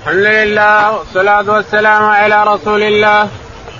الحمد 0.00 0.26
لله 0.26 0.92
والصلاة 0.98 1.50
والسلام 1.50 2.04
على 2.04 2.44
رسول 2.44 2.82
الله. 2.82 3.28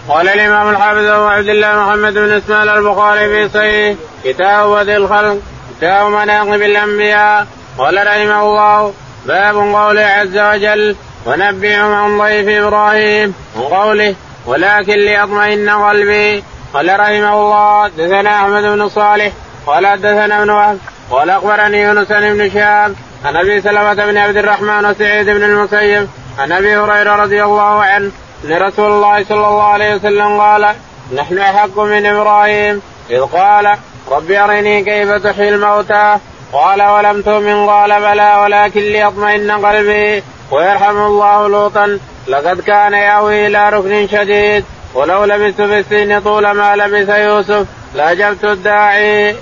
قال 0.09 0.29
الإمام 0.29 0.71
الحافظ 0.71 1.05
أبو 1.07 1.27
عبد 1.27 1.49
الله 1.49 1.73
محمد 1.85 2.13
بن 2.15 2.33
إسماعيل 2.33 2.69
البخاري 2.69 3.29
في 3.29 3.49
صحيح 3.49 3.97
كتاب 4.25 4.69
وذي 4.69 4.97
الخلق 4.97 5.39
كتاب 5.77 6.07
مناقب 6.07 6.63
الأنبياء. 6.63 7.47
قال 7.79 8.07
رحمه 8.07 8.43
الله 8.43 8.93
باب 9.27 9.57
قوله 9.57 10.03
عز 10.03 10.39
وجل 10.39 10.97
ونبئهم 11.27 11.93
عن 11.95 12.19
ضيف 12.19 12.49
إبراهيم 12.65 13.35
وقوله 13.57 14.15
ولكن 14.47 14.93
ليطمئن 14.95 15.71
قلبي 15.71 16.45
قال 16.75 17.01
رحمه 17.01 17.35
الله 17.35 17.85
حدثنا 17.85 18.31
أحمد 18.41 18.63
بن 18.63 18.89
صالح 18.89 19.33
قال 19.67 19.87
حدثنا 19.87 20.39
ابن 20.43 20.51
وهب 20.51 20.79
قال 21.11 21.31
أخبرني 21.31 21.83
يونس 21.83 22.09
بن 22.09 22.51
شهاب 22.51 22.95
عن 23.25 23.37
أبي 23.37 23.61
سلمة 23.61 23.95
بن 23.95 24.17
عبد 24.17 24.37
الرحمن 24.37 24.87
وسعيد 24.87 25.27
بن 25.27 25.43
المسيب 25.43 26.09
عن 26.39 26.53
أبي 26.53 26.77
هريرة 26.77 27.17
رضي 27.17 27.45
الله 27.45 27.83
عنه 27.83 28.11
أن 28.45 28.53
رسول 28.63 28.93
الله 28.93 29.25
صلى 29.25 29.49
الله 29.49 29.63
عليه 29.63 29.95
وسلم 29.95 30.41
قال 30.41 30.75
نحن 31.15 31.39
أحق 31.39 31.79
من 31.79 32.07
إبراهيم 32.07 32.83
إذ 33.11 33.21
قال 33.21 33.77
رب 34.11 34.31
أرني 34.31 34.85
كيف 34.85 35.11
تحيي 35.13 35.49
الموتى؟ 35.49 36.17
قال 36.53 36.83
ولم 36.83 37.23
تؤمن؟ 37.23 37.67
قال 37.67 38.01
بلى 38.01 38.41
ولكن 38.43 38.81
ليطمئن 38.81 39.51
قلبي 39.51 40.23
ويرحم 40.51 40.97
الله 40.97 41.49
لوطا 41.49 41.99
لقد 42.29 42.61
كان 42.61 42.93
ياوي 42.93 43.47
إلى 43.47 43.71
ركن 43.71 44.09
شديد 44.09 44.65
ولو 44.95 45.25
لبثت 45.25 45.63
في 45.63 45.79
السن 45.79 46.21
طول 46.21 46.51
ما 46.51 46.77
لبث 46.77 47.09
يوسف 47.09 47.67
لأجبت 47.95 48.45
الداعي. 48.45 49.37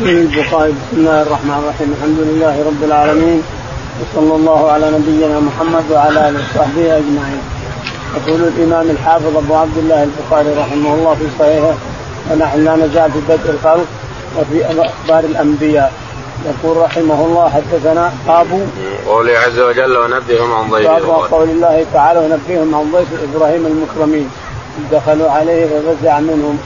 البخاري 0.00 0.72
بسم 0.72 0.96
الله 0.96 1.22
الرحمن 1.22 1.58
الرحيم. 1.62 1.94
الحمد 1.96 2.18
لله 2.18 2.64
رب 2.66 2.84
العالمين. 2.84 3.42
وصلى 4.00 4.34
الله 4.34 4.70
على 4.70 4.90
نبينا 4.90 5.40
محمد 5.40 5.84
وعلى 5.90 6.28
آله 6.28 6.38
وصحبه 6.38 6.96
أجمعين. 6.96 7.42
يقول 8.16 8.40
الإمام 8.40 8.90
الحافظ 8.90 9.36
أبو 9.36 9.54
عبد 9.54 9.78
الله 9.78 10.02
البخاري 10.02 10.48
رحمه 10.58 10.94
الله 10.94 11.14
في 11.14 11.26
صحيحه 11.38 11.74
ونحن 12.30 12.64
لا 12.64 12.76
نزال 12.76 13.12
في 13.12 13.20
بدء 13.28 13.50
الخلق 13.50 13.86
وفي 14.38 14.64
أخبار 14.66 15.24
الأنبياء. 15.24 15.92
يقول 16.46 16.76
رحمه 16.76 17.24
الله 17.26 17.48
حدثنا 17.48 18.12
باب 18.28 18.68
قوله 19.06 19.38
عز 19.38 19.58
وجل 19.58 19.96
ونبئهم 19.96 20.52
عن 20.52 20.70
ضيف 20.70 20.86
باب 20.90 21.02
قول 21.30 21.48
الله 21.48 21.86
تعالى 21.92 22.18
ونبئهم 22.20 22.74
عن 22.74 22.92
ضيف 22.92 23.08
إبراهيم 23.26 23.66
المكرمين. 23.66 24.30
دخلوا 24.92 25.30
عليه 25.30 25.66
ففزع 25.66 26.20
منهم 26.20 26.58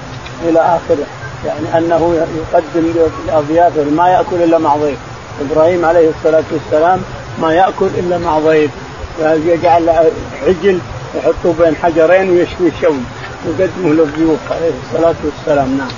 إلى 0.49 0.61
آخره. 0.61 1.07
يعني 1.47 1.79
أنه 1.79 2.27
يقدم 2.37 2.93
لاضيافه 3.27 3.85
ما 3.85 4.09
يأكل 4.09 4.37
إلا 4.37 4.59
مع 4.59 4.77
ضيف 4.77 4.99
إبراهيم 5.41 5.85
عليه 5.85 6.11
الصلاة 6.19 6.45
والسلام 6.53 7.03
ما 7.43 7.55
يأكل 7.55 7.87
إلا 7.99 8.19
مع 8.19 8.39
ضيف 8.39 8.71
يجعل 9.21 9.89
عجل 10.47 10.79
يحطه 11.15 11.55
بين 11.59 11.77
حجرين 11.83 12.31
ويشوي 12.31 12.69
الشوي 12.69 13.01
يقدمه 13.47 13.95
للضيوف 13.95 14.39
عليه 14.51 14.73
الصلاة 14.85 15.15
والسلام 15.25 15.79
نعم. 15.79 15.89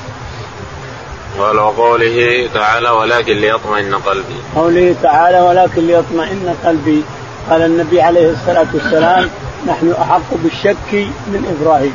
قال 1.39 1.59
وقوله 1.59 2.49
تعالى 2.55 2.91
ولكن 2.91 3.33
ليطمئن 3.33 3.95
قلبي. 3.95 4.35
قوله 4.57 4.95
تعالى 5.03 5.41
ولكن 5.41 5.87
ليطمئن 5.87 6.55
قلبي 6.65 7.03
قال 7.51 7.63
النبي 7.63 8.01
عليه 8.01 8.31
الصلاة 8.31 8.67
والسلام 8.75 9.31
نحن 9.67 9.95
أحق 10.01 10.35
بالشك 10.43 10.93
من 11.27 11.57
إبراهيم. 11.61 11.95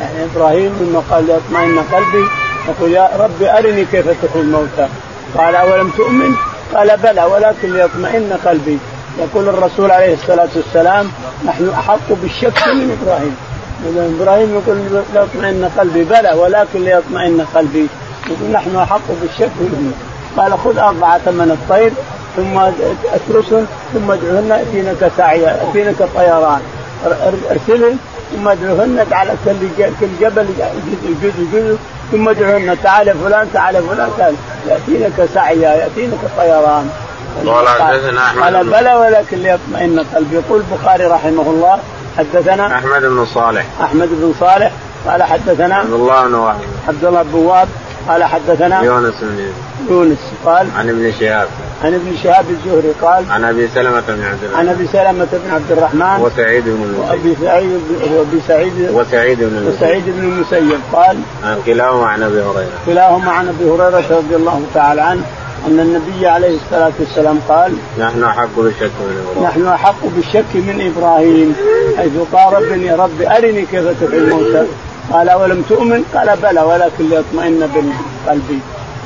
يعني 0.00 0.24
إبراهيم 0.24 0.72
لما 0.80 1.02
قال 1.10 1.26
ليطمئن 1.26 1.78
قلبي 1.78 2.26
يقول 2.68 2.92
يا 2.92 3.10
رب 3.18 3.42
أرني 3.42 3.84
كيف 3.84 4.06
تحيي 4.22 4.42
الموتى. 4.42 4.88
قال 5.38 5.54
أولم 5.54 5.90
تؤمن؟ 5.90 6.34
قال 6.74 6.96
بلى 7.02 7.24
ولكن 7.24 7.72
ليطمئن 7.72 8.32
قلبي. 8.44 8.78
يقول 9.18 9.48
الرسول 9.48 9.90
عليه 9.90 10.14
الصلاة 10.14 10.48
والسلام 10.56 11.10
نحن 11.44 11.68
أحق 11.68 12.08
بالشك 12.08 12.66
من 12.66 12.98
إبراهيم. 13.02 13.36
إبراهيم 14.20 14.54
يقول 14.54 15.04
ليطمئن 15.14 15.70
قلبي. 15.78 16.04
بلى 16.04 16.32
ولكن 16.32 16.84
ليطمئن 16.84 17.46
قلبي. 17.54 17.86
يقول 18.26 18.50
نحن 18.52 18.76
أحق 18.76 19.06
بالشك 19.22 19.50
منه 19.60 19.92
قال 20.36 20.58
خذ 20.58 20.78
أربعة 20.78 21.20
من 21.26 21.58
الطير 21.58 21.92
ثم 22.36 22.58
اترسهم 23.14 23.66
ثم 23.94 24.10
ادعوهن 24.10 24.50
ياتينك 24.50 25.12
سعيا 25.16 25.62
ياتينك 25.64 26.08
طيران. 26.16 26.60
ارسلهم 27.50 27.98
ثم 28.32 28.48
ادعوهن 28.48 29.06
على 29.12 29.32
كل 29.44 29.54
جبل 30.20 30.46
جزء 31.22 31.46
جزء 31.52 31.76
ثم 32.12 32.28
ادعوهن 32.28 32.76
تعال 32.82 33.14
فلان 33.24 33.48
تعال 33.52 33.82
فلان 33.88 34.10
تعال. 34.18 34.34
يأتينك 34.68 35.28
سعيا 35.34 35.74
يأتينك 35.74 36.18
طيران. 36.36 36.90
قال 37.46 37.68
حدثنا 37.68 38.24
أحمد 38.24 38.42
قال 38.42 38.66
بلى 38.66 38.94
ولكن 38.94 39.36
ليطمئن 39.38 40.04
قلبي. 40.14 40.36
يقول 40.36 40.62
البخاري 40.70 41.04
رحمه 41.04 41.42
الله 41.42 41.78
حدثنا 42.18 42.66
أحمد 42.66 43.02
بن 43.02 43.26
صالح. 43.34 43.66
أحمد 43.82 44.08
بن 44.08 44.34
صالح 44.40 44.72
قال 45.06 45.22
حدثنا 45.22 45.76
عبد 45.76 45.92
الله 45.92 46.26
بن 46.26 46.34
وهب 46.34 46.56
عبد 46.88 47.04
الله 47.04 47.22
بن 47.22 47.34
وهب 47.34 47.68
قال 48.08 48.24
حدثنا 48.24 48.82
يونس 48.82 49.14
بن 49.22 49.52
يونس 49.90 50.18
قال 50.44 50.66
عن 50.78 50.88
ابن 50.88 51.12
شهاب. 51.20 51.48
عن 51.84 51.94
ابن 51.94 52.16
شهاب 52.22 52.44
الزهري 52.50 52.92
قال 53.02 53.24
عن 53.30 53.44
أبي 53.44 53.68
سلمة 53.74 54.02
بن 54.08 54.24
عبد 54.24 54.44
الرحمن. 54.44 54.58
عن 54.58 54.68
أبي 54.68 54.86
سلمة 54.86 55.28
بن 55.32 55.50
عبد 55.50 55.72
الرحمن 55.72 56.20
وسعيد 56.20 56.64
بن 56.64 56.82
المسيب. 56.82 57.10
وأبي 57.10 57.36
سعيد 57.40 57.80
وأبي 58.14 58.40
سعيد 58.48 58.90
وسعيد 58.92 59.38
بن 59.38 59.56
المسيب. 59.56 59.76
وسعيد 59.76 60.04
بن 60.06 60.24
المسيب 60.24 60.80
قال 60.92 61.18
كلاهما 61.66 62.06
عن 62.06 62.22
أبي 62.22 62.40
هريرة. 62.40 62.78
كلاهما 62.86 63.30
عن 63.32 63.48
أبي 63.48 63.70
هريرة 63.70 64.04
رضي 64.10 64.36
الله 64.36 64.62
تعالى 64.74 65.00
عنه 65.00 65.22
أن 65.66 65.80
النبي 65.80 66.26
عليه 66.26 66.56
الصلاة 66.56 66.92
والسلام 67.00 67.40
قال 67.48 67.72
نحن 67.98 68.24
أحق 68.24 68.48
بالشك 68.56 68.90
من 69.00 69.24
إبراهيم. 69.26 69.44
نحن 69.44 69.66
أحق 69.66 70.04
بالشك 70.16 70.54
من 70.54 70.92
إبراهيم 70.96 71.54
حيث 71.96 72.12
قال 72.32 72.52
رب 72.54 72.82
يا 72.82 72.96
رب 72.96 73.22
أرني 73.22 73.66
كيف 73.66 73.84
تحيي 74.00 74.18
الموتى. 74.18 74.66
قال 75.12 75.28
أولم 75.28 75.62
تؤمن؟ 75.68 76.04
قال 76.14 76.36
بلى 76.42 76.60
ولكن 76.60 77.08
ليطمئن 77.08 77.68
قلبي 78.28 78.58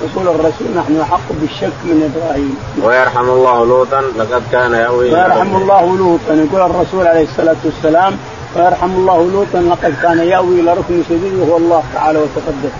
يقول 0.04 0.28
الرسول 0.34 0.66
نحن 0.76 1.00
احق 1.00 1.28
بالشك 1.40 1.78
من 1.84 2.12
إبراهيم. 2.14 2.56
ويرحم 2.82 3.28
الله 3.28 3.66
لوطا 3.66 4.00
لقد 4.18 4.42
كان 4.52 4.72
يأوي 4.72 5.12
ويرحم 5.12 5.56
الله 5.56 5.96
لوطا 5.96 6.34
يقول 6.34 6.70
الرسول 6.70 7.06
عليه 7.06 7.22
الصلاة 7.22 7.56
والسلام 7.64 8.16
ويرحم 8.56 8.90
الله 8.90 9.30
لوطا 9.32 9.58
لقد 9.58 9.94
كان 10.02 10.18
يأوي 10.18 10.60
إلى 10.60 10.72
ركن 10.72 11.02
شديد 11.08 11.34
وهو 11.34 11.56
الله 11.56 11.82
تعالى 11.94 12.18
وتقدس. 12.18 12.74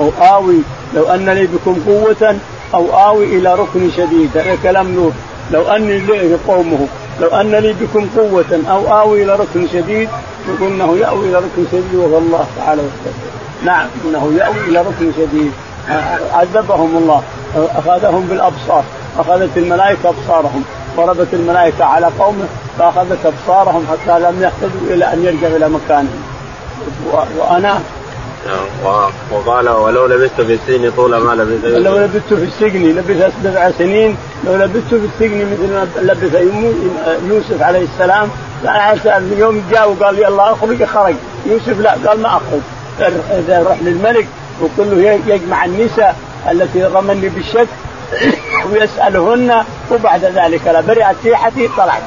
أو 0.00 0.10
آوي 0.36 0.56
لو 0.94 1.04
أن 1.04 1.28
لي 1.30 1.46
بكم 1.46 1.76
قوة 1.86 2.36
أو 2.74 2.86
آوي 3.08 3.24
إلى 3.24 3.54
ركن 3.54 3.90
شديد 3.96 4.38
هذا 4.38 4.58
كلام 4.62 4.94
لوط 4.94 5.12
لو 5.52 5.62
أني 5.62 5.98
لي 5.98 6.36
قومه 6.48 6.86
لو 7.20 7.28
أن 7.28 7.54
لي 7.54 7.72
بكم 7.72 8.08
قوة 8.16 8.62
أو 8.70 9.00
آوي 9.00 9.22
إلى 9.22 9.36
ركن 9.36 9.68
شديد 9.72 10.08
إنه 10.60 10.96
يأوي 10.96 11.28
إلى 11.28 11.36
ركن 11.36 11.64
شديد 11.72 11.94
وهو 11.94 12.18
الله 12.18 12.46
تعالى 12.56 12.82
وتقدس. 12.82 13.40
نعم 13.64 13.86
إنه 14.04 14.32
يأوي 14.38 14.60
إلى 14.68 14.80
ركن 14.80 15.12
شديد 15.16 15.52
عذبهم 16.32 16.96
الله 16.96 17.22
أخذهم 17.54 18.26
بالأبصار 18.26 18.84
أخذت 19.18 19.56
الملائكة 19.56 20.08
أبصارهم 20.08 20.64
ضربت 20.96 21.28
الملائكة 21.32 21.84
على 21.84 22.10
قومه 22.18 22.44
فأخذت 22.78 23.26
أبصارهم 23.26 23.86
حتى 23.90 24.18
لم 24.18 24.42
يهتدوا 24.42 24.94
إلى 24.94 25.12
أن 25.12 25.24
يرجعوا 25.24 25.56
إلى 25.56 25.68
مكانهم 25.68 26.22
وأنا 27.38 27.80
وقال 29.32 29.68
ولو 29.68 30.06
لبثت 30.06 30.40
في 30.40 30.54
السجن 30.54 30.92
طول 30.96 31.16
ما 31.16 31.34
لبث 31.34 31.64
لو 31.64 31.96
لبثت 31.96 32.34
في 32.34 32.44
السجن 32.44 32.82
لبث 32.82 33.32
سبع 33.44 33.70
سنين 33.78 34.16
لو 34.46 34.56
لبثت 34.56 34.94
في 34.94 35.08
السجن 35.14 35.52
مثل 35.52 35.72
ما 35.72 35.88
لبث 36.02 36.34
يوسف 37.30 37.62
عليه 37.62 37.84
السلام 37.94 38.28
يوم 39.38 39.62
جاء 39.70 39.90
وقال 39.90 40.18
يلا 40.18 40.52
أخرج 40.52 40.84
خرج. 40.84 41.14
يوسف 41.46 41.80
لا 41.80 41.96
قال 42.06 42.20
ما 42.20 42.28
أخرج. 42.28 42.60
روح 43.48 43.82
للملك 43.82 44.26
وقل 44.60 44.90
له 44.90 45.20
يجمع 45.26 45.64
النساء 45.64 46.16
التي 46.50 46.84
رمني 46.84 47.28
بالشك 47.28 47.68
ويسألهن 48.72 49.64
وبعد 49.90 50.24
ذلك 50.24 50.66
لا 50.66 50.80
برئت 50.80 51.16
ريحتي 51.24 51.68
طلعت. 51.68 52.02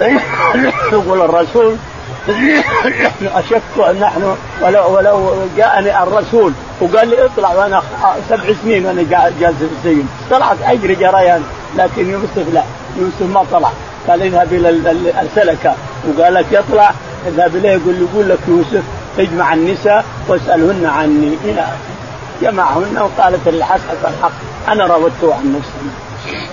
يقول 0.92 1.20
الرسول 1.20 1.76
اشك 3.38 3.62
نحن 4.00 4.36
ولو 4.62 4.96
ولو 4.96 5.34
جاءني 5.56 6.02
الرسول 6.02 6.52
وقال 6.80 7.08
لي 7.08 7.24
اطلع 7.24 7.54
وأنا 7.54 7.82
سبع 8.28 8.42
سنين 8.62 8.86
وأنا 8.86 9.02
جالس 9.40 9.56
في 9.58 9.68
السجن. 9.78 10.06
طلعت 10.30 10.56
أجري 10.64 10.94
جريان 10.94 11.42
لكن 11.76 12.10
يوسف 12.10 12.54
لا. 12.54 12.62
يوسف 12.98 13.22
ما 13.22 13.44
طلع. 13.52 13.70
قال 14.08 14.22
اذهب 14.22 14.52
إلى 14.52 15.12
ارسلك 15.20 15.74
وقال 16.08 16.34
لك 16.34 16.46
يطلع 16.52 16.92
اذهب 17.26 17.56
إليه 17.56 17.70
يقول 17.70 17.94
يقول 18.02 18.28
لك 18.28 18.38
يوسف 18.48 18.82
اجمع 19.18 19.54
النساء 19.54 20.04
واسألهن 20.28 20.86
عني. 20.86 21.36
إلى 21.44 21.66
جمعهن 22.42 22.98
وقالت 22.98 23.48
الحق 23.48 23.90
الحق 24.04 24.32
أنا 24.68 24.86
راودته 24.86 25.34
عن 25.34 25.56
نفسي. 25.58 26.52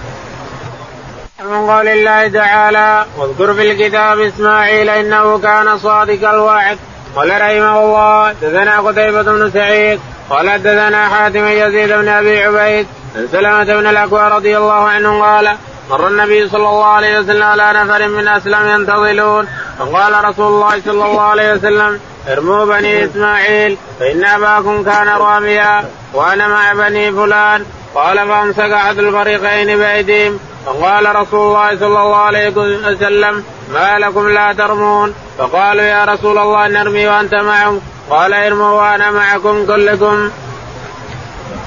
من 1.44 1.70
قول 1.70 1.88
الله 1.88 2.28
تعالى 2.28 3.06
واذكر 3.18 3.54
في 3.54 3.72
الكتاب 3.72 4.20
إسماعيل 4.20 4.90
إنه 4.90 5.40
كان 5.40 5.78
صادق 5.78 6.30
الوعد. 6.30 6.78
قال 7.16 7.30
رحمه 7.30 7.80
الله 7.84 8.32
دثنا 8.32 8.80
قتيبة 8.80 9.22
بن 9.22 9.52
سعيد. 9.52 10.00
قال 10.30 10.64
دثنا 10.64 11.08
حاتم 11.08 11.46
يزيد 11.46 11.90
بن 11.90 12.08
أبي 12.08 12.44
عبيد 12.44 12.88
عن 13.16 13.28
سلمة 13.32 13.64
بن 13.64 13.88
الأكوى 13.88 14.28
رضي 14.28 14.58
الله 14.58 14.90
عنه 14.90 15.24
قال 15.24 15.56
مر 15.90 16.08
النبي 16.08 16.50
صلى 16.50 16.70
الله 16.70 16.86
عليه 16.86 17.20
وسلم 17.20 17.44
على 17.44 17.74
نفر 17.74 18.08
من 18.08 18.28
أسلم 18.28 18.68
ينتظلون 18.68 19.48
فقال 19.80 20.26
رسول 20.26 20.48
الله 20.48 20.82
صلى 20.86 21.06
الله 21.06 21.22
عليه 21.22 21.54
وسلم 21.54 22.00
ارموا 22.30 22.66
بني 22.66 23.06
إسماعيل 23.06 23.78
فإن 24.00 24.26
أباكم 24.26 24.84
كان 24.84 25.08
راميا 25.08 25.84
وأنا 26.14 26.48
مع 26.48 26.74
بني 26.74 27.12
فلان. 27.12 27.66
قال 27.96 28.28
فأمسك 28.28 28.60
احد 28.60 29.00
الفريقين 29.00 29.78
بأيديهم. 29.78 30.40
فقال 30.66 31.16
رسول 31.16 31.40
الله 31.40 31.70
صلى 31.80 31.88
الله 31.88 32.16
عليه 32.16 32.50
وسلم 32.50 33.44
ما 33.74 33.98
لكم 34.00 34.30
لا 34.30 34.54
ترمون 34.54 35.14
فقالوا 35.38 35.84
يا 35.84 36.06
رسول 36.06 36.38
الله 36.38 36.68
نرمي 36.68 37.08
وأنت 37.08 37.34
معهم 37.34 37.82
قال 38.10 38.34
ارموا 38.34 38.72
وأنا 38.82 39.12
معكم 39.12 39.66
كلكم. 39.66 40.30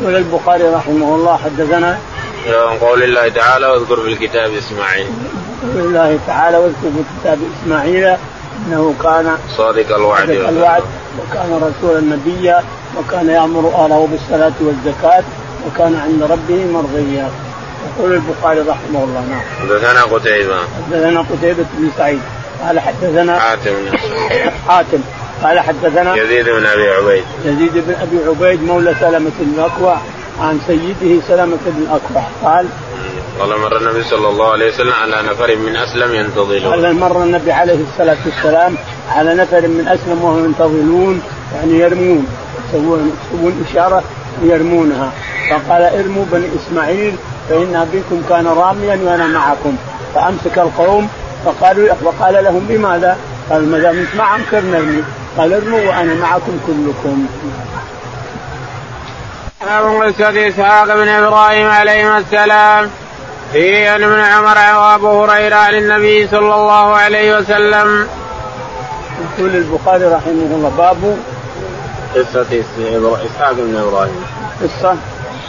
يقول 0.00 0.16
البخاري 0.16 0.64
رحمه 0.64 1.14
الله 1.14 1.36
حدثنا 1.36 1.98
عن 2.46 2.78
قول 2.78 3.02
الله 3.02 3.28
تعالى 3.28 3.66
واذكر 3.66 3.96
في 3.96 4.08
الكتاب 4.08 4.50
إسماعيل. 4.52 5.06
قول 5.62 5.80
الله 5.80 6.18
تعالى 6.26 6.56
واذكر 6.58 6.90
في 6.90 7.02
الكتاب 7.04 7.38
إسماعيل 7.62 8.16
إنه 8.66 8.94
كان 9.02 9.36
صادق 9.56 9.94
الوعد 9.94 10.26
صادق 10.26 10.48
الوعد 10.48 10.82
وكان 11.18 11.72
رسولا 11.72 12.00
نبيا 12.00 12.64
وكان 12.98 13.28
يأمر 13.28 13.72
أهله 13.74 14.08
بالصلاة 14.10 14.52
والزكاة 14.60 15.24
وكان 15.66 16.00
عند 16.04 16.22
ربه 16.22 16.64
مرضيا. 16.72 17.30
يقول 17.98 18.12
البخاري 18.12 18.60
رحمه 18.60 19.04
الله 19.04 19.24
نعم. 19.30 19.40
حدثنا 19.60 20.02
قتيبة. 20.02 20.56
حدثنا 20.86 21.20
قتيبة 21.20 21.64
بن 21.78 21.90
سعيد 21.98 22.20
قال 22.66 22.80
حدثنا 22.80 23.38
حاتم 23.38 23.74
حاتم 24.68 25.00
قال 25.42 25.60
حدثنا 25.60 26.16
يزيد 26.16 26.48
بن 26.48 26.66
أبي 26.66 26.88
عبيد 26.88 27.24
يزيد 27.44 27.72
بن 27.74 27.94
أبي 27.94 28.18
عبيد 28.28 28.62
مولى 28.62 28.94
سلمة 29.00 29.30
بن 29.40 29.52
الاكوع 29.54 29.96
عن 30.40 30.60
سيده 30.66 31.20
سلمة 31.28 31.58
بن 31.66 31.82
الاكوع 31.82 32.22
قال 32.44 32.66
قال 33.40 33.58
مر 33.60 33.76
النبي 33.76 34.04
صلى 34.04 34.28
الله 34.28 34.52
عليه 34.52 34.68
وسلم 34.68 34.92
على 34.92 35.28
نفر 35.28 35.56
من 35.56 35.76
أسلم 35.76 36.14
ينتظلون. 36.14 36.72
قال 36.72 36.96
مر 36.96 37.22
النبي 37.22 37.52
عليه 37.52 37.78
الصلاة 37.92 38.16
والسلام 38.26 38.76
على 39.10 39.34
نفر 39.34 39.68
من 39.68 39.88
أسلم 39.88 40.24
وهم 40.24 40.44
ينتظلون 40.44 41.22
يعني 41.54 41.78
يرمون 41.78 42.26
يسوون 42.68 43.12
يسوون 43.32 43.64
إشارة 43.70 44.02
يرمونها 44.42 45.10
فقال 45.50 45.82
ارموا 45.82 46.24
بني 46.32 46.46
إسماعيل 46.56 47.16
فإن 47.48 47.76
أبيكم 47.76 48.22
كان 48.28 48.46
راميا 48.46 48.98
وأنا 49.04 49.26
معكم 49.26 49.76
فأمسك 50.14 50.58
القوم 50.58 51.08
فقالوا 51.44 51.94
فقال 51.94 52.44
لهم 52.44 52.66
لماذا؟ 52.70 53.16
قال 53.50 53.68
ما 53.68 53.78
دام 53.78 53.98
انت 53.98 54.14
معهم 54.18 54.40
كيف 54.50 54.64
نرمي؟ 54.64 55.02
قال 55.38 55.52
ارموا 55.52 55.80
وأنا 55.80 56.14
معكم 56.14 56.60
كلكم. 56.66 57.26
باب 59.66 60.02
قصة 60.02 60.48
اسحاق 60.48 60.94
بن 60.94 61.08
إبراهيم 61.08 61.70
عليهما 61.70 62.18
السلام 62.18 62.90
في 63.52 63.96
ان 63.96 64.02
ابن 64.02 64.20
عمر 64.20 64.78
وابو 64.80 65.24
هريرة 65.24 65.56
عن 65.56 65.74
النبي 65.74 66.28
صلى 66.28 66.54
الله 66.54 66.96
عليه 66.96 67.38
وسلم. 67.38 68.08
يقول 69.38 69.56
البخاري 69.56 70.04
رحمه 70.04 70.50
الله 70.50 70.72
باب 70.78 71.18
قصة 72.14 72.46
إسحاق 73.26 73.52
بن 73.52 73.76
إبراهيم. 73.76 74.24
قصة 74.62 74.96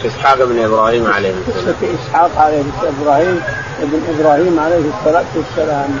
إسحاق 0.06 0.44
بن 0.44 0.64
إبراهيم 0.64 1.06
عليه 1.06 1.34
السلام. 1.48 1.74
قصة 1.74 1.86
إسحاق 1.94 2.30
عليه 2.36 2.62
إبراهيم 3.00 3.40
ابن 3.82 4.00
إبراهيم 4.18 4.60
عليه 4.60 4.84
الصلاة 4.98 5.24
والسلام. 5.36 5.98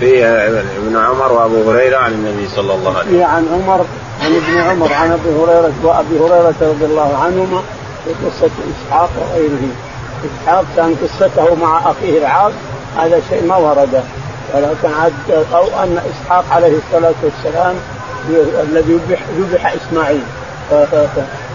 فيها 0.00 0.48
ابن 0.48 0.96
عمر 0.96 1.32
وأبو 1.32 1.70
هريرة 1.70 1.98
عن 1.98 2.12
النبي 2.12 2.48
صلى 2.48 2.74
الله 2.74 2.98
عليه 2.98 3.08
وسلم. 3.08 3.24
عن 3.24 3.46
عمر 3.52 3.84
عن 4.22 4.36
ابن 4.36 4.60
عمر 4.60 4.92
عن 4.92 5.10
أبي 5.12 5.30
هريرة 5.30 5.72
وأبي 5.82 6.18
هريرة 6.20 6.54
رضي 6.60 6.84
الله 6.84 7.18
عنهما 7.24 7.62
في 8.04 8.10
قصة 8.26 8.50
إسحاق 8.72 9.10
وغيره. 9.20 9.68
إسحاق 10.24 10.64
كان 10.76 10.94
قصته 11.02 11.54
مع 11.54 11.90
أخيه 11.90 12.18
العاص 12.18 12.52
هذا 12.96 13.20
شيء 13.30 13.46
ما 13.46 13.56
ورد 13.56 14.02
ولكن 14.54 14.88
عاد 15.00 15.12
أو 15.54 15.66
أن 15.66 15.98
إسحاق 16.10 16.44
عليه 16.50 16.78
الصلاة 16.78 17.14
والسلام 17.22 17.74
الذي 18.62 19.00
ذبح 19.08 19.20
ذبح 19.38 19.72
إسماعيل. 19.72 20.22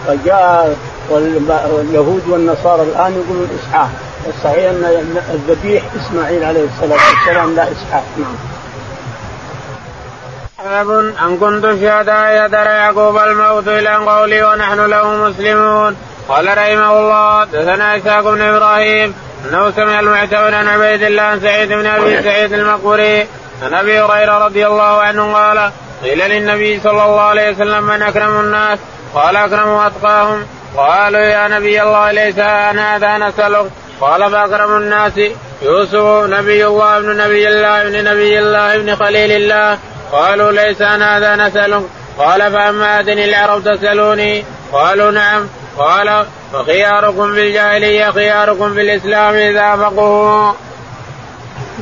فجاء 0.07 0.77
واليهود 1.09 2.23
والنصارى 2.27 2.81
الآن 2.81 3.11
يقولون 3.13 3.49
إسحاق. 3.59 3.89
الصحيح 4.27 4.69
ان 4.69 5.21
الذبيح 5.33 5.83
إسماعيل 5.95 6.43
عليه 6.43 6.65
الصلاة 6.65 6.99
والسلام 7.09 7.55
لا 7.55 7.63
إسحاق. 7.71 8.03
نعم. 8.17 8.35
باب 10.65 10.89
أن 11.25 11.37
كنتم 11.37 11.81
شهداء 11.81 12.45
يدر 12.45 12.65
يعقوب 12.65 13.17
الموت 13.17 13.67
إلى 13.67 13.95
قولي 13.95 14.43
ونحن 14.43 14.85
له 14.85 15.15
مسلمون. 15.15 15.95
قال 16.29 16.47
رحمه 16.47 16.99
الله 16.99 17.43
دثنا 17.43 17.97
إسحاق 17.97 18.23
بن 18.23 18.41
إبراهيم 18.41 19.13
أنه 19.49 19.71
سمع 19.71 19.99
المعتمر 19.99 20.55
عن 20.55 20.67
عبيد 20.67 21.03
الله 21.03 21.21
عن 21.21 21.39
سعيد 21.41 21.69
بن 21.69 21.85
أبي 21.85 22.23
سعيد 22.23 22.53
المقبري 22.53 23.27
عن 23.63 23.73
أبي 23.73 24.01
هريرة 24.01 24.45
رضي 24.45 24.67
الله 24.67 25.01
عنه 25.01 25.33
قال 25.33 25.71
قيل 26.03 26.29
للنبي 26.29 26.79
صلى 26.79 27.05
الله 27.05 27.21
عليه 27.21 27.51
وسلم 27.51 27.83
من 27.83 28.01
أكرم 28.01 28.39
الناس؟ 28.39 28.79
قال 29.13 29.35
أكرم 29.35 29.69
أتقاهم. 29.69 30.45
قالوا 30.77 31.21
يا 31.21 31.47
نبي 31.47 31.81
الله 31.81 32.11
ليس 32.11 32.39
أنا 32.39 32.95
هذا 32.95 33.17
نسألك. 33.17 33.65
قال 34.01 34.31
فأكرم 34.31 34.77
الناس. 34.77 35.17
يوسف 35.61 36.29
نبي 36.29 36.67
الله 36.67 36.97
ابن 36.97 37.17
نبي 37.17 37.47
الله 37.47 37.81
ابن 37.81 38.03
نبي 38.03 38.39
الله 38.39 38.75
ابن 38.75 38.95
خليل 38.95 39.31
الله. 39.31 39.77
قالوا 40.11 40.51
ليس 40.51 40.81
أنا 40.81 41.17
هذا 41.17 41.35
نسألك. 41.35 41.83
قال 42.17 42.51
فأما 42.51 42.99
اتني 42.99 43.25
العرب 43.25 43.63
تسألوني؟ 43.63 44.43
قالوا 44.71 45.11
نعم. 45.11 45.47
قال 45.77 46.25
وخياركم 46.53 47.33
في 47.33 47.47
الجاهلية 47.47 48.11
خياركم 48.11 48.73
في 48.73 48.81
الإسلام 48.81 49.35
إذا 49.35 49.75
فقهوا. 49.75 50.53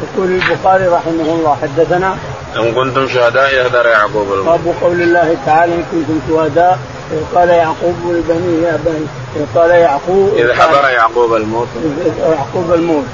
يقول 0.03 0.31
البخاري 0.31 0.87
رحمه 0.87 1.35
الله 1.35 1.57
حدثنا 1.61 2.17
إن 2.57 2.73
كنتم 2.73 3.07
شهداء 3.07 3.53
يهدر 3.53 3.85
يعقوب 3.85 4.33
الموت. 4.33 4.45
باب 4.45 4.75
قول 4.81 5.01
الله 5.01 5.37
تعالى 5.45 5.75
إن 5.75 5.83
كنتم 5.91 6.19
شهداء 6.29 6.79
قال 7.35 7.49
يعقوب 7.49 7.95
لبنيه 8.05 8.67
يا 8.67 8.79
بني 8.85 9.05
قال 9.55 9.69
يعقوب 9.69 10.33
إذ 10.37 10.53
حضر 10.53 10.89
يعقوب 10.89 11.33
الموت. 11.33 11.67
يعقوب 12.19 12.73
الموت. 12.73 13.05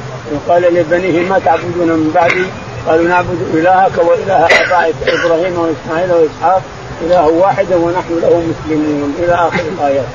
قال 0.50 0.62
لبنيه 0.62 1.30
ما 1.30 1.40
تعبدون 1.40 1.88
من 1.88 2.12
بعدي؟ 2.16 2.46
قالوا 2.88 3.08
نعبد 3.08 3.38
إلهك 3.54 3.98
وإله 3.98 4.46
آبائك 4.46 4.96
إبراهيم 5.08 5.60
وإسماعيل 5.60 6.12
وإسحاق 6.12 6.62
إله 7.02 7.28
واحدا 7.28 7.76
ونحن 7.76 8.20
له 8.22 8.44
مسلمون 8.50 9.16
إلى 9.20 9.34
آخر 9.34 9.64
الآيات. 9.80 10.06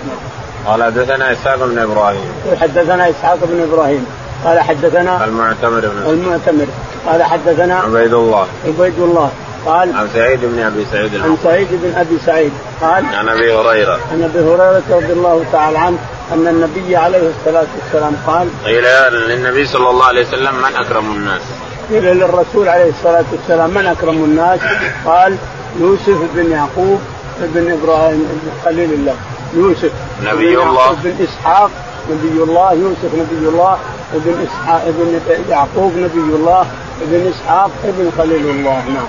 قال 0.67 0.85
حدثنا 0.85 1.33
إسحاق 1.33 1.59
بن 1.65 1.79
إبراهيم. 1.79 2.33
حدثنا 2.61 3.11
إسحاق 3.11 3.39
بن 3.43 3.69
إبراهيم. 3.73 4.07
قال 4.45 4.61
حدثنا 4.61 5.25
المعتمر 5.25 5.81
بن 5.81 6.11
المعتمر. 6.11 6.67
قال 7.07 7.23
حدثنا 7.23 7.81
عبيد 7.81 8.15
الله. 8.15 8.47
عبيد 8.67 8.99
الله. 8.99 9.31
قال 9.67 9.93
عن 9.93 10.09
سعيد 10.15 10.41
بن 10.43 10.59
أبي 10.63 10.87
سعيد 10.93 11.15
عن 11.15 11.37
سعيد 11.45 11.69
بن 11.71 11.99
أبي 11.99 12.19
سعيد. 12.27 12.53
قال 12.81 13.05
عن 13.15 13.29
أبي 13.29 13.53
هريرة. 13.55 13.99
عن 14.13 14.23
أبي 14.23 14.39
هريرة 14.39 14.83
رضي 14.91 15.13
الله 15.13 15.45
تعالى 15.53 15.79
عنه 15.79 15.99
أن 16.33 16.49
النبي 16.49 16.97
عليه 16.97 17.31
الصلاة 17.31 17.67
والسلام 17.83 18.17
قال 18.27 18.49
قيل 18.65 18.85
للنبي 19.29 19.67
صلى 19.67 19.91
الله 19.91 20.05
عليه 20.05 20.27
وسلم 20.27 20.55
من 20.55 20.77
أكرم 20.77 21.13
الناس؟ 21.17 21.43
قيل 21.91 22.05
للرسول 22.05 22.69
عليه 22.69 22.91
الصلاة 22.91 23.25
والسلام 23.33 23.71
من 23.71 23.87
أكرم 23.87 24.25
الناس؟ 24.25 24.61
قال 25.07 25.37
يوسف 25.81 26.19
بن 26.35 26.51
يعقوب 26.51 27.01
بن 27.41 27.73
إبراهيم 27.73 28.19
بن 28.19 28.51
خليل 28.65 28.93
الله. 28.93 29.15
يوسف 29.55 29.91
نبي 30.23 30.63
الله. 30.63 30.93
بن 31.05 31.15
إسحاق 31.25 31.71
نبي 32.11 32.43
الله 32.43 32.73
يوسف 32.73 33.15
نبي 33.15 33.49
الله 33.49 33.79
ابن 34.15 34.47
إسحاق 34.47 34.83
ابن 34.87 35.21
يعقوب 35.51 35.93
نبي 35.97 36.35
الله 36.37 36.67
ابن 37.03 37.33
إسحاق 37.33 37.71
ابن 37.85 38.11
خليل 38.19 38.51
الله 38.51 38.85
نعم. 38.89 39.07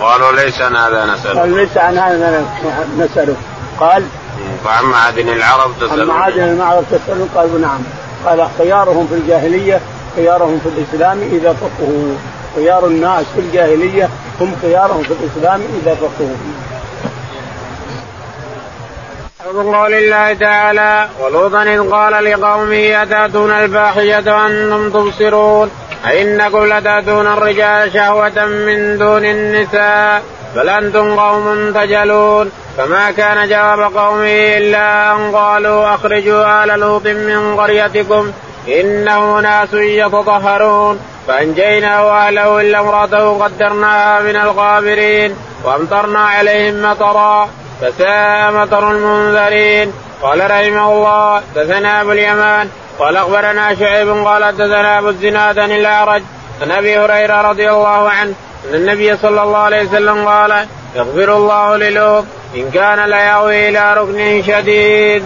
قالوا 0.00 0.32
ليس 0.32 0.60
عن 0.60 0.76
هذا 0.76 1.06
نسألك 1.06 1.38
قال 1.38 1.56
ليس 1.56 1.76
عن 1.76 1.98
هذا 1.98 2.44
نسألك 2.98 3.36
قال 3.80 4.04
فعن 4.64 4.84
معادن 4.84 5.28
العرب 5.28 5.70
تسألون. 5.80 6.00
عن 6.00 6.06
معادن 6.06 6.42
العرب 6.42 6.84
تسألون؟ 6.90 7.28
قالوا 7.34 7.58
نعم. 7.58 7.80
قال 8.26 8.48
خيارهم 8.58 9.06
في 9.06 9.14
الجاهلية 9.14 9.80
خيارهم 10.16 10.60
في 10.62 10.68
الإسلام 10.68 11.18
إذا 11.32 11.52
فقهوا 11.52 12.14
خيار 12.56 12.86
الناس 12.86 13.24
في 13.34 13.40
الجاهلية 13.40 14.08
هم 14.40 14.56
خيارهم 14.62 15.02
في 15.02 15.12
الإسلام 15.12 15.60
إذا 15.82 15.94
فقهوا 15.94 16.36
قول 19.46 19.94
الله 19.94 20.32
تعالى. 20.32 21.08
ولوطا 21.20 21.62
إذ 21.62 21.90
قال 21.90 22.24
لقومه 22.24 23.02
أتأتون 23.02 23.50
الفاحشة 23.50 24.36
وأنتم 24.36 24.90
تبصرون؟ 24.90 25.70
أئنكم 26.06 26.64
لتأتون 26.64 27.26
الرجال 27.26 27.92
شهوة 27.92 28.44
من 28.44 28.98
دون 28.98 29.24
النساء؟ 29.24 30.22
بل 30.56 30.68
أنتم 30.68 31.20
قوم 31.20 31.72
تجلون 31.72 32.50
فما 32.76 33.10
كان 33.10 33.48
جواب 33.48 33.96
قومه 33.96 34.56
إلا 34.58 35.12
أن 35.12 35.36
قالوا 35.36 35.94
أخرجوا 35.94 36.64
آل 36.64 36.68
لوط 36.80 37.06
من 37.06 37.56
قريتكم 37.56 38.32
إنه 38.68 39.40
ناس 39.40 39.74
يتطهرون. 39.74 41.00
فأنجيناه 41.28 42.06
وأهله 42.06 42.60
إلا 42.60 42.80
امرأته 42.80 43.44
قدرناها 43.44 44.20
من 44.20 44.36
الغابرين 44.36 45.36
وأمطرنا 45.64 46.20
عليهم 46.20 46.82
مطرا. 46.82 47.48
فساء 47.80 48.52
مطر 48.52 48.90
المنذرين 48.90 49.92
قال 50.22 50.50
رحمه 50.50 50.92
الله 50.92 51.42
دثنا 51.56 52.00
أبو 52.00 52.12
اليمان 52.12 52.68
قال 52.98 53.16
أخبرنا 53.16 53.74
شعيب 53.74 54.08
قال 54.08 54.44
حدثنا 54.44 54.98
أبو 54.98 55.08
الزناد 55.08 55.58
عن 55.58 55.72
الأعرج 55.72 56.22
عن 56.62 56.70
أبي 56.70 56.98
هريرة 56.98 57.40
رضي 57.50 57.70
الله 57.70 58.10
عنه 58.10 58.34
أن 58.70 58.74
النبي 58.74 59.16
صلى 59.16 59.42
الله 59.42 59.58
عليه 59.58 59.82
وسلم 59.88 60.28
قال 60.28 60.66
يغفر 60.96 61.36
الله 61.36 61.76
للوط 61.76 62.24
إن 62.56 62.70
كان 62.70 63.10
ليأوي 63.10 63.68
إلى 63.68 63.94
ركن 63.94 64.42
شديد. 64.42 65.22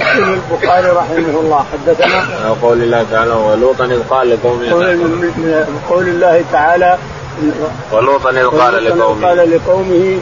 يقول 0.00 0.38
البخاري 0.52 0.88
رحمه 0.88 1.40
الله 1.40 1.64
حدثنا 1.72 2.24
قول 2.62 2.82
الله 2.82 3.06
تعالى 3.10 3.30
ولوطا 3.30 3.84
إذ 3.84 4.02
قال 4.10 4.30
لقومه 4.30 5.66
قول 5.90 6.08
الله 6.08 6.44
تعالى 6.52 6.98
ولوطا 7.92 8.30
إذ 8.30 8.46
قال 8.46 8.84
لقومه 8.84 9.26
قال 9.26 9.50
لقومه 9.50 10.18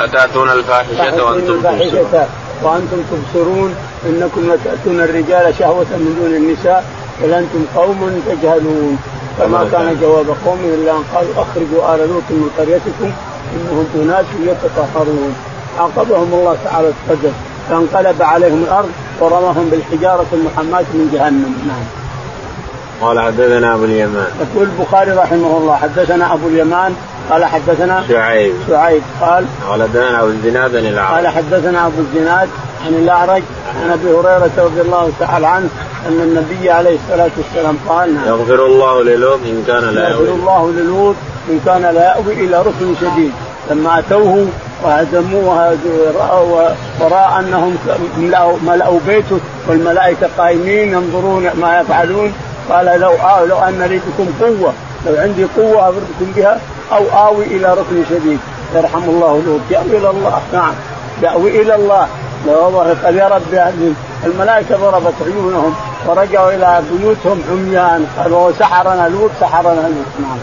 أتأتون 0.00 0.50
الفاحشة 0.50 1.24
وأنتم 1.24 1.52
الفاحشة 1.52 2.26
وأنتم 2.62 2.98
تبصرون. 3.10 3.74
إنكم 4.06 4.52
لتأتون 4.52 5.00
الرجال 5.00 5.54
شهوة 5.58 5.86
من 5.90 6.16
دون 6.20 6.34
النساء 6.36 6.84
بل 7.22 7.32
أنتم 7.32 7.64
قوم 7.76 8.22
تجهلون. 8.26 8.98
فما 9.38 9.68
كان 9.72 9.98
جواب 10.02 10.26
قومه 10.46 10.74
إلا 10.74 10.92
أن 10.92 11.04
قالوا 11.14 11.32
أخرجوا 11.36 11.94
آل 11.94 12.00
لوط 12.08 12.28
من 12.30 12.50
قريتكم 12.58 13.10
إنهم 13.54 13.86
أناس 13.94 14.26
يتطهرون. 14.42 15.34
عاقبهم 15.78 16.30
الله 16.32 16.56
تعالى 16.64 16.88
القدر 16.88 17.30
فانقلب 17.70 18.22
عليهم 18.22 18.62
الأرض 18.62 18.90
ورماهم 19.20 19.68
بالحجارة 19.70 20.26
المحماه 20.32 20.84
من 20.94 21.10
جهنم. 21.12 21.54
نعم. 21.68 22.05
قال 23.00 23.20
حدثنا 23.20 23.74
أبو 23.74 23.84
اليمان. 23.84 24.26
يقول 24.40 24.68
البخاري 24.68 25.10
رحمه 25.10 25.56
الله 25.58 25.76
حدثنا 25.76 26.34
أبو 26.34 26.48
اليمان 26.48 26.94
قال 27.30 27.44
حدثنا 27.44 28.04
شعيب. 28.08 28.54
شعيب 28.68 29.02
قال 29.20 29.44
قال 29.68 29.82
حدثنا 29.82 30.22
أبو 30.22 30.28
الزناد 30.28 30.76
عن 30.76 30.86
الأعرج. 30.86 31.14
قال 31.14 31.28
حدثنا 31.28 31.86
أبو 31.86 32.00
الزناد 32.00 32.48
عن 32.86 32.94
الأعرج 32.94 33.42
عن 33.82 33.90
أبي 33.90 34.10
هريرة 34.10 34.50
رضي 34.58 34.80
الله 34.80 35.12
تعالى 35.20 35.46
عنه 35.46 35.68
أن 36.08 36.20
النبي 36.20 36.70
عليه 36.70 36.96
الصلاة 37.04 37.30
والسلام 37.36 37.76
قال 37.88 38.14
نعم. 38.14 38.28
يغفر 38.28 38.66
الله 38.66 39.02
للوط 39.02 39.40
إن 39.44 39.64
كان 39.66 39.94
لا 39.94 40.08
يغفر 40.08 40.34
الله 40.34 40.70
للوط 40.70 41.14
إن 41.50 41.60
كان 41.66 41.82
لا 41.82 42.04
يأوي 42.04 42.32
إلى 42.32 42.58
ركن 42.60 42.94
شديد. 43.00 43.32
لما 43.70 43.98
أتوه 43.98 44.46
وهزموه 44.84 45.76
وراى 47.00 47.40
أنهم 47.40 47.76
ملأوا 48.66 48.98
بيته 49.06 49.38
والملائكة 49.68 50.28
قائمين 50.38 50.92
ينظرون 50.92 51.50
ما 51.60 51.80
يفعلون. 51.80 52.32
قال 52.70 53.00
لو 53.00 53.12
آه 53.12 53.44
لو 53.44 53.58
أن 53.58 53.82
لي 53.82 53.98
بكم 53.98 54.28
قوة 54.40 54.72
لو 55.06 55.20
عندي 55.20 55.46
قوة 55.56 55.88
اضربكم 55.88 56.32
بها 56.36 56.60
أو 56.92 57.26
آوي 57.26 57.44
إلى 57.44 57.74
ركن 57.74 58.04
شديد. 58.10 58.38
يرحم 58.74 59.02
الله 59.02 59.42
لوط 59.46 59.60
يأوي 59.70 59.98
إلى 59.98 60.10
الله. 60.10 60.42
نعم. 60.52 60.74
يأوي 61.22 61.62
إلى 61.62 61.74
الله. 61.74 62.08
لو 62.46 62.80
قال 63.04 63.16
يا 63.16 63.28
رب 63.28 63.94
الملائكة 64.24 64.76
ضربت 64.76 65.14
عيونهم 65.26 65.74
ورجعوا 66.06 66.52
إلى 66.52 66.82
بيوتهم 66.92 67.42
عميان 67.50 68.06
قالوا 68.18 68.52
سحرنا 68.58 69.08
لوط 69.08 69.30
سحرنا 69.40 69.80
لوط. 69.80 70.06
نعم. 70.20 70.38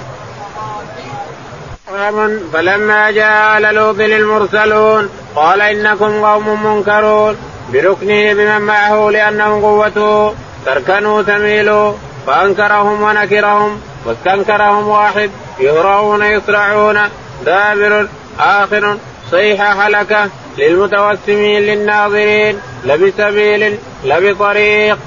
فلما 2.53 3.11
جاء 3.11 3.57
آل 3.57 3.75
لوط 3.75 3.99
المرسلون 3.99 5.09
قال 5.35 5.61
إنكم 5.61 6.25
قوم 6.25 6.65
منكرون. 6.65 7.37
بركنه 7.73 8.33
بمن 8.33 8.61
معه 8.61 9.09
لأنهم 9.09 9.61
قوته. 9.61 10.33
تركنوا 10.65 11.21
تميلوا. 11.21 11.93
فأنكرهم 12.27 13.01
ونكرهم 13.01 13.79
واستنكرهم 14.05 14.87
واحد 14.87 15.29
يهرعون 15.59 16.23
يسرعون 16.23 16.99
دابر 17.45 18.07
آخر 18.39 18.97
صيحة 19.31 19.87
هلكة 19.87 20.29
للمتوسمين 20.57 21.61
للناظرين 21.61 22.59
لبسبيل 22.85 23.77
لبطريق 24.05 24.97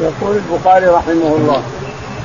يقول 0.00 0.36
البخاري 0.36 0.86
رحمه 0.86 1.36
الله 1.36 1.62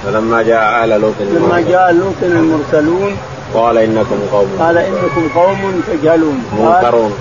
فلما 0.05 0.41
جاء 0.41 0.84
آل 0.84 0.89
لوط 0.89 1.13
لما 1.19 1.63
جاء 1.69 1.91
لوط 1.91 2.15
المرسلون 2.22 3.17
قال 3.53 3.77
إنكم 3.77 4.19
قوم 4.31 4.57
قال 4.60 4.77
إنكم 4.77 5.29
قوم 5.36 5.84
تجهلون. 5.88 6.43
منكرون. 6.60 7.13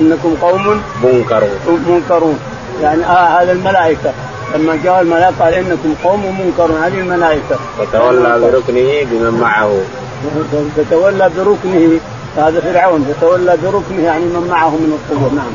إنكم 0.00 0.36
قوم 0.42 0.82
منكرون. 1.02 1.50
منكرون. 1.88 2.38
يعني 2.82 3.04
آه 3.04 3.42
هذا 3.42 3.52
الملائكة. 3.52 4.12
لما 4.54 4.78
جاء 4.84 5.00
الملائكة 5.00 5.44
قال 5.44 5.54
إنكم 5.54 5.94
قوم 6.04 6.40
منكرون 6.40 6.82
هذه 6.82 7.00
الملائكة. 7.00 7.56
فتولى 7.78 8.40
بركنه 8.40 9.04
بمن 9.10 9.38
معه. 9.40 9.80
فتولى 10.76 11.30
بركنه 11.36 12.00
هذا 12.36 12.60
فرعون 12.60 13.04
فتولى 13.04 13.56
بركنه 13.62 14.02
يعني 14.04 14.24
من 14.24 14.48
معه 14.50 14.70
من 14.70 14.98
القوة 14.98 15.32
نعم. 15.34 15.52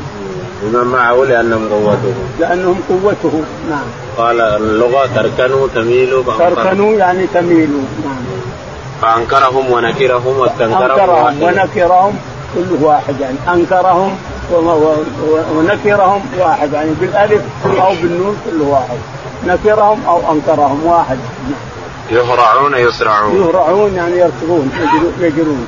بمن 0.62 0.92
معه 0.92 1.14
لأنهم 1.14 1.68
قوته. 1.68 2.14
لأنهم 2.40 2.80
قوته 2.88 3.42
نعم. 3.70 3.84
قال 4.16 4.40
اللغة 4.40 5.08
تركنوا 5.14 5.68
تميلوا 5.74 6.22
تركنوا 6.38 6.94
يعني 6.94 7.26
تميلوا 7.26 7.82
نعم. 8.04 8.24
فأنكرهم 9.02 9.72
ونكرهم 9.72 10.38
واستنكرهم 10.38 10.82
أنكرهم 10.82 11.42
ونكرهم 11.42 12.14
كله 12.54 12.78
واحد 12.82 13.20
يعني 13.20 13.36
أنكرهم 13.48 14.16
ونكرهم 15.56 16.22
واحد. 16.38 16.72
يعني 16.72 16.90
بالألف 17.00 17.42
أو 17.80 17.92
بالنون 18.02 18.36
كله 18.44 18.64
واحد. 18.64 18.98
نكرهم 19.46 20.06
أو 20.06 20.32
أنكرهم 20.32 20.86
واحد. 20.86 21.18
يهرعون 22.10 22.74
يسرعون 22.74 23.36
يهرعون 23.36 23.94
يعني 23.94 24.18
يركضون 24.18 24.70
يجرون. 25.20 25.66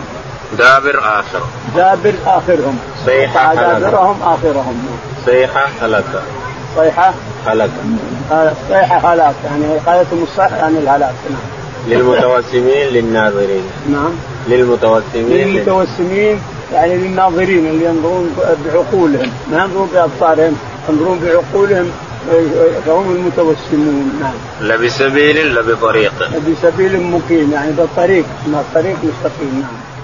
دابر 0.59 0.99
آخر. 0.99 1.41
دابر 1.77 2.15
آخرهم. 2.27 2.79
صيحة 3.07 3.55
دابرهم 3.55 4.23
آخرهم. 4.23 4.87
صيحة 5.27 5.67
هلكة 5.83 6.23
صيحة 6.77 7.15
هلكة 7.47 7.71
صيحة 8.69 9.15
هلاك 9.15 9.35
يعني 9.45 9.79
قالتهم 9.87 10.23
الصح 10.23 10.53
يعني 10.53 10.79
الهلاك. 10.79 11.15
نعم. 11.31 11.41
للمتوسمين 11.89 12.89
للناظرين. 12.89 13.63
نعم. 13.91 14.11
للمتوسمين. 14.49 15.49
للمتوسمين 15.49 16.41
يعني 16.73 16.97
للناظرين 16.97 17.67
اللي 17.67 17.85
ينظرون 17.85 18.37
بعقولهم 18.65 19.33
ما 19.51 19.63
ينظرون 19.63 19.89
بأبصارهم 19.93 20.57
ينظرون 20.89 21.19
بعقولهم 21.19 21.93
فهم 22.87 23.13
المتوسمون. 23.13 24.19
نعم. 24.21 24.35
لبسبيل 24.61 25.55
لبطريق 25.55 26.13
لبسبيل 26.35 27.03
مقيم 27.03 27.53
يعني 27.53 27.73
بالطريق 27.73 28.25
الطريق 28.47 28.97
مستقيم 29.03 29.61
نعم. 29.61 29.97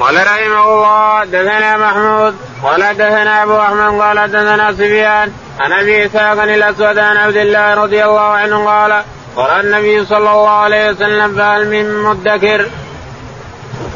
قال 0.00 0.14
رحمه 0.16 0.74
الله 0.74 1.24
دثنا 1.24 1.76
محمود 1.76 2.34
قال 2.62 2.80
دثنا 2.94 3.42
أبو 3.42 3.56
أحمد 3.56 4.00
قال 4.00 4.30
دثنا 4.30 4.72
سفيان 4.72 5.32
عن 5.60 5.72
أبي 5.72 6.06
إسحاق 6.06 6.42
الأسود 6.42 6.98
عن 6.98 7.16
عبد 7.16 7.36
الله 7.36 7.74
رضي 7.74 8.04
الله 8.04 8.20
عنه 8.20 8.64
قال 8.64 9.02
قال 9.36 9.66
النبي 9.66 10.04
صلى 10.04 10.18
الله 10.18 10.48
عليه 10.48 10.90
وسلم 10.90 11.34
فهل 11.36 11.68
من 11.68 12.02
مدكر؟ 12.02 12.66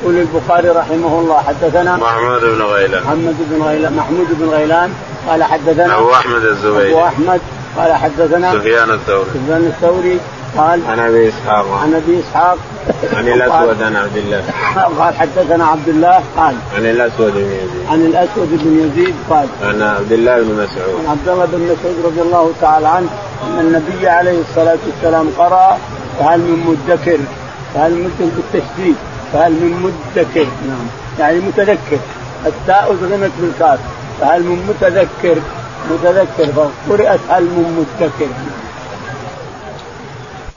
يقول 0.02 0.19
البخاري 0.19 0.69
رحمه 0.69 1.21
الله 1.21 1.43
حدثنا 1.43 1.97
محمود 1.97 2.40
بن 2.40 2.62
غيلان. 2.62 3.02
محمد 3.02 3.37
بن 3.50 3.62
غيلان 3.62 3.97
محمود 3.97 4.26
بن 4.31 4.49
غيلان 4.49 4.90
قال 5.28 5.45
حدثنا 5.45 5.99
أبو 5.99 6.12
أحمد 6.12 6.45
الزبيري 6.45 6.93
أبو 6.93 7.05
أحمد 7.05 7.40
قال 7.78 7.93
حدثنا 7.93 8.52
سفيان 8.52 8.90
الثوري. 8.90 9.31
سفيان 9.35 9.73
الثوري 9.75 10.21
قال 10.57 10.81
عن 10.88 10.99
أبي 10.99 11.28
إسحاق. 11.28 11.67
عن 11.83 11.95
أبي 11.95 12.21
إسحاق. 12.21 12.59
عن 13.17 13.28
الأسود 13.28 13.83
عن 13.83 13.97
عبد 13.97 14.17
الله. 14.17 14.43
قال 14.99 15.14
حدثنا 15.14 15.67
عبد 15.67 15.88
الله 15.88 16.23
قال 16.37 16.55
عن 16.76 16.87
الأسود 16.87 17.33
بن 17.33 17.40
يزيد. 17.40 17.87
عن 17.90 18.00
الأسود 18.00 18.49
بن 18.50 18.90
يزيد 18.90 19.14
قال 19.31 19.47
عن 19.62 19.83
عبد 19.83 20.12
الله 20.12 20.43
بن 20.43 20.55
مسعود. 20.55 21.05
عن 21.05 21.11
عبد 21.11 21.28
الله 21.28 21.45
بن 21.45 21.62
مسعود 21.62 21.97
رضي 22.05 22.23
الله 22.23 22.52
تعالى 22.61 22.88
عنه 22.88 23.09
أن 23.45 23.61
النبي 23.61 24.09
عليه 24.09 24.40
الصلاة 24.40 24.78
والسلام 24.87 25.31
قرأ 25.38 25.78
فهل 26.19 26.40
من 26.40 26.59
مدكر؟ 26.69 27.19
فهل 27.75 27.93
من 27.93 28.33
بالتشديد؟ 28.37 28.97
فهل 29.32 29.52
من 29.52 29.92
مدكر؟ 30.16 30.47
نعم. 30.68 30.87
يعني 31.18 31.38
متذكر. 31.38 31.99
التاء 32.47 32.92
ادغمت 32.92 33.30
بالكاف. 33.38 33.78
فهل 34.20 34.42
من 34.42 34.66
متذكر؟ 34.68 35.40
متذكر. 35.90 36.52
فقرأت 36.56 37.20
هل 37.28 37.42
من 37.42 37.87
مدكر. 38.00 38.26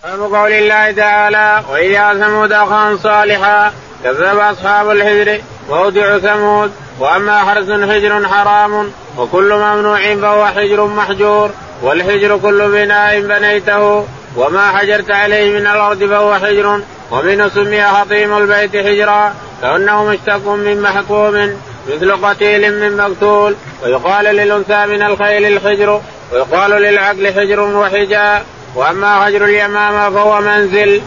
باب 0.04 0.34
قول 0.36 0.51
الله 0.51 0.92
تعالى 0.92 1.63
وإذا 1.72 2.25
ثمود 2.25 2.51
أخاهم 2.51 2.98
صالحا 2.98 3.72
كذب 4.04 4.38
أصحاب 4.38 4.90
الحجر 4.90 5.42
موضع 5.70 6.18
ثمود. 6.18 6.72
وأما 7.00 7.40
حرث 7.40 7.70
حجر 7.70 8.28
حرام 8.28 8.92
وكل 9.18 9.54
ممنوع 9.54 10.16
فهو 10.16 10.46
حجر 10.46 10.86
محجور. 10.86 11.50
والحجر 11.82 12.38
كل 12.38 12.72
بناء 12.72 13.22
بنيته. 13.22 14.06
وما 14.36 14.72
حجرت 14.72 15.12
عليه 15.12 15.60
من 15.60 15.68
الأرض 15.68 16.04
فهو 16.04 16.34
حجر 16.34 16.82
ومنه 17.12 17.50
سمي 17.50 17.82
حطيم 17.82 18.38
البيت 18.38 18.86
حجرا 18.86 19.34
كأنه 19.62 20.03
مشتق 20.03 20.48
من 20.48 20.82
محكوم 20.82 21.56
مثل 21.89 22.25
قتيل 22.25 22.80
من 22.80 22.98
مقتول 22.98 23.56
ويقال 23.84 24.25
للأنثى 24.25 24.86
من 24.86 25.01
الخيل 25.01 25.46
الحجر 25.46 26.01
ويقال 26.32 26.72
للعقل 26.72 27.27
حجر 27.27 27.60
وحجاء 27.60 28.46
وأما 28.75 29.27
هجر 29.27 29.46
اليمامة 29.46 30.10
فهو 30.10 30.41
منزل. 30.41 31.01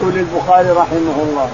يقول 0.00 0.14
البخاري 0.16 0.70
رحمه 0.70 1.16
الله. 1.22 1.50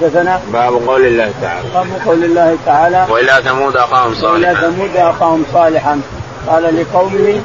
حدثنا 0.00 0.40
باب 0.52 0.72
قول 0.86 1.06
الله 1.06 1.32
تعالى. 1.42 1.68
باب 1.74 1.86
قول 2.06 2.24
الله 2.24 2.58
تعالى. 2.66 3.06
وإلى 3.10 3.42
ثمود 3.44 3.76
أخاهم 3.76 4.14
صالحا. 4.14 4.52
والى 4.52 4.60
ثمود 4.60 4.96
أخاهم 4.96 5.44
صالحا. 5.52 6.00
قال 6.46 6.80
لقومه 6.80 7.40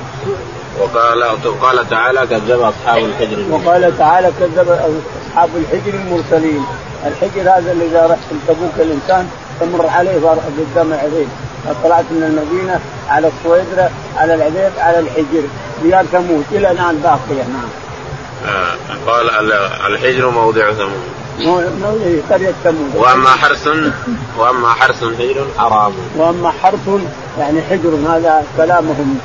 وقال 0.80 1.24
قال 1.62 1.90
تعالى 1.90 2.28
كذب 2.28 2.62
أصحاب 2.62 3.06
الحجر 3.06 3.38
وقال 3.52 3.98
تعالى 3.98 4.32
كذب 4.40 4.70
أصحاب 4.70 5.50
الحجر 5.56 5.94
المرسلين 5.94 6.66
الحجر 7.06 7.42
هذا 7.42 7.72
اللي 7.72 7.86
إذا 7.86 8.08
رحت 8.08 8.48
تبوك 8.48 8.74
الإنسان 8.78 9.30
تمر 9.60 9.88
عليه 9.88 10.20
قدام 10.76 10.94
عينيه 10.94 11.28
طلعت 11.84 12.06
من 12.12 12.24
المدينة 12.24 12.80
على 13.10 13.28
الصويدرة 13.28 13.90
على 14.18 14.34
العذيب 14.34 14.72
على 14.78 15.00
الحجر 15.00 15.44
ديار 15.84 16.06
ثمود 16.06 16.46
إلى 16.52 16.72
الآن 16.72 16.96
باقية 16.98 17.44
نعم. 17.44 17.70
آه 18.48 19.12
قال 19.12 19.52
الحجر 19.88 20.30
موضع 20.30 20.72
ثمود. 20.72 21.02
موضع 21.82 22.22
قرية 22.32 22.54
ثمود. 22.64 22.96
وأما 22.96 23.30
حرس 23.30 23.68
وأما 24.38 24.70
حرس 24.70 25.04
حجر 25.04 25.46
حرام. 25.58 25.94
وأما 26.18 26.52
حرس 26.64 27.02
يعني 27.40 27.62
حجر 27.62 27.90
هذا 27.90 28.44
كلامهم 28.58 29.20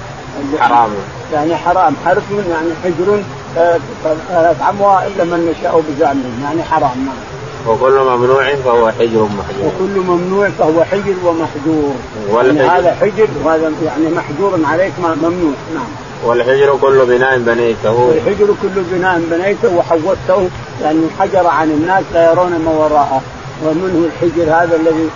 حرام 0.58 0.90
يعني 1.34 1.56
حرام. 1.56 1.94
حرس 2.04 2.22
يعني 2.50 2.68
حجر 2.84 3.22
ثلاث 3.54 4.60
آه، 4.62 4.70
اموال 4.70 5.02
إلا 5.06 5.24
من 5.24 5.54
نشاء 5.58 5.82
بزعمهم 5.88 6.40
يعني 6.44 6.62
حرام. 6.62 7.06
نعم. 7.06 7.34
وكل 7.68 7.92
ممنوع 7.92 8.54
فهو 8.54 8.90
حجر 8.90 9.28
محجور. 9.38 9.66
وكل 9.66 10.00
ممنوع 10.00 10.48
فهو 10.58 10.84
حجر 10.84 11.14
ومحجور. 11.24 11.94
يعني 12.34 12.60
هذا 12.60 12.96
حجر 13.00 13.28
وهذا 13.44 13.72
يعني 13.84 14.08
محجور 14.16 14.58
عليك 14.64 14.92
ممنوع. 14.98 15.54
نعم. 15.74 15.86
والحجر 16.24 16.76
كل 16.80 17.06
بناء 17.06 17.38
بنيته. 17.38 17.92
والحجر 17.92 18.46
كل 18.62 18.82
بناء 18.92 19.20
بنيته 19.30 19.76
وحوته 19.76 20.48
يعني 20.82 21.00
حجر 21.20 21.46
عن 21.46 21.70
الناس 21.70 22.04
لا 22.14 22.30
يرون 22.32 22.60
ما 22.64 22.70
وراءه. 22.70 23.22
ومنه 23.64 24.08
الحجر 24.08 24.42
هذا 24.42 24.76
الذي 24.76 25.08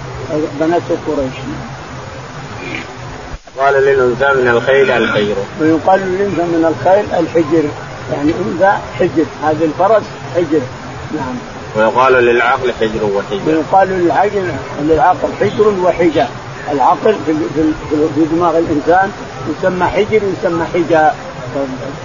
بنته 0.60 0.96
قريش. 1.06 1.38
قال 3.58 3.74
للأنثى 3.74 4.40
من 4.40 4.48
الخيل 4.48 4.90
الحجر 4.90 5.34
ويقال 5.60 6.00
للأنثى 6.00 6.42
من 6.42 6.74
الخيل 6.74 7.04
الحجر. 7.20 7.68
يعني 8.12 8.32
أنثى 8.32 8.78
حجر. 8.98 9.24
هذا 9.42 9.64
الفرس 9.64 10.02
حجر. 10.36 10.60
نعم. 11.16 11.36
ويقال 11.76 12.12
للعقل 12.12 12.72
حجر 12.80 13.04
وحجة 13.04 13.40
ويقال 13.46 13.88
للعقل 13.88 14.52
للعقل 14.82 15.28
حجر 15.40 15.68
وحجة. 15.84 16.26
العقل 16.72 17.16
في, 17.26 17.34
في 18.14 18.24
دماغ 18.32 18.58
الإنسان 18.58 19.10
يسمى 19.50 19.86
حجر 19.86 20.20
ويسمى 20.24 20.64
حجة. 20.74 21.12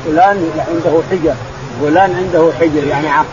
فلان 0.06 0.52
عنده 0.68 1.02
حجة. 1.12 1.36
فلان 1.82 2.16
عنده 2.16 2.52
حجر. 2.60 2.88
يعني 2.88 3.10
عقل. 3.10 3.26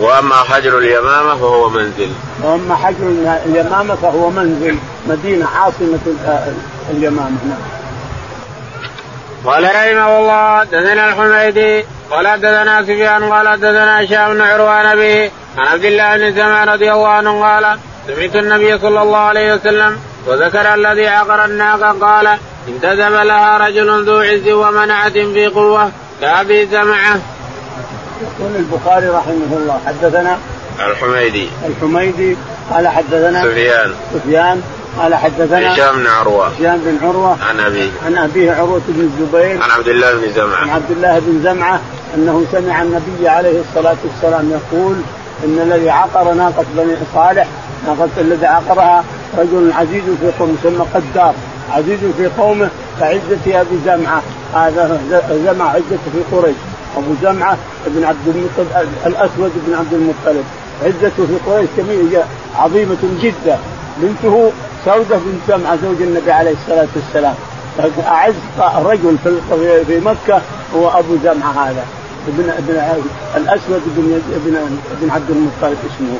وأما 0.00 0.34
حجر 0.34 0.78
اليمامة 0.78 1.34
فهو 1.34 1.68
منزل. 1.68 2.08
وأما 2.42 2.74
حجر 2.74 3.36
اليمامة 3.46 3.94
فهو 3.94 4.30
منزل. 4.30 4.76
مدينة 5.08 5.46
عاصمة 5.46 5.98
اليمامه 6.90 7.38
نعم. 7.48 7.58
قال 9.44 9.64
رحمه 9.64 10.18
الله 10.18 10.64
دثنا 10.64 11.08
الحميدي 11.08 11.84
قال 12.10 12.28
حدثنا 12.28 12.82
سفيان 12.82 13.32
قال 13.32 13.48
حدثنا 13.48 14.04
هشام 14.04 14.34
بن 14.34 14.40
عروان 14.40 14.96
به 14.96 15.30
عن 15.58 15.66
عبد 15.66 15.84
الله 15.84 16.16
بن 16.16 16.34
سمع 16.34 16.64
رضي 16.64 16.92
الله 16.92 17.08
عنه 17.08 17.42
قال 17.42 17.78
سمعت 18.06 18.36
النبي 18.36 18.78
صلى 18.78 19.02
الله 19.02 19.18
عليه 19.18 19.54
وسلم 19.54 19.98
وذكر 20.26 20.74
الذي 20.74 21.08
عقر 21.08 21.44
الناقه 21.44 21.98
قال 22.00 22.38
انتدب 22.68 23.12
لها 23.12 23.58
رجل 23.58 24.04
ذو 24.04 24.20
عز 24.20 24.48
ومنعة 24.48 25.10
في 25.10 25.46
قوة 25.46 25.90
كأبي 26.20 26.66
سمعة. 26.66 27.20
يقول 28.22 28.56
البخاري 28.56 29.08
رحمه 29.08 29.56
الله 29.56 29.80
حدثنا 29.86 30.38
الحميدي 30.80 31.48
الحميدي 31.66 32.36
قال 32.70 32.88
حدثنا 32.88 33.42
سفيان 33.42 33.94
سفيان 34.14 34.62
قال 34.98 35.14
حدثنا 35.14 35.74
هشام 35.74 35.98
بن 35.98 36.06
عروة. 36.06 36.46
هشام 36.46 36.80
بن 36.84 37.06
عروة. 37.06 37.36
عن 37.42 37.60
أبيه. 37.60 37.90
عن 38.06 38.16
أبيه 38.16 38.52
عروة 38.52 38.80
بن 38.88 39.00
الزبير. 39.00 39.62
عن 39.62 39.70
عبد 39.70 39.88
الله 39.88 40.14
بن 40.14 40.32
زمعة. 40.32 40.56
عن 40.56 40.70
عبد 40.70 40.90
الله 40.90 41.18
بن 41.18 41.40
زمعة 41.42 41.80
أنه 42.14 42.44
سمع 42.52 42.82
النبي 42.82 43.28
عليه 43.28 43.60
الصلاة 43.60 43.96
والسلام 44.04 44.50
يقول 44.50 44.96
إن 45.44 45.58
الذي 45.58 45.90
عقر 45.90 46.32
ناقة 46.32 46.64
بني 46.76 46.96
صالح 47.14 47.46
ناقة 47.86 48.08
الذي 48.18 48.46
عقرها 48.46 49.04
رجل 49.38 49.72
عزيز 49.72 50.02
في 50.20 50.30
قومه 50.38 50.54
يسمى 50.64 50.86
قدار 50.94 51.34
عزيز 51.72 51.98
في 52.16 52.26
قومه 52.38 52.68
كعزة 53.00 53.60
أبي 53.60 53.78
زمعة. 53.86 54.22
هذا 54.54 55.00
زمع 55.44 55.70
عزته 55.70 56.10
في 56.12 56.36
قريش. 56.36 56.56
أبو 56.96 57.14
زمعة 57.22 57.56
بن 57.86 58.04
عبد 58.04 58.28
المطلب 58.28 58.88
الأسود 59.06 59.52
بن 59.66 59.74
عبد 59.74 59.92
المطلب. 59.92 60.44
عزته 60.84 61.26
في 61.26 61.50
قريش 61.50 61.68
عظيمة 62.58 62.96
جدا. 63.22 63.58
بنته 63.96 64.52
سودة 64.84 65.16
بنت 65.16 65.40
سمعة 65.46 65.76
زوج 65.76 66.02
النبي 66.02 66.32
عليه 66.32 66.52
الصلاة 66.52 66.88
والسلام 66.96 67.34
أعز 68.06 68.34
رجل 68.76 69.16
في 69.54 69.84
في 69.84 70.00
مكة 70.00 70.42
هو 70.74 70.88
أبو 70.88 71.16
زمعة 71.24 71.50
هذا 71.50 71.84
ابن 72.28 72.50
ابن 72.50 73.02
الأسود 73.36 73.82
بن 73.86 74.22
ابن 74.34 74.56
ابن 75.00 75.10
عبد 75.10 75.30
المطلب 75.30 75.78
اسمه. 75.94 76.18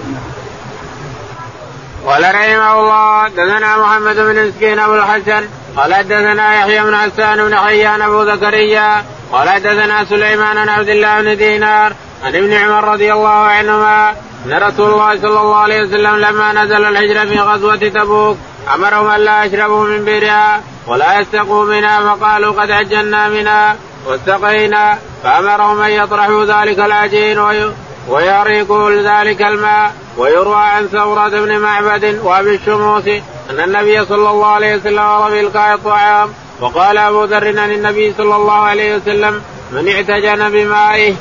قال 2.07 2.23
رحمه 2.23 2.81
الله 2.81 3.29
دثنا 3.29 3.77
محمد 3.77 4.17
بن 4.17 4.49
مسكين 4.49 4.79
أبو 4.79 4.95
الحسن 4.95 5.49
قال 5.77 5.95
حدثنا 5.95 6.55
يحيى 6.55 6.83
بن 6.83 6.97
حسان 6.97 7.45
بن 7.45 7.57
حيان 7.57 8.03
أبو 8.03 8.25
زكريا 8.25 9.05
قال 9.33 9.49
حدثنا 9.49 10.05
سليمان 10.05 10.57
بن 10.65 10.69
عبد 10.69 10.89
الله 10.89 11.23
بن 11.23 11.37
دينار 11.37 11.93
عن 12.25 12.37
ابن 12.37 12.53
عمر 12.53 12.93
رضي 12.93 13.13
الله 13.13 13.29
عنهما 13.29 14.11
أن 14.47 14.53
رسول 14.53 14.93
الله 14.93 15.17
صلى 15.17 15.41
الله 15.41 15.57
عليه 15.57 15.83
وسلم 15.83 16.17
لما 16.17 16.53
نزل 16.53 16.85
الهجره 16.85 17.25
في 17.25 17.39
غزوة 17.39 17.77
تبوك 17.77 18.37
أمرهم 18.75 19.07
أن 19.07 19.21
لا 19.21 19.45
يشربوا 19.45 19.85
من 19.85 20.05
بئرها 20.05 20.61
ولا 20.87 21.21
يستقوا 21.21 21.65
منها 21.65 22.15
فقالوا 22.15 22.53
قد 22.53 22.71
عجلنا 22.71 23.29
منها 23.29 23.77
واستقينا 24.07 24.99
فأمرهم 25.23 25.81
أن 25.81 25.91
يطرحوا 25.91 26.45
ذلك 26.45 26.79
العجين 26.79 27.39
ويريقوا 28.09 28.91
ذلك 28.91 29.43
الماء 29.43 29.93
ويروى 30.19 30.57
عن 30.57 30.87
ثورة 30.87 31.29
بن 31.29 31.59
معبد 31.59 32.21
وأبي 32.23 32.55
الشموس 32.55 33.09
أن 33.51 33.61
النبي 33.61 34.05
صلى 34.05 34.31
الله 34.31 34.47
عليه 34.47 34.77
وسلم 34.77 34.99
أمر 34.99 35.31
بإلقاء 35.31 35.75
الطعام 35.75 36.29
وقال 36.61 36.99
أبو 36.99 37.25
ذر 37.25 37.61
عن 37.61 37.71
النبي 37.73 38.15
صلى 38.19 38.37
الله 38.37 38.53
عليه 38.53 38.97
وسلم 38.97 39.43
من 39.73 39.89
اعتجن 39.89 40.51
بمائه. 40.51 41.15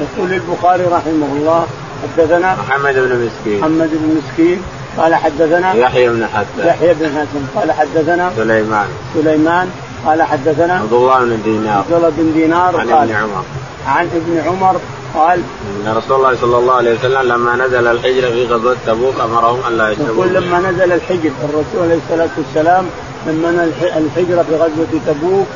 يقول 0.00 0.32
البخاري 0.32 0.84
رحمه 0.84 1.26
الله 1.32 1.66
حدثنا 2.02 2.56
محمد 2.68 2.94
بن 2.94 3.26
مسكين 3.26 3.60
محمد 3.60 3.90
بن 3.92 4.20
مسكين 4.22 4.62
قال 4.98 5.14
حدثنا 5.14 5.74
يحيى 5.74 6.08
بن 6.08 6.26
حسن 6.26 6.68
يحيى 6.68 6.94
بن 6.94 7.06
حسن 7.06 7.60
قال 7.60 7.72
حدثنا 7.72 8.30
سليمان. 8.36 8.86
سليمان. 9.14 9.70
قال 10.06 10.22
حدثنا 10.22 10.74
عبد 10.74 10.92
الله 10.92 11.18
بن 11.18 11.42
دينار. 11.44 11.78
عبد 11.78 11.92
الله 11.92 12.12
بن 12.16 12.32
دينار. 12.32 12.80
عن 12.80 12.90
ابن 12.90 13.12
عمر. 13.12 13.44
عن 13.86 14.08
ابن 14.14 14.42
عمر. 14.46 14.76
قال 15.14 15.40
إن 15.86 15.96
رسول 15.96 16.16
الله 16.16 16.36
صلى 16.40 16.58
الله 16.58 16.74
عليه 16.74 16.94
وسلم 16.98 17.22
لما 17.22 17.56
نزل 17.56 17.86
الحجر 17.86 18.32
في 18.32 18.46
غزوة 18.46 18.76
تبوك 18.86 19.14
أمرهم 19.20 19.60
أن 19.68 19.78
لا 19.78 19.90
يشربوا 19.90 20.24
يقول 20.24 20.34
لما 20.34 20.58
نزل 20.70 20.92
الحجر 20.92 21.30
الرسول 21.44 21.82
عليه 21.82 21.98
الصلاة 22.04 22.28
والسلام 22.38 22.86
لما 23.26 23.68
الحجر 23.82 24.44
في 24.44 24.56
غزوة 24.56 25.00
تبوك 25.06 25.46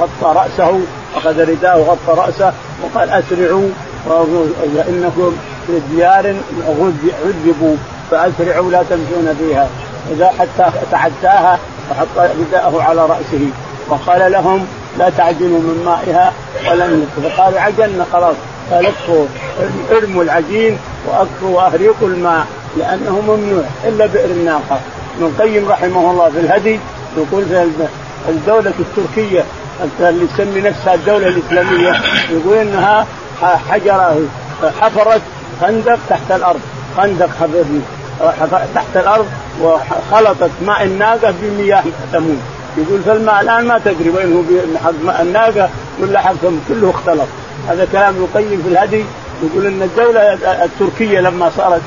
غطى 0.00 0.38
رأسه 0.38 0.80
أخذ 1.16 1.50
رداءه 1.50 1.78
وغطى 1.78 2.20
رأسه 2.20 2.52
وقال 2.82 3.10
أسرعوا 3.10 3.68
فانكم 4.06 5.36
في 5.66 5.80
ديار 5.90 6.36
عذبوا 7.24 7.76
فاسرعوا 8.10 8.70
لا 8.70 8.82
تمشون 8.82 9.36
فيها. 9.38 9.68
إذا 10.12 10.32
حتى 10.38 10.70
تعداها 10.90 11.58
فحط 11.90 12.06
رداءه 12.18 12.82
على 12.82 13.00
رأسه. 13.00 13.50
وقال 13.88 14.32
لهم 14.32 14.66
لا 14.98 15.10
تعجنوا 15.10 15.60
من 15.60 15.82
مائها 15.86 16.32
ولن 16.70 17.06
فقالوا 17.22 17.60
عجلنا 17.60 18.04
خلاص. 18.12 18.36
اكفوا 18.72 19.26
ارموا 19.90 20.22
العجين 20.22 20.78
واكفوا 21.06 21.56
وأهريقوا 21.56 22.08
الماء 22.08 22.46
لأنه 22.78 23.20
ممنوع 23.20 23.64
إلا 23.84 24.06
بئر 24.06 24.30
الناقة. 24.30 24.80
ابن 25.16 25.26
القيم 25.26 25.68
رحمه 25.68 26.10
الله 26.10 26.30
في 26.30 26.40
الهدي 26.40 26.80
يقول 27.16 27.44
في 27.44 27.82
الدولة 28.28 28.72
التركية 28.78 29.44
اللي 30.00 30.26
تسمي 30.26 30.60
نفسها 30.60 30.94
الدولة 30.94 31.28
الإسلامية 31.28 31.94
يقول 32.30 32.56
إنها 32.56 33.06
حجرة 33.70 34.16
حفرت 34.80 35.22
خندق 35.60 35.98
تحت 36.08 36.30
الأرض. 36.30 36.60
خندق 36.96 37.30
تحت 38.74 38.96
الأرض 38.96 39.26
وخلطت 39.62 40.50
ماء 40.66 40.84
الناقة 40.84 41.34
بمياه 41.42 41.84
ثمود 42.12 42.40
يقول 42.76 43.00
فالماء 43.02 43.40
الآن 43.40 43.64
ما 43.66 43.78
تدري 43.84 44.10
وين 44.10 44.32
هو 44.36 44.42
ماء 45.04 45.22
الناقة 45.22 45.68
ولا 46.00 46.20
حق 46.20 46.34
كله 46.68 46.90
اختلط. 46.90 47.28
هذا 47.68 47.88
كلام 47.92 48.14
يقيم 48.22 48.62
في 48.62 48.68
الهدي 48.68 49.04
يقول 49.42 49.66
إن 49.66 49.82
الدولة 49.82 50.32
التركية 50.64 51.20
لما 51.20 51.50
صارت 51.56 51.82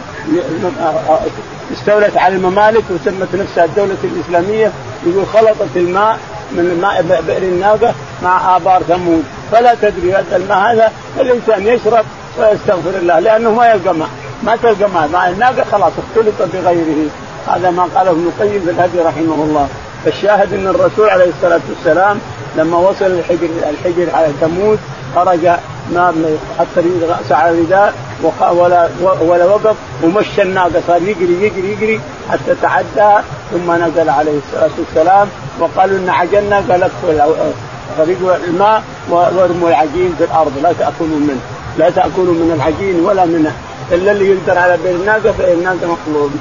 استولت 1.73 2.17
على 2.17 2.35
الممالك 2.35 2.83
وسمت 2.89 3.35
نفسها 3.35 3.65
الدولة 3.65 3.97
الإسلامية 4.03 4.71
يقول 5.05 5.25
خلطت 5.33 5.75
الماء 5.75 6.17
من 6.51 6.79
ماء 6.81 7.21
بئر 7.27 7.43
الناقة 7.43 7.93
مع 8.23 8.55
آبار 8.55 8.83
ثمود 8.83 9.23
فلا 9.51 9.75
تدري 9.81 10.13
هذا 10.13 10.35
الماء 10.35 10.73
هذا 10.73 10.91
الإنسان 11.19 11.67
يشرب 11.67 12.05
ويستغفر 12.39 12.97
الله 13.01 13.19
لأنه 13.19 13.51
ما 13.51 13.67
يلقى 13.71 13.95
ماء. 13.95 14.09
ما 14.43 14.55
تلقى 14.55 14.89
ماء 14.89 15.29
الناقه 15.29 15.63
خلاص 15.71 15.93
اختلط 15.97 16.49
بغيره. 16.53 17.09
هذا 17.47 17.69
ما 17.69 17.83
قاله 17.95 18.11
ابن 18.11 18.31
القيم 18.35 18.61
في 18.65 18.71
الهدي 18.71 18.99
رحمه 18.99 19.43
الله. 19.43 19.67
فالشاهد 20.05 20.53
أن 20.53 20.67
الرسول 20.67 21.09
عليه 21.09 21.29
الصلاة 21.29 21.59
والسلام 21.69 22.19
لما 22.57 22.77
وصل 22.77 23.05
الحجر 23.05 23.49
الحجر 23.69 24.15
على 24.15 24.27
ثمود 24.41 24.79
خرج 25.15 25.45
ما 25.93 26.13
حتى 26.59 26.81
راسه 27.09 27.35
على 27.35 27.51
الرداء 27.51 27.93
ولا 28.41 28.89
ولا 29.21 29.45
وقف 29.45 29.75
ومشى 30.03 30.41
الناقة 30.41 30.81
صار 30.87 31.01
يجري 31.01 31.43
يجري 31.43 31.71
يجري 31.71 32.01
حتى 32.31 32.55
تعدى 32.61 33.23
ثم 33.51 33.71
نزل 33.71 34.09
عليه 34.09 34.37
الصلاة 34.37 34.71
والسلام. 34.79 35.27
وقالوا 35.59 35.97
إن 35.97 36.09
عجلنا 36.09 36.55
قال 36.55 36.83
اكفوا 36.83 37.51
فريقوا 37.97 38.35
الماء 38.47 38.83
وارموا 39.09 39.69
العجين 39.69 40.15
في 40.17 40.23
الأرض. 40.23 40.51
لا 40.63 40.73
تأكلوا 40.73 41.19
منه. 41.19 41.41
لا 41.77 41.89
تأكلوا 41.89 42.33
من 42.33 42.51
العجين 42.55 43.05
ولا 43.05 43.25
منه. 43.25 43.53
إلا 43.91 44.11
اللي 44.11 44.29
يقدر 44.29 44.57
على 44.59 44.77
بير 44.77 44.95
الناقه 44.95 45.31
فإن 45.31 45.53
الناقه 45.53 45.97
مطلوب 45.97 46.31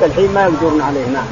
فالحين 0.00 0.34
ما 0.34 0.42
يقدرون 0.42 0.82
عليه 0.82 1.06
نعم. 1.06 1.26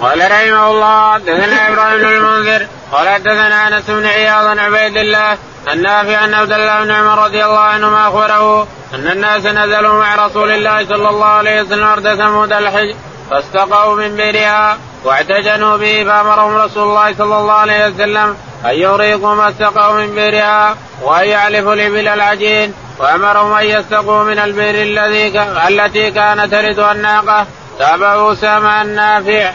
قال 0.00 0.30
رحمه 0.30 0.70
الله 0.70 1.12
حدثنا 1.12 1.68
إبراهيم 1.68 1.98
بن 1.98 2.08
المنذر 2.08 2.66
قال 2.92 3.08
حدثنا 3.08 3.68
أنس 3.68 3.90
بن 3.90 4.06
عياض 4.06 4.46
عن 4.46 4.58
عبيد 4.58 4.96
الله 4.96 5.38
النافع 5.72 6.24
ان 6.24 6.34
عبد 6.34 6.52
الله 6.52 6.84
بن 6.84 6.90
عمر 6.90 7.24
رضي 7.24 7.44
الله 7.44 7.58
عنهما 7.58 8.08
أخبره 8.08 8.66
أن 8.94 9.08
الناس 9.08 9.46
نزلوا 9.46 9.94
مع 9.94 10.26
رسول 10.26 10.50
الله 10.50 10.84
صلى 10.84 11.08
الله 11.08 11.26
عليه 11.26 11.62
وسلم 11.62 11.84
أرض 11.84 12.14
ثمود 12.14 12.52
الحج 12.52 12.94
فاستقوا 13.30 13.94
من 13.94 14.16
بئرها 14.16 14.78
واعتجنوا 15.04 15.76
به 15.76 16.04
فأمرهم 16.04 16.56
رسول 16.56 16.82
الله 16.82 17.14
صلى 17.14 17.38
الله 17.38 17.52
عليه 17.52 17.88
وسلم 17.88 18.36
أن 18.64 18.70
يغرقوا 18.70 19.34
ما 19.34 19.48
استقوا 19.48 19.92
من 19.92 20.14
بئرها 20.14 20.76
وأن 21.02 21.28
يعلفوا 21.28 21.74
الإبل 21.74 22.08
العجين 22.08 22.74
وأمرهم 23.02 23.52
أن 23.52 23.64
يستقوا 23.64 24.24
من 24.24 24.38
البئر 24.38 24.82
الذي 24.82 25.40
التي 25.68 26.10
كانت 26.10 26.52
ترد 26.52 26.78
الناقة. 26.78 27.46
تابعوا 27.78 28.32
أسامة 28.32 28.82
النافع. 28.82 29.52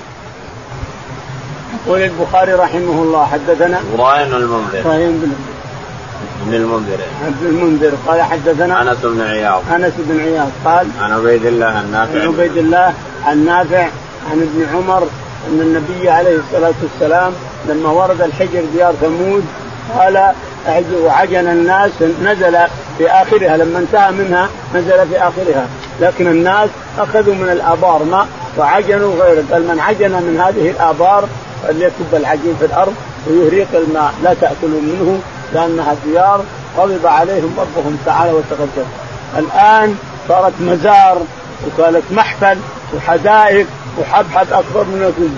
يقول 1.85 2.01
البخاري 2.01 2.53
رحمه 2.53 3.01
الله 3.03 3.25
حدثنا 3.25 3.81
إبراهيم 3.93 4.35
المنذر. 4.35 4.79
إبراهيم 4.79 5.35
بن 6.45 6.53
المنذر. 6.53 6.97
عبد 7.25 7.43
المنذر. 7.43 7.91
قال 8.07 8.21
حدثنا 8.21 8.81
أنس 8.81 8.97
بن 9.03 9.21
عياض. 9.21 9.63
أنس 9.71 9.93
بن 9.97 10.19
عياض 10.19 10.49
قال 10.65 10.87
عن 11.01 11.11
عبيد 11.11 11.45
الله 11.45 11.81
النافع. 11.81 12.21
عن 12.21 12.27
عبيد 12.27 12.57
الله 12.57 12.93
النافع 13.31 13.87
عن 14.31 14.41
ابن 14.41 14.67
عمر 14.73 15.07
أن 15.47 15.61
النبي 15.61 16.09
عليه 16.09 16.37
الصلاة 16.37 16.73
والسلام 16.83 17.33
لما 17.69 17.89
ورد 17.89 18.21
الحجر 18.21 18.63
ديار 18.73 18.93
ثمود 19.01 19.45
قال 19.97 20.33
وعجن 21.03 21.47
الناس 21.47 21.91
نزل 22.23 22.57
في 22.97 23.11
آخرها 23.11 23.57
لما 23.57 23.79
انتهى 23.79 24.11
منها 24.11 24.49
نزل 24.75 25.07
في 25.07 25.17
آخرها. 25.17 25.67
لكن 26.01 26.27
الناس 26.27 26.69
أخذوا 26.99 27.35
من 27.35 27.49
الآبار 27.49 28.03
ماء 28.03 28.27
وعجنوا 28.57 29.23
غيره. 29.23 29.43
قال 29.51 29.67
من 29.67 29.79
عجن 29.79 30.11
من 30.11 30.39
هذه 30.39 30.69
الآبار 30.69 31.27
فليكب 31.63 32.13
العجين 32.13 32.55
في 32.59 32.65
الأرض 32.65 32.93
ويهريق 33.27 33.67
الماء 33.73 34.13
لا 34.23 34.33
تأكلوا 34.33 34.81
منه 34.81 35.19
لأنها 35.53 35.95
ديار 36.05 36.43
غضب 36.77 37.05
عليهم 37.05 37.55
ربهم 37.57 37.97
تعالى 38.05 38.31
وتقدم 38.31 38.85
الآن 39.37 39.95
صارت 40.27 40.53
مزار 40.59 41.21
وكانت 41.67 42.03
محفل 42.11 42.57
وحدائق 42.95 43.67
وحبحب 43.99 44.47
اكبر 44.53 44.83
من 44.83 45.31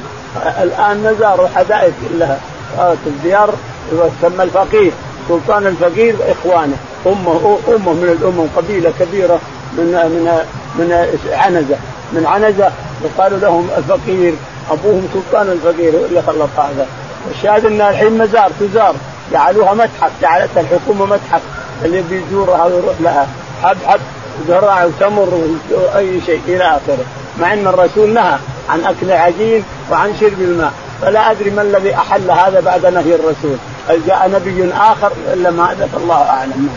الآن 0.62 1.04
مزار 1.04 1.42
وحدائق 1.42 1.94
كلها 2.10 2.40
صارت 2.78 2.98
الديار 3.08 3.54
يسمى 3.94 4.44
الفقير 4.44 4.92
سلطان 5.30 5.68
الفقير 5.68 6.16
إخوانه. 6.32 6.78
أمه 7.06 7.58
أمه 7.68 7.94
من 7.94 8.18
الأمم 8.20 8.48
قبيلة 8.58 8.94
كبيرة 9.00 9.40
من 9.78 9.86
من 9.86 10.40
من 10.76 11.10
عنزة. 11.32 11.78
من 12.14 12.26
عنزة 12.26 12.72
يقال 13.04 13.42
لهم 13.42 13.70
الفقير 13.78 14.34
أبوهم 14.72 15.08
سلطان 15.14 15.50
الفقير 15.50 15.94
اللي 16.06 16.22
خلط 16.22 16.50
هذا. 16.58 16.88
الشاهد 17.32 17.66
انها 17.66 17.90
الحين 17.90 18.18
مزار 18.18 18.52
تزار 18.60 18.96
جعلوها 19.32 19.74
متحف 19.74 20.12
جعلتها 20.22 20.62
الحكومة 20.62 21.06
متحف 21.06 21.42
اللي 21.86 22.04
بيزورها 22.10 22.66
ويروح 22.66 22.96
لها. 23.00 23.28
حب 23.64 24.00
زرع 24.48 24.86
وتمر 24.86 25.42
وأي 25.72 26.22
شيء 26.26 26.42
إلى 26.48 26.64
آخره. 26.64 27.06
مع 27.40 27.54
أن 27.54 27.68
الرسول 27.68 28.14
نهى 28.14 28.38
عن 28.70 28.86
أكل 28.86 29.06
العجين 29.12 29.64
وعن 29.92 30.14
شرب 30.20 30.42
الماء. 30.42 30.72
فلا 31.02 31.32
أدري 31.32 31.50
ما 31.50 31.62
الذي 31.62 31.96
أحل 31.96 32.32
هذا 32.32 32.60
بعد 32.60 32.86
نهي 32.86 33.16
الرسول. 33.16 33.58
جاء 33.98 34.30
نبي 34.30 34.74
آخر 34.74 35.12
إلا 35.34 35.52
ما 35.52 35.68
حدث 35.68 35.96
الله 35.98 36.22
أعلم. 36.22 36.70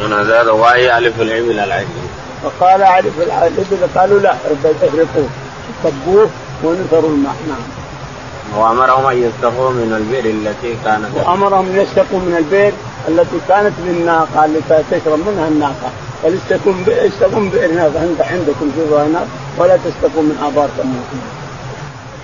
هنا 0.00 0.24
زاد 0.24 0.48
وهي 0.48 0.98
ألف 0.98 1.20
الابل 1.20 1.60
العجين 1.60 2.08
فقال 2.42 2.82
أعرف 2.82 3.18
الابل 3.18 3.88
قالوا 3.96 4.20
لا 4.20 4.34
اغرقوه 4.82 5.28
صبوه 5.84 6.30
ونثروا 6.64 7.10
الماء. 7.10 7.36
نعم. 7.48 7.64
وأمرهم 8.56 9.06
أن 9.06 9.22
يستقوا 9.22 9.70
من 9.70 9.94
البئر 9.96 10.24
التي 10.24 10.76
كانت. 10.84 11.08
وأمرهم 11.14 11.66
أن 11.66 11.76
يستقوا 11.76 12.18
من 12.18 12.36
البئر 12.38 12.72
التي 13.08 13.36
كانت 13.48 13.72
للناقة 13.78 14.44
التي 14.44 14.82
تشرب 14.90 15.18
منها 15.28 15.48
الناقة. 15.48 15.90
فليستقوا 16.22 16.72
استقوا 16.88 17.40
من 17.40 17.48
بئر 17.48 17.70
عندكم 18.30 18.72
في 18.74 18.94
هناك 18.94 19.26
ولا 19.58 19.76
تستقوا 19.76 20.22
من 20.22 20.36
آبار 20.42 20.68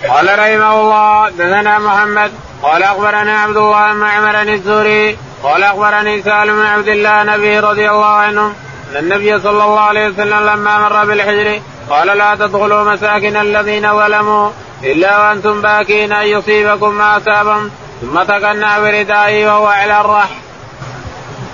قال 0.09 0.39
رحمه 0.39 0.81
الله 0.81 1.31
دثنا 1.31 1.79
محمد 1.79 2.31
قال 2.63 2.83
أخبرني 2.83 3.33
عبد 3.33 3.57
الله 3.57 3.93
بن 3.93 4.03
عمر 4.03 4.43
الزهري 4.43 5.17
قال 5.43 5.63
أخبرني 5.63 6.23
سالم 6.23 6.57
بن 6.57 6.67
عبد 6.67 6.89
الله 6.89 7.23
نبي 7.23 7.59
رضي 7.59 7.91
الله 7.91 8.07
عنه 8.07 8.53
أن 8.91 8.97
النبي 8.97 9.41
صلى 9.41 9.65
الله 9.65 9.81
عليه 9.81 10.09
وسلم 10.09 10.47
لما 10.47 10.79
مر 10.79 11.05
بالحجر 11.05 11.61
قال 11.91 12.19
لا 12.19 12.35
تدخلوا 12.35 12.93
مساكن 12.93 13.37
الذين 13.37 13.93
ظلموا 13.93 14.51
إلا 14.83 15.19
وأنتم 15.19 15.63
باكين 15.63 16.13
أن 16.13 16.27
يصيبكم 16.27 16.95
ما 16.95 17.17
أصابهم 17.17 17.71
ثم 18.01 18.23
تقنع 18.23 18.79
بردائه 18.79 19.47
وهو 19.47 19.67
على 19.67 20.01
الرح. 20.01 20.29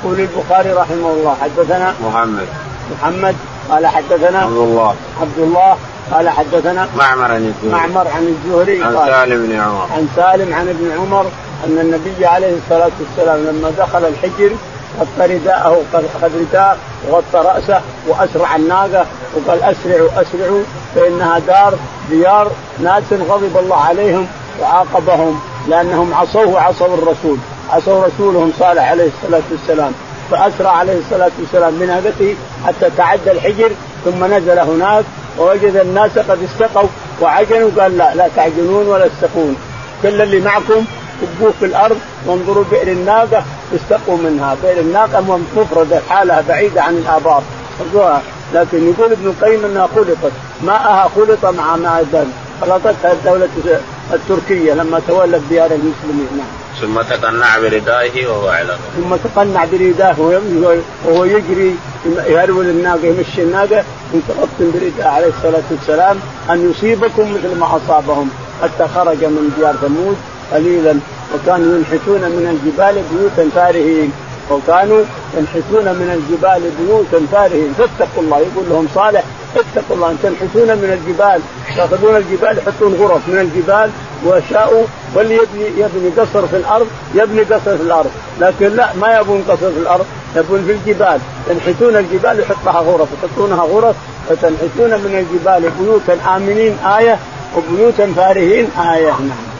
يقول 0.04 0.20
البخاري 0.20 0.72
رحمه 0.72 1.10
الله 1.10 1.36
حدثنا 1.42 1.94
محمد 2.02 2.48
محمد 2.92 3.36
قال 3.70 3.86
حدثنا 3.86 4.38
عبد 4.38 4.56
الله 4.56 4.96
عبد 5.20 5.38
الله 5.38 5.76
قال 6.12 6.28
حدثنا 6.28 6.88
معمر 6.96 7.32
عن 7.32 7.54
الزهري. 7.54 7.72
معمر 7.72 8.08
عن 8.08 8.26
الزهري 8.26 8.84
عن 8.84 8.92
سالم 9.06 9.46
بن 9.46 9.60
عمر. 9.60 9.88
عن 9.92 10.08
سالم 10.16 10.54
عن 10.54 10.68
ابن 10.68 10.90
عمر 10.98 11.26
أن 11.66 11.78
النبي 11.78 12.26
عليه 12.26 12.56
الصلاة 12.56 12.90
والسلام 13.00 13.38
لما 13.38 13.72
دخل 13.78 14.04
الحجر 14.04 14.50
غطى 15.00 15.34
رداءه 15.34 15.82
اخذ 15.94 16.30
رداء 16.40 16.78
وغطى 17.08 17.48
رأسه 17.48 17.80
وأسرع 18.08 18.56
الناقة 18.56 19.06
وقال 19.34 19.62
أسرعوا 19.62 20.08
أسرعوا 20.16 20.62
فإنها 20.94 21.38
دار 21.38 21.74
ديار 22.10 22.50
ناس 22.82 23.12
غضب 23.12 23.56
الله 23.58 23.76
عليهم 23.76 24.26
وعاقبهم 24.60 25.40
لأنهم 25.68 26.14
عصوه 26.14 26.48
وعصوا 26.48 26.94
الرسول. 26.94 27.38
عصوا 27.70 28.04
رسولهم 28.04 28.52
صالح 28.58 28.90
عليه 28.90 29.08
الصلاة 29.22 29.42
والسلام. 29.50 29.92
فأسرع 30.30 30.70
عليه 30.70 30.98
الصلاة 30.98 31.30
والسلام 31.40 31.78
بناقته 31.78 32.36
حتى 32.66 32.90
تعدى 32.96 33.30
الحجر 33.30 33.70
ثم 34.04 34.24
نزل 34.24 34.58
هناك 34.58 35.04
ووجد 35.38 35.76
الناس 35.76 36.18
قد 36.18 36.38
استقوا 36.42 36.88
وعجنوا 37.20 37.70
قال 37.78 37.98
لا 37.98 38.14
لا 38.14 38.28
تعجنون 38.36 38.86
ولا 38.86 39.08
تستقون. 39.08 39.56
كل 40.02 40.22
اللي 40.22 40.40
معكم 40.40 40.84
كبوه 41.22 41.52
في 41.60 41.66
الأرض 41.66 41.98
وانظروا 42.26 42.64
بئر 42.70 42.88
الناقة 42.88 43.44
استقوا 43.74 44.16
منها، 44.16 44.56
بئر 44.62 44.80
الناقة 44.80 45.38
مفردة 45.56 46.00
حالها 46.08 46.44
بعيدة 46.48 46.82
عن 46.82 46.96
الآبار. 46.96 47.42
لكن 48.54 48.92
يقول 48.92 49.12
ابن 49.12 49.26
القيم 49.26 49.64
إنها 49.64 49.88
خلطت. 49.94 50.32
ماءها 50.62 51.10
خلط 51.16 51.46
مع 51.46 51.76
ماء 51.76 52.00
الدم. 52.00 52.26
خلطتها 52.60 53.12
الدولة 53.12 53.48
التركية 54.12 54.72
لما 54.74 55.00
تولت 55.08 55.42
ديار 55.48 55.70
المسلمين. 55.70 56.28
نعم. 56.36 56.46
ثم 56.80 57.14
تقنع 57.14 57.58
بردائه 57.58 58.26
وهو 58.26 58.48
على 58.48 58.76
ثم 58.96 59.16
تقنع 59.16 59.64
برداه 59.64 60.14
وهو 61.04 61.24
يجري 61.24 61.76
يهرول 62.26 62.66
الناقة 62.66 63.06
يمشي 63.06 63.42
الناقة. 63.42 63.84
متغطى 64.14 64.64
برداء 64.74 65.08
عليه 65.08 65.26
الصلاة 65.36 65.62
والسلام 65.70 66.16
أن 66.50 66.70
يصيبكم 66.70 67.34
مثل 67.34 67.58
ما 67.60 67.66
أصابهم 67.76 68.28
حتى 68.62 68.84
خرج 68.94 69.24
من 69.24 69.52
ديار 69.58 69.74
ثمود 69.74 70.16
قليلا 70.52 70.94
وكانوا 71.34 71.76
ينحتون 71.76 72.20
من 72.20 72.46
الجبال 72.54 73.02
بيوتا 73.10 73.50
فارهين. 73.54 74.12
وكانوا 74.50 75.02
ينحتون 75.36 75.84
من 75.84 76.08
الجبال 76.16 76.70
بيوتا 76.78 77.26
فارهين 77.32 77.74
فاتقوا 77.78 78.22
الله. 78.22 78.38
يقول 78.38 78.64
لهم 78.70 78.88
صالح 78.94 79.22
اتقوا 79.56 79.96
الله. 79.96 80.10
ان 80.10 80.18
تنحتون 80.22 80.68
من 80.68 80.90
الجبال. 80.98 81.40
تأخذون 81.76 82.16
الجبال 82.16 82.58
يحطون 82.58 82.94
غرف 82.94 83.28
من 83.28 83.38
الجبال 83.38 83.90
وشاءوا. 84.26 84.84
واللي 85.14 85.34
يبني 85.34 85.64
يبني 85.64 86.10
قصر 86.18 86.46
في 86.46 86.56
الأرض 86.56 86.86
يبني 87.14 87.42
قصر 87.42 87.76
في 87.76 87.82
الأرض. 87.82 88.10
لكن 88.40 88.76
لا 88.76 88.88
ما 89.00 89.18
يبون 89.18 89.44
قصر 89.48 89.70
في 89.70 89.78
الأرض 89.78 90.06
يبون 90.36 90.64
في 90.66 90.72
الجبال. 90.72 91.18
ينحتون 91.50 91.96
الجبال 91.96 92.40
يحط 92.40 92.56
لها 92.66 92.80
غرف. 92.80 93.08
يحطونها 93.22 93.64
غرف 93.64 93.96
فتنحتون 94.28 94.90
من 94.90 95.24
الجبال 95.24 95.70
بيوتا 95.80 96.36
آمنين 96.36 96.78
آية 96.98 97.18
وبيوتا 97.56 98.12
فارهين 98.16 98.70
آية. 98.94 99.10
نعم. 99.10 99.53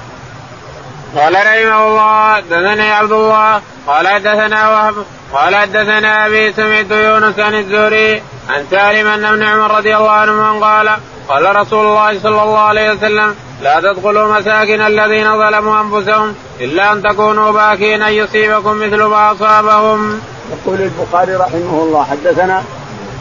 قال 1.17 1.35
رحمه 1.35 1.87
الله 1.87 2.41
دثني 2.41 2.93
عبد 2.93 3.13
الله 3.13 3.61
قال 3.87 4.23
دثنا 4.23 4.69
وهب 4.71 4.95
قال 5.33 5.57
حدثنا 5.57 6.27
أبي 6.27 6.53
سمعت 6.53 6.91
يونس 6.91 7.39
عن 7.39 7.55
الزهري 7.55 8.23
عن 8.49 8.65
سالم 8.71 9.07
أن 9.07 9.25
ابن 9.25 9.43
عمر 9.43 9.77
رضي 9.77 9.97
الله 9.97 10.11
عنهما 10.11 10.67
قال 10.67 10.91
قال 11.29 11.57
رسول 11.57 11.87
الله 11.87 12.21
صلى 12.21 12.43
الله 12.43 12.59
عليه 12.59 12.93
وسلم 12.93 13.35
لا 13.63 13.81
تدخلوا 13.81 14.39
مساكن 14.39 14.81
الذين 14.81 15.39
ظلموا 15.39 15.81
أنفسهم 15.81 16.35
إلا 16.61 16.93
أن 16.93 17.03
تكونوا 17.03 17.53
باكين 17.53 18.03
أن 18.03 18.13
يصيبكم 18.13 18.77
مثل 18.77 19.03
ما 19.03 19.33
أصابهم. 19.33 20.21
يقول 20.53 20.81
البخاري 20.81 21.35
رحمه 21.35 21.83
الله 21.83 22.05
حدثنا 22.05 22.63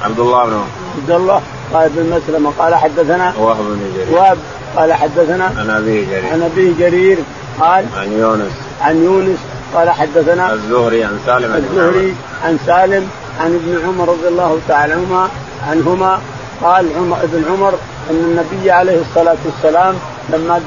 عبد 0.03 0.19
الله 0.19 0.45
بن 0.45 0.63
عبد 0.97 1.11
الله 1.11 1.41
قال 1.73 1.89
بن 1.89 2.21
مسلمه 2.21 2.53
قال 2.59 2.75
حدثنا 2.75 3.33
وهب 3.37 3.57
بن 3.57 3.91
جرير. 3.95 4.17
وهب 4.17 4.37
قال 4.75 4.93
حدثنا 4.93 5.45
عن 5.45 5.69
ابي 5.69 6.05
جرير. 6.05 6.33
عن 6.33 6.41
ابي 6.41 6.73
جرير 6.79 7.17
قال 7.59 7.85
عن 7.97 8.11
يونس. 8.11 8.51
عن 8.81 9.03
يونس 9.03 9.39
قال 9.75 9.89
حدثنا 9.89 10.53
الزهري 10.53 11.03
عن 11.03 11.19
سالم 11.25 11.55
الزهري 11.55 12.15
عن 12.43 12.57
سالم 12.65 13.09
عن 13.39 13.55
ابن 13.55 13.87
عمر 13.87 14.09
رضي 14.09 14.27
الله 14.27 14.59
تعالى 14.67 14.93
عنهما 14.93 15.29
عنهما. 15.69 16.19
قال 16.63 16.87
عمر 16.97 17.17
ابن 17.23 17.43
عمر 17.51 17.73
أن 18.09 18.15
النبي 18.15 18.71
عليه 18.71 19.01
الصلاة 19.01 19.37
والسلام 19.45 19.95
لما 20.29 20.61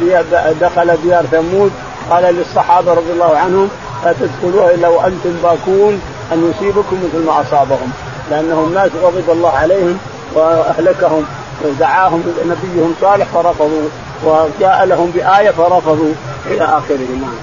دخل 0.60 0.96
ديار 1.02 1.24
ثمود 1.26 1.70
قال 2.10 2.34
للصحابة 2.34 2.92
رضي 2.92 3.12
الله 3.12 3.36
عنهم 3.36 3.68
لا 4.04 4.14
تدخلوها 4.20 4.74
إلا 4.74 4.88
وأنتم 4.88 5.32
باكون 5.42 6.00
أن 6.32 6.50
يصيبكم 6.50 6.96
مثل 7.04 7.26
ما 7.26 7.40
أصابهم. 7.40 7.90
لأنهم 8.30 8.74
ناس 8.74 8.90
غضب 9.02 9.30
الله 9.30 9.50
عليهم 9.50 9.98
وأهلكهم 10.34 11.24
ودعاهم 11.64 12.22
نبيهم 12.44 12.94
صالح 13.00 13.26
فرفضوا 13.34 13.88
وجاء 14.24 14.84
لهم 14.84 15.10
بآية 15.10 15.50
فرفضوا. 15.50 16.14
إلى 16.50 16.64
آخره 16.64 17.08
نعم. 17.20 17.36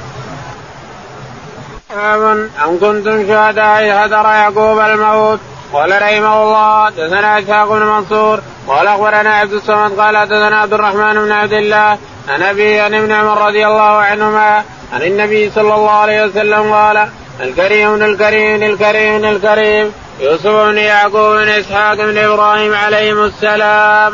باب 1.96 2.50
كنتم 2.80 3.28
شهداء 3.28 3.84
إذ 3.86 3.92
حضر 3.92 4.26
يعقوب 4.26 4.80
الموت 4.80 5.40
قال 5.74 5.92
رحمه 6.02 6.44
الله 6.44 6.86
حدثنا 6.86 7.40
إسحاق 7.40 7.70
بن 7.70 7.86
منصور 7.86 8.40
قال 8.68 8.88
أخبرنا 8.88 9.34
عبد 9.34 9.54
الصمد 9.54 10.00
قال 10.00 10.18
حدثنا 10.18 10.58
عبد 10.60 10.74
الرحمن 10.74 11.14
بن 11.14 11.32
عبد 11.32 11.54
الله 11.54 11.98
عن 12.30 12.44
أبي 12.44 12.80
عن 12.80 12.94
ابن 12.94 13.12
عمر 13.12 13.48
رضي 13.48 13.68
الله 13.68 13.82
عنهما 13.82 14.64
عن 14.94 15.02
النبي 15.02 15.52
صلى 15.56 15.76
الله 15.76 15.92
عليه 15.92 16.26
وسلم 16.26 16.74
قال 16.74 17.08
الكريم 17.40 17.96
الكريم 17.96 18.64
الكريم 18.64 19.26
الكريم 19.26 19.92
يوسف 20.20 20.48
بن 20.48 20.78
يعقوب 20.78 21.36
بن 21.36 21.50
إسحاق 21.50 21.96
بن 21.96 22.18
إبراهيم 22.18 22.74
عليهم 22.74 23.24
السلام. 23.24 24.14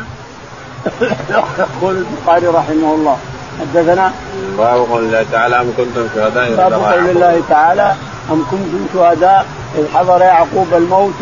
يقول 1.59 1.95
البخاري 1.97 2.47
رحمه 2.47 2.93
الله 2.95 3.17
حدثنا 3.59 4.11
باب 4.59 4.87
قول 4.91 5.03
الله 5.03 5.25
تعالى 5.31 5.61
أم 5.61 5.73
كنتم 5.77 6.07
شهداء 6.15 6.55
باب 6.55 6.73
قول 6.73 7.09
الله 7.09 7.41
تعالى 7.49 7.95
أم 8.31 8.45
كنتم 8.51 8.85
شهداء 8.93 9.45
إذ 9.77 9.85
حضر 9.95 10.21
يعقوب 10.21 10.67
الموت 10.73 11.21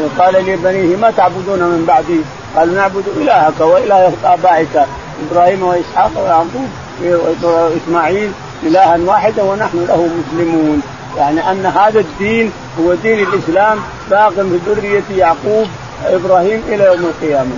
وقال 0.00 0.34
لبنيه 0.34 0.96
ما 0.96 1.10
تعبدون 1.10 1.58
من 1.58 1.84
بعدي؟ 1.88 2.20
قالوا 2.56 2.74
نعبد 2.74 3.04
إلهك 3.16 3.60
وإله 3.60 4.12
آبائك 4.24 4.86
إبراهيم 5.30 5.62
وإسحاق 5.62 6.10
ويعقوب 6.16 6.68
وإسماعيل 7.42 8.32
إلها 8.62 8.98
واحدا 9.06 9.42
ونحن 9.42 9.86
له 9.88 10.08
مسلمون 10.18 10.82
يعني 11.16 11.50
أن 11.50 11.66
هذا 11.66 12.00
الدين 12.00 12.52
هو 12.80 12.94
دين 12.94 13.28
الإسلام 13.28 13.78
باق 14.10 14.32
في 14.32 14.58
ذريه 14.66 15.02
يعقوب 15.16 15.66
إبراهيم 16.06 16.62
إلى 16.68 16.84
يوم 16.84 17.12
القيامة. 17.12 17.50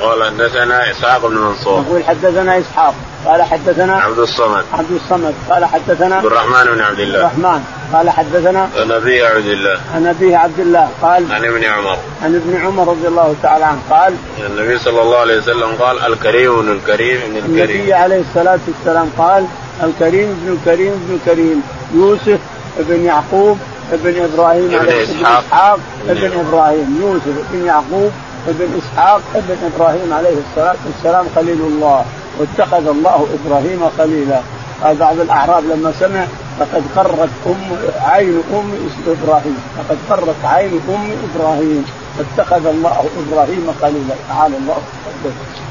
قال 0.00 0.24
حدثنا 0.24 0.90
إسحاق 0.90 1.26
بن 1.26 1.36
منصور. 1.36 1.84
يقول 1.88 2.04
حدثنا 2.04 2.58
إسحاق 2.58 2.94
قال 3.24 3.42
حدثنا 3.42 3.96
عبد 3.96 4.18
الصمد. 4.18 4.64
عبد 4.72 4.90
الصمد. 4.90 5.34
قال 5.50 5.64
حدثنا 5.64 6.16
عبد 6.16 6.26
الرحمن 6.26 6.64
بن 6.74 6.80
عبد 6.80 7.00
الله. 7.00 7.18
الرحمن. 7.18 7.64
قال 7.92 8.10
حدثنا 8.10 8.68
عن 8.80 8.90
ابي 8.92 9.22
عبد 9.22 9.46
الله. 9.46 9.80
عن 9.94 10.06
ابي 10.06 10.34
عبد 10.34 10.60
الله. 10.60 10.88
قال 11.02 11.32
عن 11.32 11.44
ابن 11.44 11.64
عمر. 11.64 11.98
عن 12.22 12.34
ابن 12.34 12.66
عمر 12.66 12.88
رضي 12.88 13.08
الله 13.08 13.34
تعالى 13.42 13.64
عنه. 13.64 13.80
قال 13.90 14.14
النبي 14.46 14.78
صلى 14.78 15.02
الله 15.02 15.18
عليه 15.18 15.38
وسلم 15.38 15.70
قال 15.80 16.12
الكريم 16.12 16.58
ابن 16.58 16.72
الكريم 16.72 17.20
ابن 17.22 17.36
الكريم. 17.36 17.76
النبي 17.76 17.92
عليه 17.92 18.20
الصلاة 18.20 18.58
والسلام 18.68 19.10
قال 19.18 19.46
الكريم 19.82 20.28
ابن 20.30 20.52
الكريم 20.52 20.92
ابن 20.92 21.18
الكريم. 21.22 21.62
يوسف 21.94 22.40
ابن 22.78 23.04
يعقوب 23.04 23.58
ابن 23.92 24.22
إبراهيم 24.22 24.74
ابن 24.74 24.88
إسحاق, 24.88 25.44
إسحاق 25.44 25.78
ابن 26.08 26.40
إبراهيم. 26.46 26.98
يوسف 27.02 27.34
ابن 27.50 27.66
يعقوب 27.66 28.12
ابن 28.48 28.68
إسحاق 28.78 29.20
ابن 29.34 29.56
إبراهيم 29.74 30.12
عليه 30.12 30.36
الصلاة 30.50 30.76
والسلام 30.86 31.26
خليل 31.36 31.60
الله. 31.60 32.04
واتخذ 32.38 32.86
الله 32.88 33.26
إبراهيم 33.34 33.90
خليلا. 33.98 34.40
قال 34.82 34.96
بعض 34.96 35.20
الأعراب 35.20 35.64
لما 35.64 35.92
سمع 36.00 36.24
لقد 36.60 36.84
قرت 36.96 37.30
ام 37.46 37.76
عين 38.02 38.42
أم 38.52 38.88
إبراهيم. 39.06 39.58
لقد 39.78 39.98
قرت 40.10 40.44
عين 40.44 40.80
أم 40.88 41.16
إبراهيم. 41.26 41.84
اتخذ 42.20 42.66
الله 42.66 43.04
إبراهيم 43.18 43.74
خليلا. 43.82 44.14
تعالى 44.28 44.56
الله 44.56 44.76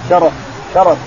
شرف 0.10 0.34
شرف. 0.74 0.98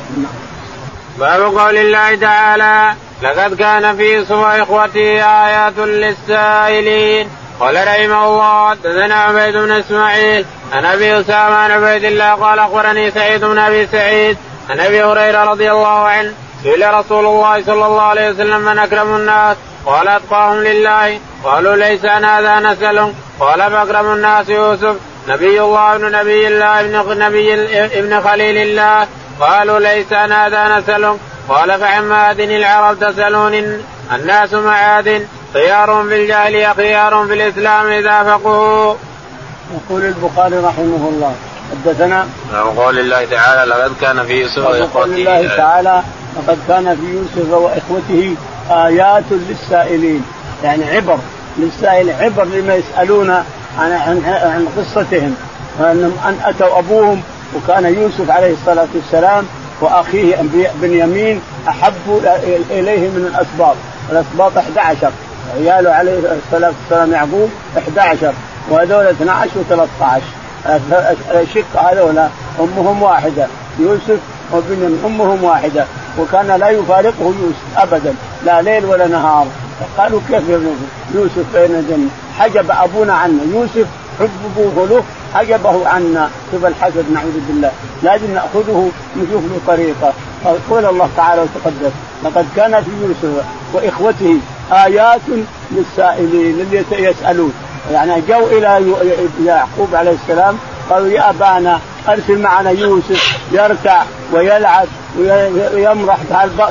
باب 1.18 1.42
قول 1.42 1.76
الله 1.76 2.14
تعالى 2.14 2.94
لقد 3.22 3.54
كان 3.54 3.96
في 3.96 4.14
يوسف 4.14 4.32
واخوته 4.32 5.22
آيات 5.46 5.78
للسائلين. 5.78 7.28
قال 7.60 7.76
رحمه 7.76 8.24
الله 8.24 8.70
حدثنا 8.70 9.14
عبيد 9.14 9.56
بن 9.56 9.72
إسماعيل 9.72 10.44
عن 10.72 10.84
أبي 10.84 11.20
أسامة 11.20 11.54
عن 11.54 11.70
عبيد 11.70 12.04
الله 12.04 12.32
قال 12.32 12.58
أخبرني 12.58 13.10
سعيد 13.10 13.44
بن 13.44 13.58
أبي 13.58 13.86
سعيد 13.86 14.36
عن 14.70 14.80
أبي 14.80 15.02
هريرة 15.02 15.44
رضي 15.44 15.72
الله 15.72 15.88
عنه 15.88 16.32
سئل 16.62 16.94
رسول 16.94 17.26
الله 17.26 17.62
صلى 17.62 17.86
الله 17.86 18.02
عليه 18.02 18.30
وسلم 18.30 18.60
من 18.60 18.78
أكرم 18.78 19.16
الناس؟ 19.16 19.56
قال 19.86 20.08
أتقاهم 20.08 20.58
لله. 20.58 21.18
قالوا 21.44 21.76
ليس 21.76 22.04
أنا 22.04 22.38
هذا 22.38 22.60
نسأل 22.60 23.12
قال 23.40 23.70
فاكرم 23.70 24.12
الناس 24.12 24.48
يوسف 24.48 24.96
نبي 25.28 25.60
الله 25.60 25.94
ابن 25.94 26.12
نبي 26.12 26.48
الله 26.48 26.80
ابن 26.80 27.18
نبي 27.18 27.54
ابن 27.98 28.20
خليل 28.20 28.56
الله. 28.56 29.06
قالوا 29.40 29.78
ليس 29.78 30.12
أنا 30.12 30.46
هذا 30.46 30.78
نسأل 30.78 31.16
قال 31.48 31.80
فعن 31.80 32.04
معادن 32.04 32.50
العرب 32.50 33.00
تسألون 33.00 33.82
الناس 34.12 34.54
معادن 34.54 35.26
خيار 35.52 36.04
في 36.08 36.22
الجاهلية 36.22 36.72
خيار 36.72 37.24
في 37.26 37.34
الإسلام 37.34 37.86
إذا 37.86 38.22
فقهوا. 38.22 38.94
يقول 39.74 40.04
البخاري 40.04 40.56
رحمه 40.56 41.08
الله 41.08 41.34
حدثنا 41.70 42.26
عن 42.54 42.64
قول 42.76 42.98
الله 42.98 43.24
تعالى 43.24 43.70
لقد 43.70 43.92
كان 44.00 44.22
في 44.26 44.32
يوسف 44.32 44.58
واخوته 44.58 45.00
قول 45.00 45.14
الله 45.14 45.56
تعالى 45.56 46.02
لقد 46.36 46.58
كان 46.68 46.96
في 46.96 47.12
يوسف 47.12 47.52
وإخوته 47.52 48.34
آيات 48.70 49.24
للسائلين. 49.30 50.24
يعني 50.64 50.84
عبر 50.84 51.18
للسائل 51.58 52.10
عبر 52.10 52.44
لما 52.44 52.74
يسألون 52.74 53.30
عن 53.78 53.92
عن, 53.92 54.22
عن 54.26 54.66
قصتهم. 54.76 55.36
انهم 55.80 56.16
أن 56.28 56.38
أتوا 56.44 56.78
أبوهم 56.78 57.22
وكان 57.54 57.94
يوسف 57.94 58.30
عليه 58.30 58.52
الصلاة 58.52 58.88
والسلام 58.94 59.46
وأخيه 59.80 60.36
بنيامين 60.82 61.40
أحب 61.68 61.92
إليه 62.70 63.08
من 63.08 63.30
الأسباط، 63.34 63.76
الأسباط 64.12 64.56
11 64.56 65.10
عياله 65.56 65.90
عليه 65.90 66.18
الصلاة 66.46 66.72
والسلام 66.82 67.12
يعقوب 67.12 67.50
11 67.78 68.32
وهذول 68.70 69.06
12 69.06 69.50
و13 69.70 70.04
الشق 71.34 71.80
هذول 71.80 72.18
أمهم 72.60 73.02
واحدة 73.02 73.46
يوسف 73.78 74.18
وبنيامين 74.52 74.98
أمهم 75.04 75.44
واحدة 75.44 75.84
وكان 76.18 76.46
لا 76.46 76.68
يفارقه 76.68 77.34
يوسف 77.42 77.76
ابدا 77.76 78.14
لا 78.44 78.62
ليل 78.62 78.84
ولا 78.84 79.06
نهار. 79.06 79.46
قالوا 79.98 80.20
كيف 80.28 80.42
يوسف 81.14 81.44
بين 81.54 81.74
الجنة؟ 81.74 82.08
حجب 82.38 82.70
أبونا 82.70 83.14
عنا. 83.14 83.42
يوسف 83.54 83.86
حبه 84.18 84.86
له 84.86 85.02
حجبه 85.34 85.88
عنا. 85.88 86.30
شوف 86.52 86.66
الحسد 86.66 87.04
نعوذ 87.12 87.40
بالله. 87.48 87.70
لازم 88.02 88.34
نأخذه 88.34 88.90
نشوف 89.16 89.42
له 89.44 89.60
طريقة. 89.66 90.12
قول 90.70 90.84
الله 90.86 91.08
تعالى 91.16 91.42
وتقدس 91.42 91.92
لقد 92.24 92.46
كان 92.56 92.82
في 92.82 92.90
يوسف 93.02 93.44
وإخوته 93.72 94.38
آيات 94.72 95.20
للسائلين 95.70 96.60
اللي 96.60 96.84
يسألون. 96.92 97.52
يعني 97.92 98.22
جو 98.28 98.46
إلى 98.46 98.92
يعقوب 99.44 99.94
عليه 99.94 100.16
السلام 100.22 100.58
قالوا 100.90 101.08
يا 101.08 101.30
أبانا 101.30 101.80
أرسل 102.08 102.38
معنا 102.38 102.70
يوسف 102.70 103.38
يركع 103.52 104.02
ويلعب 104.32 104.86
ويمرح 105.74 106.18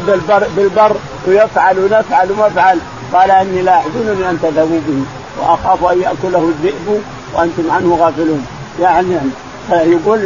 بالبر, 0.08 0.44
بالبر 0.58 0.96
ويفعل 1.28 1.80
ونفعل 1.80 2.32
ومفعل. 2.32 2.80
قال 3.14 3.32
إني 3.32 3.62
لا 3.62 3.72
يحزنني 3.72 4.30
أن 4.30 4.40
تذهبوا 4.42 4.80
به 4.88 5.04
وأخاف 5.40 5.86
أن 5.92 6.02
يأكله 6.02 6.54
الذئب 6.58 7.02
وأنتم 7.34 7.72
عنه 7.72 7.98
غافلون. 8.02 8.46
يعني 8.82 9.18
يقول 9.72 10.20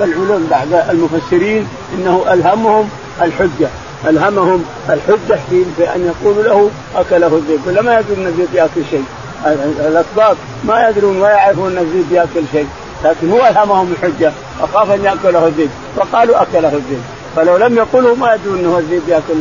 العلوم 0.00 0.48
بعد 0.50 0.84
المفسرين 0.90 1.68
إنه 1.94 2.24
ألهمهم 2.30 2.88
الحجة. 3.22 3.68
ألهمهم 4.06 4.64
الحجة 4.88 5.38
في 5.76 5.94
أن 5.94 6.12
يقولوا 6.12 6.42
له 6.42 6.70
أكله 6.96 7.26
الذئب. 7.26 7.60
ولا 7.66 7.82
ما 7.82 7.98
يدرون 7.98 8.18
ان 8.18 8.26
الذئب 8.26 8.54
ياكل 8.54 8.82
شيء. 8.90 9.04
الاسباط 9.46 10.36
ما 10.64 10.88
يدرون 10.88 11.20
ولا 11.20 11.30
يعرفون 11.32 11.72
أن 11.72 11.78
الذئب 11.78 12.12
يأكل 12.12 12.42
شيء 12.52 12.68
لكن 13.04 13.30
هو 13.30 13.46
ألهمهم 13.46 13.92
الحجة 13.92 14.32
أخاف 14.60 14.90
أن 14.90 15.04
يأكله 15.04 15.46
الذئب 15.46 15.70
فقالوا 15.96 16.42
أكله 16.42 16.68
الذئب 16.68 17.02
فلو 17.36 17.56
لم 17.56 17.76
يقله 17.76 18.14
ما 18.14 18.34
يدرون 18.34 18.58
أنه 18.58 18.78
الذئب 18.78 19.08
يأكل 19.08 19.34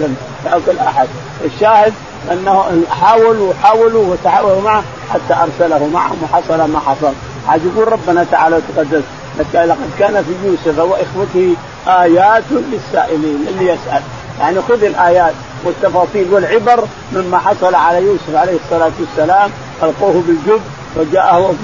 يأكل 0.45 0.79
أحد. 0.79 1.07
الشاهد 1.45 1.93
أنه 2.31 2.83
حاولوا 3.01 3.49
وحاولوا 3.49 4.05
وتحاولوا 4.05 4.61
معه 4.61 4.83
حتى 5.09 5.33
أرسله 5.33 5.87
معهم 5.93 6.17
وحصل 6.23 6.71
ما 6.71 6.79
حصل. 6.79 7.13
عاد 7.47 7.61
يقول 7.65 7.91
ربنا 7.91 8.25
تعالى 8.31 8.55
وتقدس 8.55 9.03
لقد 9.53 9.89
كان 9.99 10.23
في 10.23 10.47
يوسف 10.47 10.79
وإخوته 10.79 11.55
آيات 11.87 12.43
للسائلين 12.51 13.47
اللي 13.49 13.65
يسأل. 13.65 14.01
يعني 14.39 14.61
خذ 14.61 14.83
الآيات 14.83 15.33
والتفاصيل 15.63 16.33
والعبر 16.33 16.83
مما 17.13 17.37
حصل 17.37 17.75
على 17.75 18.05
يوسف 18.05 18.35
عليه 18.35 18.57
الصلاة 18.65 18.91
والسلام 18.99 19.51
القوه 19.83 20.23
بالجب 20.27 20.61
وجاءه 20.97 21.55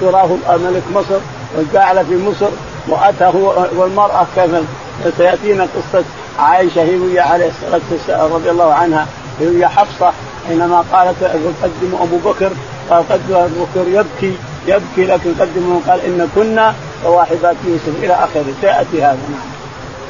تراه 0.00 0.36
ملك 0.56 0.82
مصر 0.94 1.20
وجعل 1.58 2.06
في 2.06 2.16
مصر 2.16 2.50
واتى 2.88 3.24
هو 3.24 3.66
والمرأة 3.76 4.26
كيف 4.34 4.50
سيأتينا 5.18 5.62
قصة 5.64 6.04
عائشة 6.38 6.82
هي 6.82 6.96
ويا 6.96 7.22
عليه 7.22 7.48
الصلاة 7.48 7.80
والسلام 7.90 8.32
رضي 8.32 8.50
الله 8.50 8.74
عنها 8.74 9.06
هي 9.40 9.46
ويا 9.46 9.68
حفصة 9.68 10.12
حينما 10.48 10.84
قالت 10.92 11.24
قدموا 11.62 12.02
أبو 12.02 12.16
بكر 12.30 12.50
قال 12.90 13.08
قدم 13.08 13.34
أبو 13.34 13.64
بكر 13.64 13.88
يبكي 13.88 14.36
يبكي 14.66 15.12
لكن 15.12 15.34
قدموا 15.40 15.80
قال 15.88 16.00
إن 16.00 16.28
كنا 16.34 16.74
صواحبات 17.04 17.56
يوسف 17.66 18.02
إلى 18.02 18.14
آخره 18.14 18.44
سيأتي 18.60 19.02
هذا 19.02 19.18
نعم. 19.30 19.52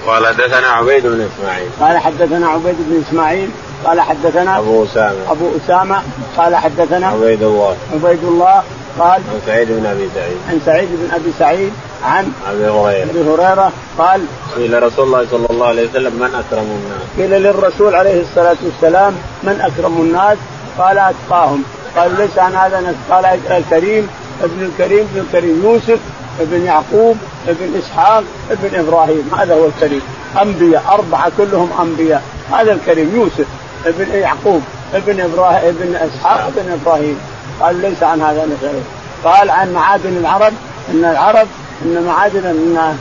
قال 0.07 0.27
حدثنا 0.27 0.67
عبيد 0.67 1.07
بن 1.07 1.29
إسماعيل 1.35 1.69
قال 1.81 1.99
حدثنا 1.99 2.49
عبيد 2.49 2.77
بن 2.79 3.03
إسماعيل 3.09 3.51
قال 3.85 4.01
حدثنا 4.01 4.59
أبو 4.59 4.85
أسامة. 4.85 5.31
أبو 5.31 5.51
أسامة 5.65 6.03
قال 6.37 6.57
حدثنا 6.57 7.07
عبيد 7.07 7.43
الله. 7.43 7.77
عبيد 7.93 8.25
الله 8.25 8.63
قال 8.99 9.21
عن 9.33 9.41
سعيد 9.47 9.69
بن 9.69 9.87
أبي 9.87 10.09
سعيد. 10.15 10.37
عن 10.51 10.61
سعيد 10.67 10.89
بن 10.93 11.15
أبي 11.15 11.33
سعيد 11.39 11.73
عن 12.05 12.33
أبي 12.51 12.69
هريرة. 12.69 13.11
أبي 13.11 13.21
هريرة 13.21 13.73
قال 13.99 14.21
قيل 14.57 14.83
رسول 14.83 15.05
الله 15.07 15.27
صلى 15.31 15.47
الله 15.51 15.67
عليه 15.67 15.89
وسلم 15.89 16.13
من 16.13 16.35
أكرم 16.35 16.65
الناس؟ 16.65 17.03
قيل 17.19 17.43
للرسول 17.43 17.95
عليه 17.95 18.21
الصلاة 18.21 18.57
والسلام 18.65 19.15
من 19.43 19.61
أكرم 19.61 20.01
الناس؟ 20.01 20.39
قال 20.79 20.99
أتقاهم. 20.99 21.63
قال 21.97 22.17
ليس 22.19 22.39
عن 22.39 22.55
هذا 22.55 22.95
قال 23.11 23.25
الكريم 23.51 24.09
ابن 24.43 24.63
الكريم 24.63 25.07
ابن 25.15 25.21
الكريم 25.27 25.63
يوسف 25.65 25.99
ابن 26.41 26.65
يعقوب 26.65 27.17
ابن 27.49 27.79
إسحاق 27.79 28.25
ابن 28.51 28.79
إبراهيم. 28.79 29.31
هذا 29.39 29.55
هو 29.55 29.67
الكريم. 29.67 30.03
أنبياء 30.43 30.83
أربعة 30.89 31.33
كلهم 31.39 31.71
أنبياء. 31.83 32.23
هذا 32.53 32.73
الكريم 32.73 33.11
يوسف. 33.15 33.47
ابن 33.87 34.15
يعقوب 34.15 34.63
ابن 34.95 35.21
إبراهيم 35.21 35.69
ابن 35.69 35.95
إسحاق 35.95 36.47
ابن 36.47 36.79
إبراهيم. 36.83 37.21
قال 37.61 37.83
ليس 37.83 38.03
عن 38.03 38.23
هذا 38.23 38.47
نسأله 38.47 38.83
قال 39.25 39.51
عن 39.51 39.73
معادن 39.73 40.17
العرب 40.17 40.53
إن 40.91 41.05
العرب 41.05 41.49
إن 41.85 42.05
معادن 42.07 42.47
إن 42.47 42.97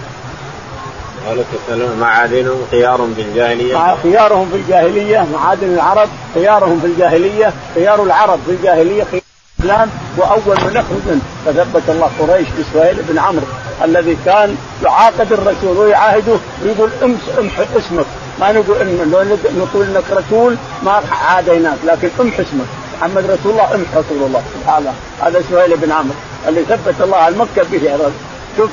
تسألون 1.54 2.00
معادنهم 2.00 2.58
خيارهم 2.72 3.14
في 3.16 3.22
الجاهلية. 3.22 3.96
خيارهم 4.04 4.50
في 4.50 4.56
الجاهلية 4.56 5.28
معادن 5.34 5.74
العرب 5.74 6.10
خيارهم 6.34 6.80
في 6.80 6.88
الجاهلية 6.88 7.54
خيار 7.76 8.04
العرب 8.04 8.40
في 8.46 8.52
الجاهلية 8.52 9.04
خيار 9.04 9.22
الإسلام 9.60 9.90
وأول 10.18 10.58
من 10.66 10.72
يخرج 10.76 11.20
فثبت 11.46 11.90
الله 11.90 12.10
قريش 12.20 12.48
بسهيل 12.50 12.96
بن 13.10 13.20
عمرو 13.20 13.46
الذي 13.84 14.18
كان 14.26 14.56
يعاقد 14.84 15.34
الرسول 15.34 15.78
ويعاهده 15.78 16.38
ويقول 16.64 16.90
امس 17.04 17.20
امح 17.40 17.60
اسمك. 17.78 18.06
ما 18.40 18.52
نقول 18.52 18.78
إن 18.78 19.12
نقول 19.58 19.84
إنك 19.84 20.04
رسول 20.12 20.58
ما 20.84 21.02
عاديناك 21.28 21.78
لكن 21.86 22.10
امح 22.20 22.40
اسمك. 22.40 22.66
محمد 22.98 23.24
رسول 23.26 23.52
الله 23.52 23.76
امح 23.76 23.88
رسول 23.96 24.24
الله. 24.28 24.44
هذا 24.68 24.94
هذا 25.22 25.44
سهيل 25.52 25.78
بن 25.78 25.92
عمرو. 25.92 26.16
اللي 26.48 26.62
ثبت 26.62 26.96
الله 27.02 27.28
المكة 27.28 27.64
به 27.72 27.84
يا 27.84 27.96
رجل. 27.96 28.12
شوف 28.58 28.70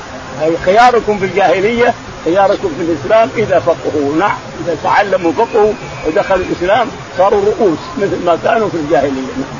خياركم 0.65 1.19
في 1.19 1.25
الجاهلية 1.25 1.93
خياركم 2.25 2.69
في 2.77 2.81
الإسلام 2.81 3.29
إذا 3.37 3.59
فقهوا. 3.59 4.15
نعم 4.19 4.37
إذا 4.65 4.77
تعلموا 4.83 5.31
فقهوا 5.31 5.73
ودخلوا 6.07 6.45
الإسلام 6.45 6.87
صاروا 7.17 7.45
رؤوس 7.45 7.79
مثل 7.97 8.25
ما 8.25 8.37
كانوا 8.43 8.69
في 8.69 8.77
الجاهلية. 8.77 9.33
نعم. 9.37 9.59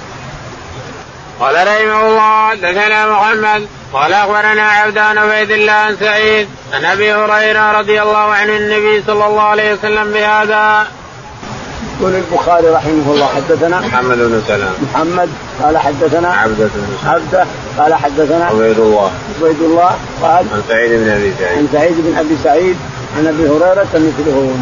قال 1.39 1.55
رحمه 1.55 2.07
الله 2.07 2.49
حدثنا 2.49 3.07
محمد 3.07 3.67
قال 3.93 4.13
أخبرنا 4.13 4.63
عبدان 4.63 5.17
عبيد 5.17 5.51
الله 5.51 5.71
عن 5.71 5.97
سعيد 5.99 6.47
عن 6.73 6.85
أبي 6.85 7.13
هريرة 7.13 7.71
رضي 7.79 8.01
الله 8.01 8.33
عنه 8.33 8.57
النبي 8.57 9.03
صلى 9.07 9.25
الله 9.25 9.41
عليه 9.41 9.73
وسلم 9.73 10.13
بهذا. 10.13 10.87
يقول 11.99 12.15
البخاري 12.15 12.67
رحمه 12.67 13.13
الله 13.13 13.27
حدثنا 13.35 13.79
محمد 13.79 14.17
بن 14.17 14.41
سلام. 14.47 14.73
محمد 14.81 15.29
قال 15.63 15.77
حدثنا 15.77 16.33
عبدة 16.33 16.69
بن 16.75 17.09
عبدة 17.09 17.45
قال 17.77 17.93
حدثنا 17.93 18.45
عبيد 18.45 18.79
الله. 18.79 19.11
عبيد 19.41 19.61
الله 19.61 19.91
قال 20.21 20.45
عن 20.53 20.63
سعيد 20.67 20.91
بن 20.91 21.09
أبي 21.09 21.33
سعيد. 21.39 21.57
عن 21.57 21.67
سعيد 21.73 21.95
بن 21.97 22.17
أبي 22.17 22.37
سعيد 22.43 22.77
عن 23.17 23.27
أبي 23.27 23.43
هريرة 23.43 23.87
مثله. 23.93 24.55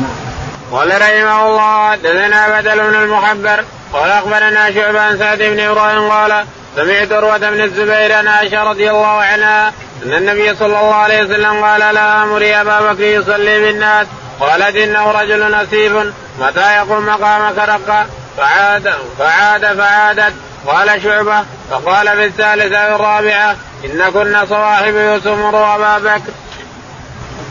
قال 0.72 1.02
رحمه 1.02 1.48
الله 1.48 1.92
حدثنا 1.92 2.60
بدل 2.60 2.80
بن 2.80 2.96
المحبر 2.96 3.64
قال 3.94 4.12
أخبرنا 4.12 4.72
شعبة 4.72 5.02
عن 5.02 5.18
سعد 5.18 5.38
بن 5.38 5.60
إبراهيم 5.60 6.10
قال 6.10 6.46
سمعت 6.78 7.12
عروة 7.12 7.38
بن 7.38 7.62
الزبير 7.62 8.14
عن 8.14 8.28
عائشة 8.28 8.64
رضي 8.64 8.90
الله 8.92 9.08
عنها 9.08 9.74
أن 10.06 10.14
النبي 10.14 10.56
صلى 10.56 10.66
الله 10.66 10.94
عليه 10.94 11.24
وسلم 11.24 11.64
قال 11.66 11.80
لها 11.96 12.24
أمري 12.24 12.62
أبا 12.62 12.94
بكر 12.94 13.04
يصلي 13.04 13.60
بالناس. 13.60 14.08
قالت 14.40 14.76
إنه 14.76 15.12
رجل 15.12 15.54
أسيف 15.54 15.94
متى 16.40 16.76
يقوم 16.76 17.06
مقامك 17.06 17.58
رقا 17.58 18.06
فعاد 18.38 18.94
فعاد 19.20 19.78
فعادت. 19.78 20.34
قال 20.68 21.04
شعبة. 21.04 21.44
فقال 21.72 22.08
في 22.08 22.26
الثالثة 22.26 22.92
والرابعة 22.92 23.56
إن 23.86 24.12
كنا 24.14 24.46
صواحب 24.46 24.96
يوسف 24.96 25.28
مروا 25.28 25.76
أبا 25.76 25.98
بكر. 25.98 26.32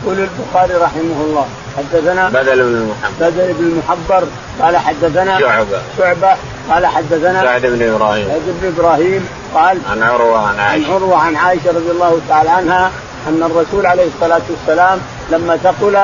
يقول 0.03 0.17
البخاري 0.19 0.73
رحمه 0.73 1.21
الله 1.21 1.47
حدثنا 1.77 2.29
بدل 2.29 2.55
بن 2.55 2.61
المحبر. 2.61 3.29
بدل 3.29 3.53
بن 3.53 3.65
المحبر 3.65 4.27
قال 4.61 4.77
حدثنا 4.77 5.39
شعبة. 5.39 5.81
شعبة 5.97 6.35
قال 6.69 6.85
حدثنا 6.85 7.41
سعد 7.41 7.65
بن 7.65 7.93
إبراهيم. 7.93 8.27
سعد 8.27 8.41
بن 8.61 8.67
إبراهيم 8.77 9.27
قال 9.55 9.77
عن 9.91 10.03
عروة 10.03 10.47
عن 10.47 10.59
عائشة. 10.59 10.87
عن 10.87 10.93
عروة 10.93 11.17
عن 11.17 11.35
عائشة 11.35 11.69
رضي 11.69 11.91
الله 11.91 12.19
تعالى 12.29 12.49
عنها 12.49 12.91
أن 13.27 13.43
الرسول 13.43 13.85
عليه 13.85 14.07
الصلاة 14.15 14.41
والسلام 14.49 14.99
لما 15.31 15.57
ثقل 15.57 15.97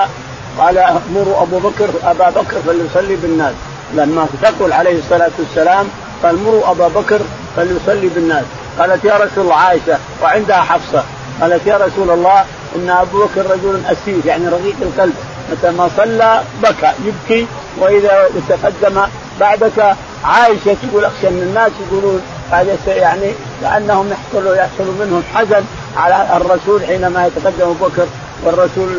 قال 0.60 1.00
مروا 1.14 1.42
أبو 1.42 1.60
بكر 1.60 1.90
أبا 2.04 2.30
بكر 2.30 2.58
فليصلي 2.68 3.16
بالناس. 3.16 3.54
لما 3.94 4.28
ثقل 4.42 4.74
عليه 4.74 5.00
الصلاة 5.00 5.32
والسلام 5.40 5.86
قال 6.24 6.44
مروا 6.44 6.72
أبا 6.72 6.88
بكر 6.88 7.20
فليصلي 7.56 8.08
بالناس. 8.08 8.44
قالت 8.80 9.06
يا 9.06 9.18
رسول 9.18 9.44
الله 9.44 9.56
عائشة 9.56 9.98
وعندها 10.24 10.62
حفصة. 10.62 11.04
قالت 11.42 11.68
يا 11.68 11.78
رسول 11.78 12.10
الله 12.10 12.46
إن 12.76 12.90
أبو 12.90 13.26
بكر 13.26 13.42
رجل 13.42 13.82
أسير 13.86 14.26
يعني 14.26 14.48
رقيق 14.48 14.76
القلب. 14.82 15.14
متى 15.52 15.72
ما 15.72 15.90
صلى 15.98 16.42
بكى 16.64 16.92
يبكي. 17.06 17.48
وإذا 17.78 18.30
تقدم 18.50 19.02
بعدك 19.40 19.96
عائشة 20.24 20.76
تقول 20.84 21.06
أخشى 21.06 21.28
ان 21.28 21.42
الناس 21.42 21.72
يقولون 21.88 22.22
هذا 22.52 22.78
يعني 22.88 23.32
كأنهم 23.62 24.12
يحصل 24.12 24.58
يحصل 24.58 24.84
منهم 25.00 25.24
حزن 25.36 25.64
على 25.98 26.38
الرسول 26.38 26.86
حينما 26.86 27.28
يتقدم 27.28 27.62
أبو 27.62 27.86
بكر. 27.86 28.08
والرسول 28.44 28.90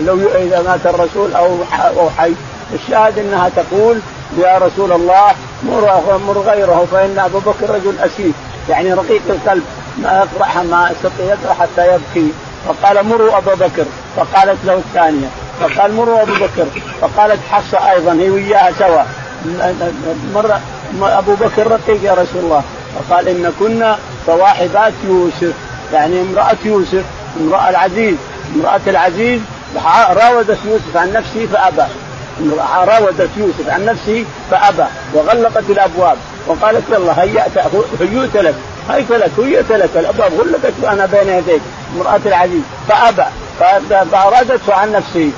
لو 0.00 0.18
إذا 0.34 0.62
مات 0.62 0.94
الرسول 0.94 1.34
أو 1.34 1.58
أو 1.98 2.10
حي. 2.18 2.32
الشاهد 2.74 3.18
إنها 3.18 3.50
تقول 3.56 3.98
يا 4.38 4.58
رسول 4.58 4.92
الله 4.92 5.32
مر 5.62 6.18
مر 6.26 6.38
غيره 6.38 6.86
فإن 6.92 7.18
أبو 7.18 7.38
بكر 7.38 7.70
رجل 7.74 7.98
أسير. 7.98 8.32
يعني 8.68 8.94
رقيق 8.94 9.22
القلب 9.28 9.62
ما 10.02 10.26
يقرأ 10.38 10.62
ما 10.62 10.90
يستطيع 10.90 11.54
حتى 11.54 11.94
يبكي. 11.94 12.32
فقال 12.66 13.06
مروا 13.06 13.38
ابا 13.38 13.54
بكر. 13.54 13.84
فقالت 14.16 14.58
له 14.64 14.74
الثانية 14.74 15.28
فقال 15.60 15.94
مروا 15.94 16.22
أبو 16.22 16.32
بكر. 16.32 16.66
فقالت 17.00 17.40
حفصة 17.50 17.90
أيضا 17.90 18.12
هي 18.12 18.30
وياها 18.30 18.72
سوا. 18.78 19.02
مرة 20.34 20.60
أبو 21.02 21.34
بكر 21.34 21.66
رقيق 21.66 22.02
يا 22.02 22.12
رسول 22.12 22.44
الله. 22.44 22.62
فقال 22.98 23.28
إن 23.28 23.52
كنا 23.60 23.98
صواحبات 24.26 24.92
يوسف. 25.04 25.52
يعني 25.92 26.20
امرأة 26.20 26.56
يوسف 26.64 27.04
امرأة 27.40 27.70
العزيز. 27.70 28.14
امرأة 28.56 28.80
العزيز 28.86 29.40
راودت 30.10 30.58
يوسف 30.64 30.96
عن 30.96 31.12
نفسه 31.12 31.46
فأبى. 31.52 31.82
راودت 32.86 33.30
يوسف 33.36 33.68
عن 33.68 33.84
نفسه 33.84 34.24
فأبى 34.50 34.84
وغلقت 35.14 35.70
الأبواب. 35.70 36.16
وقالت 36.46 36.82
يلا 36.90 37.22
هيأت 37.22 37.58
هيؤت 38.00 38.36
لك 38.36 38.54
هيت 38.90 39.10
لك 39.10 39.30
هيئت 39.38 39.72
لك 39.72 39.90
الأبواب 39.96 40.32
غلقت 40.40 40.72
وأنا 40.82 41.06
بين 41.06 41.28
يديك. 41.28 41.62
امرأة 41.96 42.20
العزيز 42.26 42.62
فأبى 42.88 43.24
فأرادته 44.12 44.74
عن 44.74 44.92
نفسه. 44.92 45.30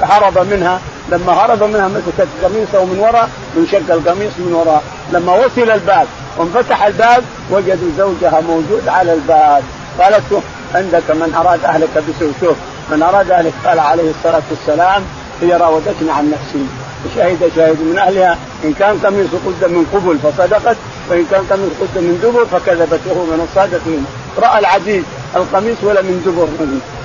فهرب 0.00 0.38
منها 0.38 0.80
لما 1.12 1.32
هرب 1.32 1.62
منها 1.62 1.88
مسكت 1.88 2.28
قميصه 2.42 2.84
من 2.84 2.98
وراء 2.98 3.28
وانشق 3.56 3.90
القميص 3.90 4.32
من 4.38 4.52
وراء. 4.54 4.82
لما 5.12 5.32
وصل 5.32 5.70
الباب 5.70 6.06
وانفتح 6.36 6.86
الباب 6.86 7.24
وجدوا 7.50 7.90
زوجها 7.98 8.40
موجود 8.40 8.88
على 8.88 9.12
الباب. 9.12 9.62
قالت 10.00 10.42
عندك 10.74 11.10
من 11.10 11.34
أراد 11.34 11.64
أهلك 11.64 12.04
بسوء. 12.08 12.32
شوف 12.40 12.56
من 12.90 13.02
أراد 13.02 13.30
أهلك 13.30 13.52
قال 13.66 13.78
عليه 13.78 14.10
الصلاة 14.10 14.42
والسلام 14.50 15.02
هي 15.42 15.52
راودتني 15.56 16.10
عن 16.10 16.30
نفسي. 16.30 16.66
شهد 17.14 17.50
شاهد 17.56 17.80
من 17.80 17.98
أهلها 17.98 18.38
إن 18.64 18.72
كان 18.72 18.98
قميص 18.98 19.30
قد 19.46 19.70
من 19.70 19.86
قبل 19.92 20.18
فصدقت 20.18 20.76
وإن 21.10 21.26
كان 21.30 21.44
قميص 21.50 21.70
قد 21.80 21.98
من 22.02 22.20
دبر 22.22 22.44
فكذبت 22.44 23.00
وهو 23.06 23.24
من 23.24 23.48
الصادقين. 23.48 24.06
رأى 24.38 24.58
العزيز 24.58 25.04
القميص 25.36 25.76
ولا 25.82 26.02
من 26.02 26.22
دبر 26.26 26.48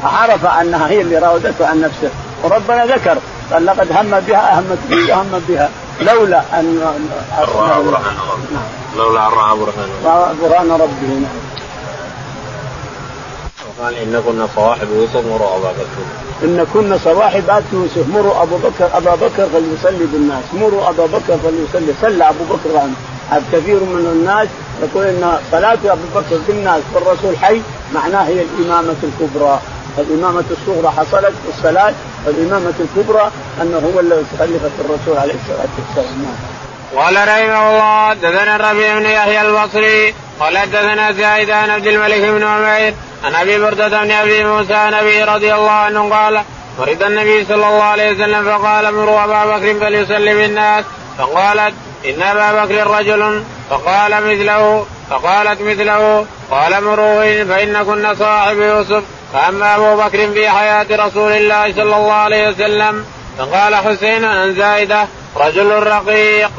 عرف 0.04 0.46
أنها 0.46 0.88
هي 0.88 1.02
اللي 1.02 1.18
راودته 1.18 1.68
عن 1.68 1.82
نفسه. 1.82 2.10
وربنا 2.44 2.86
ذكر 2.86 3.18
قال 3.54 3.66
لقد 3.66 3.92
هم 3.92 4.20
بها 4.20 4.58
أهمت 4.58 5.10
وهم 5.10 5.42
بها. 5.50 5.70
لولا 6.02 6.42
ان 6.54 6.82
راى 7.38 7.84
برهان. 7.84 8.16
لولا 8.98 9.28
ان 9.28 9.34
راى 9.34 9.58
برهان 9.58 9.90
برهان 10.42 10.72
ربه. 10.72 11.08
نعم. 11.08 11.42
وقال 13.80 13.96
إن 13.96 14.24
كنا 14.26 14.48
صواحب 14.56 14.88
يوسف 14.96 15.26
مروا 15.26 15.58
أبا 15.58 15.72
بكر. 15.72 16.04
إن 16.44 16.66
كنا 16.74 16.98
صواحبات 17.04 17.64
يوسف 17.74 18.08
مروا 18.14 18.44
أبو 18.44 18.58
بكر 18.58 18.98
أبا 18.98 19.16
بكر 19.16 19.48
فليصلي 19.54 20.06
بالناس. 20.06 20.44
مروا 20.54 20.90
أبا 20.90 21.06
بكر 21.06 21.38
فليصلي. 21.44 21.94
صلى 22.02 22.30
أبو 22.30 22.44
بكر 22.44 22.78
عنه. 22.78 22.96
كثير 23.52 23.76
من 23.76 24.06
الناس 24.14 24.48
يقول 24.84 25.06
إن 25.06 25.38
صلاة 25.52 25.78
أبو 25.86 26.02
بكر 26.16 26.38
بالناس 26.48 26.82
والرسول 26.94 27.38
حي 27.38 27.62
معناه 27.94 28.24
هي 28.24 28.42
الإمامة 28.42 28.96
الكبرى. 29.04 29.60
الإمامة 29.98 30.44
الصغرى 30.52 30.94
حصلت 30.98 31.34
الصلاة 31.50 31.94
والإمامة 32.26 32.74
الكبرى 32.80 33.32
أنه 33.62 33.92
هو 33.96 34.00
الذي 34.00 34.26
خلفت 34.40 34.72
الرسول 34.80 35.18
عليه 35.18 35.34
الصلاة 35.34 35.70
والسلام. 35.78 36.36
قال 36.96 37.16
رحمه 37.16 37.70
الله 37.70 38.10
حدثنا 38.10 38.56
الربيع 38.56 39.00
بن 39.00 39.06
يحيى 39.06 39.42
البصري 39.42 40.14
قال 40.40 40.58
حدثنا 40.58 41.12
زايد 41.12 41.50
عن 41.50 41.70
عبد 41.70 41.88
الملك 41.88 42.22
بن 42.22 42.44
عمير 42.44 42.94
عن 43.24 43.36
أبي 43.36 43.60
بردة 43.60 43.88
بن 43.88 44.12
أبي 44.12 44.44
موسى 44.44 44.74
عن 44.74 44.94
ابي 44.94 45.24
رضي 45.24 45.54
الله 45.54 45.72
عنه 45.72 46.10
قال 46.10 46.42
ورد 46.80 47.04
النبي 47.04 47.46
صلى 47.46 47.56
الله 47.56 47.84
عليه 47.84 48.12
وسلم 48.12 48.46
فقال 48.46 48.96
مروا 48.96 49.24
أبا 49.24 49.58
بكر 49.58 49.80
فليصلي 49.80 50.34
بالناس 50.34 50.86
فقالت 51.18 51.74
إن 52.06 52.22
أبا 52.22 52.66
بكر 52.66 52.88
رجل 52.88 53.44
فقال 53.70 54.12
مثله 54.12 54.86
فقالت 55.10 55.62
مثله 55.62 56.26
قال 56.52 56.84
مروا 56.84 57.44
فان 57.44 57.84
كنا 57.84 58.14
صاحب 58.14 58.58
يوسف. 58.58 59.04
فأما 59.34 59.76
أبو 59.76 59.96
بكر 59.96 60.32
في 60.32 60.50
حياة 60.50 60.86
رسول 60.92 61.32
الله 61.32 61.74
صلى 61.74 61.96
الله 61.96 62.14
عليه 62.14 62.50
وسلم 62.50 63.06
فقال 63.38 63.76
حسين 63.76 64.26
عن 64.26 64.56
زائده 64.56 65.08
رجل 65.36 65.70
رقيق. 65.70 66.52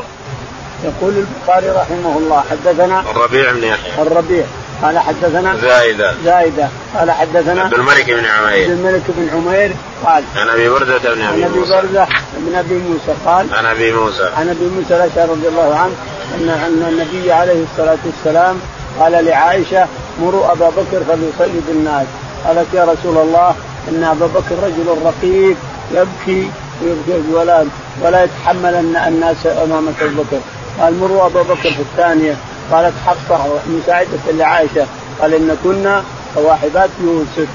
يقول 0.84 1.14
البخاري 1.14 1.68
رحمه 1.68 2.18
الله 2.18 2.44
حدثنا 2.50 3.00
الربيع 3.00 3.52
بن 3.52 3.64
يحيى. 3.64 4.02
الربيع. 4.02 4.44
قال 4.82 4.98
حدثنا 4.98 5.56
زايدة. 5.56 6.14
زايدة. 6.24 6.68
قال 6.98 7.10
حدثنا 7.10 7.62
عبد 7.62 7.74
الملك 7.74 8.10
بن 8.10 8.24
عمير. 8.24 8.62
عبد 8.62 8.70
الملك 8.70 9.02
بن 9.08 9.28
عمير 9.34 9.72
قال 10.04 10.24
عن 10.36 10.48
أبي 10.48 10.68
بردة 10.68 10.98
بن 11.14 11.22
أبي 11.22 11.48
موسى 11.48 11.74
عن 11.74 11.84
أبي 11.84 11.92
بردة 11.92 12.06
بن 12.38 12.54
أبي 12.54 12.74
موسى 12.74 13.14
قال 13.26 13.54
عن 13.54 13.66
أبي 13.66 13.92
موسى. 13.92 14.30
عن 14.36 14.48
أبي 14.48 14.66
موسى 14.66 14.96
الأشعري 14.96 15.30
رضي 15.30 15.48
الله 15.48 15.76
عنه 15.76 15.92
ان 16.34 16.48
أن 16.48 16.88
النبي 16.88 17.32
عليه 17.32 17.64
الصلاة 17.72 17.98
والسلام 18.04 18.60
قال 19.00 19.24
لعائشة 19.24 19.86
مروا 20.22 20.52
أبا 20.52 20.68
بكر 20.68 21.02
فليصلي 21.08 21.60
بالناس. 21.68 22.06
قالت 22.46 22.66
يا 22.74 22.84
رسول 22.84 23.18
الله 23.18 23.54
إن 23.88 24.04
أبا 24.04 24.26
بكر 24.26 24.54
رجل 24.62 24.86
رقيق 25.04 25.56
يبكي 25.94 26.50
ولا 27.32 27.66
ولا 28.02 28.24
يتحمل 28.24 28.74
الناس 29.08 29.46
امام 29.46 29.88
أبو 29.88 30.22
بكر. 30.22 30.40
قال 30.80 30.98
مروا 30.98 31.26
أبا 31.26 31.42
بكر 31.42 31.70
في 31.70 31.80
الثانية. 31.80 32.36
قالت 32.72 32.94
حفصة 33.06 33.60
مساعده 33.66 34.18
لعائشه 34.32 34.86
قال 35.20 35.34
إن 35.34 35.56
كنا 35.64 36.02
صواحبات 36.34 36.90
يوسف. 37.04 37.48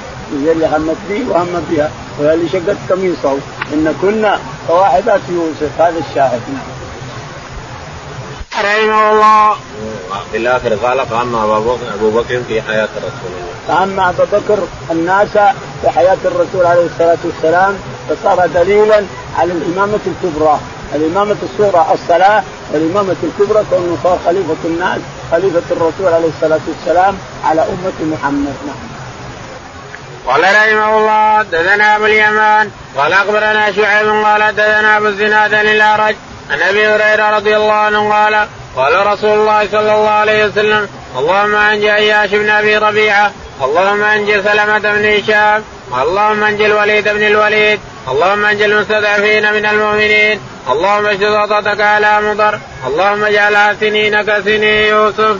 هي 0.43 0.51
اللي 0.51 0.68
همت 0.68 0.97
به 1.09 1.26
وهم 1.30 1.65
بها 1.70 1.91
وهي 2.20 2.34
اللي 2.34 2.49
شقت 2.49 2.78
قميصه. 2.89 3.38
إن 3.74 3.95
كنا 4.01 4.39
صواحبات 4.68 5.22
يوسف. 5.30 5.82
هذا 5.82 5.99
الشاهد. 6.09 6.41
رحمه 8.63 9.11
الله. 9.11 9.55
في 10.32 10.38
الآخر 10.38 10.76
قال 10.76 11.05
فأما 11.05 11.43
أبو 11.95 12.09
بكر 12.09 12.41
في 12.47 12.61
حياة 12.61 12.89
رسول 12.97 13.32
الله 13.38 13.53
فأما 13.68 14.09
أبو 14.09 14.24
بكر 14.32 14.59
الناس 14.91 15.28
في 15.82 15.89
حياة 15.89 16.18
الرسول 16.26 16.65
عليه 16.65 16.86
الصلاة 16.86 17.18
والسلام 17.26 17.76
فصار 18.09 18.47
دليلا 18.47 19.03
على 19.38 19.51
الإمامة 19.53 19.99
الكبرى، 20.07 20.59
الإمامة 20.95 21.36
الصغرى 21.43 21.86
الصلاة 21.93 22.43
والامامه 22.74 23.15
الكبرى 23.24 23.63
كونه 23.70 23.97
صار 24.03 24.20
خليفة 24.26 24.57
الناس 24.65 24.99
خليفة 25.32 25.63
الرسول 25.72 26.13
عليه 26.13 26.28
الصلاة 26.28 26.59
والسلام 26.68 27.18
على 27.43 27.61
أمة 27.61 28.15
محمد 28.15 28.55
نعم. 28.68 28.97
قال 30.28 30.41
رحمه 30.43 30.97
الله 30.97 31.38
حدثنا 31.38 31.95
أبو 31.95 32.05
اليمان 32.05 32.72
قال 32.97 33.13
أخبرنا 33.13 33.72
شعيب 33.72 34.07
قال 34.07 34.43
حدثنا 34.43 34.97
أبو 34.97 35.07
الزناد 35.07 35.53
الأعرج 35.53 36.15
عن 36.51 36.61
أبي 36.61 36.88
هريرة 36.88 37.30
رضي 37.30 37.55
الله 37.55 37.74
عنه 37.74 38.13
قال 38.13 38.47
قال 38.76 39.07
رسول 39.07 39.30
الله 39.30 39.68
صلى 39.72 39.95
الله 39.95 40.09
عليه 40.09 40.45
وسلم 40.45 40.89
اللهم 41.18 41.55
أنجي 41.55 41.95
اياش 41.95 42.30
بن 42.30 42.49
أبي 42.49 42.78
ربيعة 42.78 43.32
اللهم 43.61 44.03
أنجي 44.03 44.41
سلمة 44.43 44.80
بن 44.80 45.05
هشام 45.05 45.63
اللهم 45.93 46.43
انجي 46.43 46.65
الوليد 46.65 47.09
بن 47.09 47.27
الوليد. 47.27 47.79
اللهم 48.07 48.45
انجي 48.45 48.65
المستضعفين 48.65 49.53
من 49.53 49.65
المؤمنين. 49.65 50.39
اللهم 50.69 51.05
اشد 51.05 51.23
وطأتك 51.23 51.81
على 51.81 52.21
مضر. 52.21 52.59
اللهم 52.88 53.23
اجعلها 53.23 53.73
سنين 53.79 54.21
كسني 54.21 54.88
يوسف. 54.88 55.38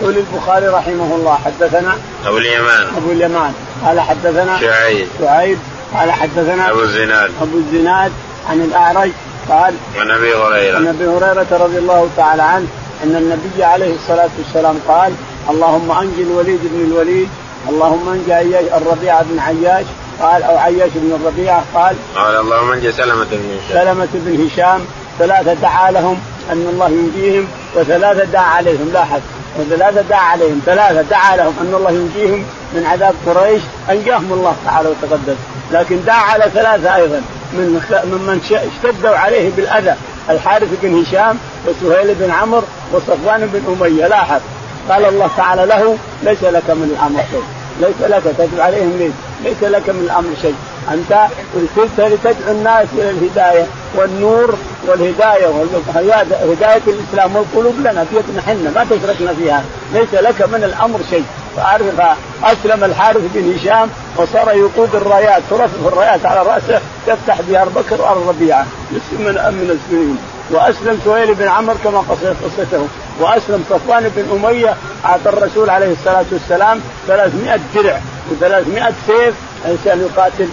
يقول 0.00 0.16
البخاري 0.16 0.66
رحمه 0.66 1.14
الله 1.14 1.38
حدثنا 1.44 1.98
أبو 2.26 2.38
اليمان. 2.38 2.86
أبو 2.96 3.12
اليمان. 3.12 3.54
قال 3.86 4.00
حدثنا 4.00 4.60
شعيب. 4.60 5.06
شعيب. 5.20 5.58
قال 5.94 6.12
حدثنا 6.12 6.70
أبو 6.70 6.80
الزناد. 6.80 7.30
أبو 7.42 7.58
الزناد 7.58 8.12
عن 8.50 8.60
الأعرج. 8.60 9.10
قال 9.48 9.74
عن 9.96 10.10
أبي 10.10 10.34
هريرة. 10.34 10.76
عن 10.76 10.86
أبي 10.86 11.06
هريرة 11.06 11.46
رضي 11.50 11.78
الله 11.78 12.08
تعالى 12.16 12.42
عنه 12.42 12.66
أن 13.04 13.16
النبي 13.16 13.64
عليه 13.64 13.94
الصلاة 13.94 14.30
والسلام 14.38 14.78
قال 14.88 15.12
اللهم 15.50 15.90
أنجي 15.90 16.22
الوليد 16.22 16.60
بن 16.62 16.92
الوليد 16.92 17.28
اللهم 17.70 18.08
انجي 18.08 18.32
عياش 18.32 18.64
الربيع 18.82 19.22
بن 19.22 19.38
عياش 19.38 19.86
قال 20.20 20.42
أو 20.42 20.56
عياش 20.58 20.90
بن 20.94 21.18
الربيع 21.20 21.58
قال 21.74 21.96
قال 22.16 22.36
اللهم 22.36 22.72
انجي 22.72 22.92
سلمة 22.92 23.26
بن 23.30 23.58
هشام. 23.58 23.84
سلمة 23.84 24.08
بن 24.14 24.46
هشام 24.46 24.80
ثلاثة 25.18 25.54
دعا 25.54 25.90
لهم 25.90 26.18
أن 26.52 26.66
الله 26.72 26.88
ينجيهم 26.88 27.48
وثلاثة 27.76 28.24
دعا 28.24 28.42
عليهم 28.42 28.90
لاحظ 28.92 29.20
وثلاثة 29.58 30.00
دعا 30.00 30.20
عليهم 30.20 30.60
ثلاثة 30.66 31.02
دعا 31.02 31.36
لهم 31.36 31.54
أن 31.60 31.74
الله 31.74 31.90
ينجيهم 31.90 32.44
من 32.74 32.86
عذاب 32.86 33.14
قريش 33.26 33.62
أنجاهم 33.90 34.32
الله 34.32 34.56
تعالى 34.66 34.88
وتقدس 34.88 35.36
لكن 35.72 36.04
دعا 36.04 36.22
على 36.22 36.44
ثلاثة 36.54 36.96
أيضا 36.96 37.22
من 37.52 37.80
ممن 38.04 38.40
اشتدوا 38.84 39.16
عليه 39.16 39.50
بالأذى 39.56 39.94
الحارث 40.30 40.68
بن 40.82 41.02
هشام 41.02 41.38
وسهيل 41.66 42.14
بن 42.14 42.30
عمرو 42.30 42.62
وصفوان 42.92 43.46
بن 43.52 43.76
أمية 43.80 44.06
لاحظ. 44.06 44.40
قال 44.88 45.04
الله 45.04 45.30
تعالى 45.36 45.66
له 45.66 45.96
ليس 46.22 46.42
لك 46.42 46.70
من 46.70 46.96
الأمر 46.96 47.20
شيء. 47.30 47.59
ليس 47.80 48.10
لك 48.10 48.22
تدعو 48.38 48.62
عليهم 48.62 48.98
ليس 48.98 49.12
ليس 49.44 49.62
لك 49.62 49.90
من 49.90 50.00
الأمر 50.04 50.28
شيء. 50.42 50.54
أنت 50.90 51.26
ارسلت 51.56 52.00
لتدعو 52.00 52.52
الناس 52.52 52.86
إلى 52.92 53.10
الهداية 53.10 53.66
والنور 53.96 54.54
والهداية 54.86 55.46
وهدايه 55.48 56.82
الإسلام 56.86 57.36
والقلوب 57.36 57.74
لنا 57.80 58.06
بيدنا 58.12 58.42
حنا 58.42 58.70
ما 58.70 58.86
تشركنا 58.90 59.34
فيها. 59.34 59.64
ليس 59.94 60.14
لك 60.14 60.42
من 60.42 60.64
الأمر 60.64 61.00
شيء. 61.10 61.24
فعرف 61.56 62.00
اسلم 62.44 62.84
الحارث 62.84 63.22
بن 63.34 63.54
هشام 63.54 63.88
وصار 64.16 64.54
يقود 64.54 64.94
الرايات 64.94 65.42
ترفرف 65.50 65.86
الرايات 65.86 66.26
على 66.26 66.42
رأسه 66.42 66.80
تفتح 67.06 67.40
بها 67.48 67.64
بكر 67.64 68.12
الربيعه 68.12 68.66
من 68.92 69.34
من 69.34 69.78
السنين. 69.78 70.18
وأسلم 70.50 71.00
سهيل 71.04 71.34
بن 71.34 71.48
عمرو 71.48 71.76
كما 71.84 71.98
قصته. 71.98 72.86
وأسلم. 73.20 73.64
صفوان 73.70 74.10
بن 74.16 74.24
أمية 74.32 74.74
أعطى 75.04 75.28
الرسول 75.28 75.70
عليه 75.70 75.92
الصلاة 75.92 76.24
والسلام 76.32 76.80
300 77.06 77.60
درع 77.74 78.00
و300 78.30 78.92
سيف 79.06 79.34
عشان 79.64 80.00
يقاتل 80.00 80.48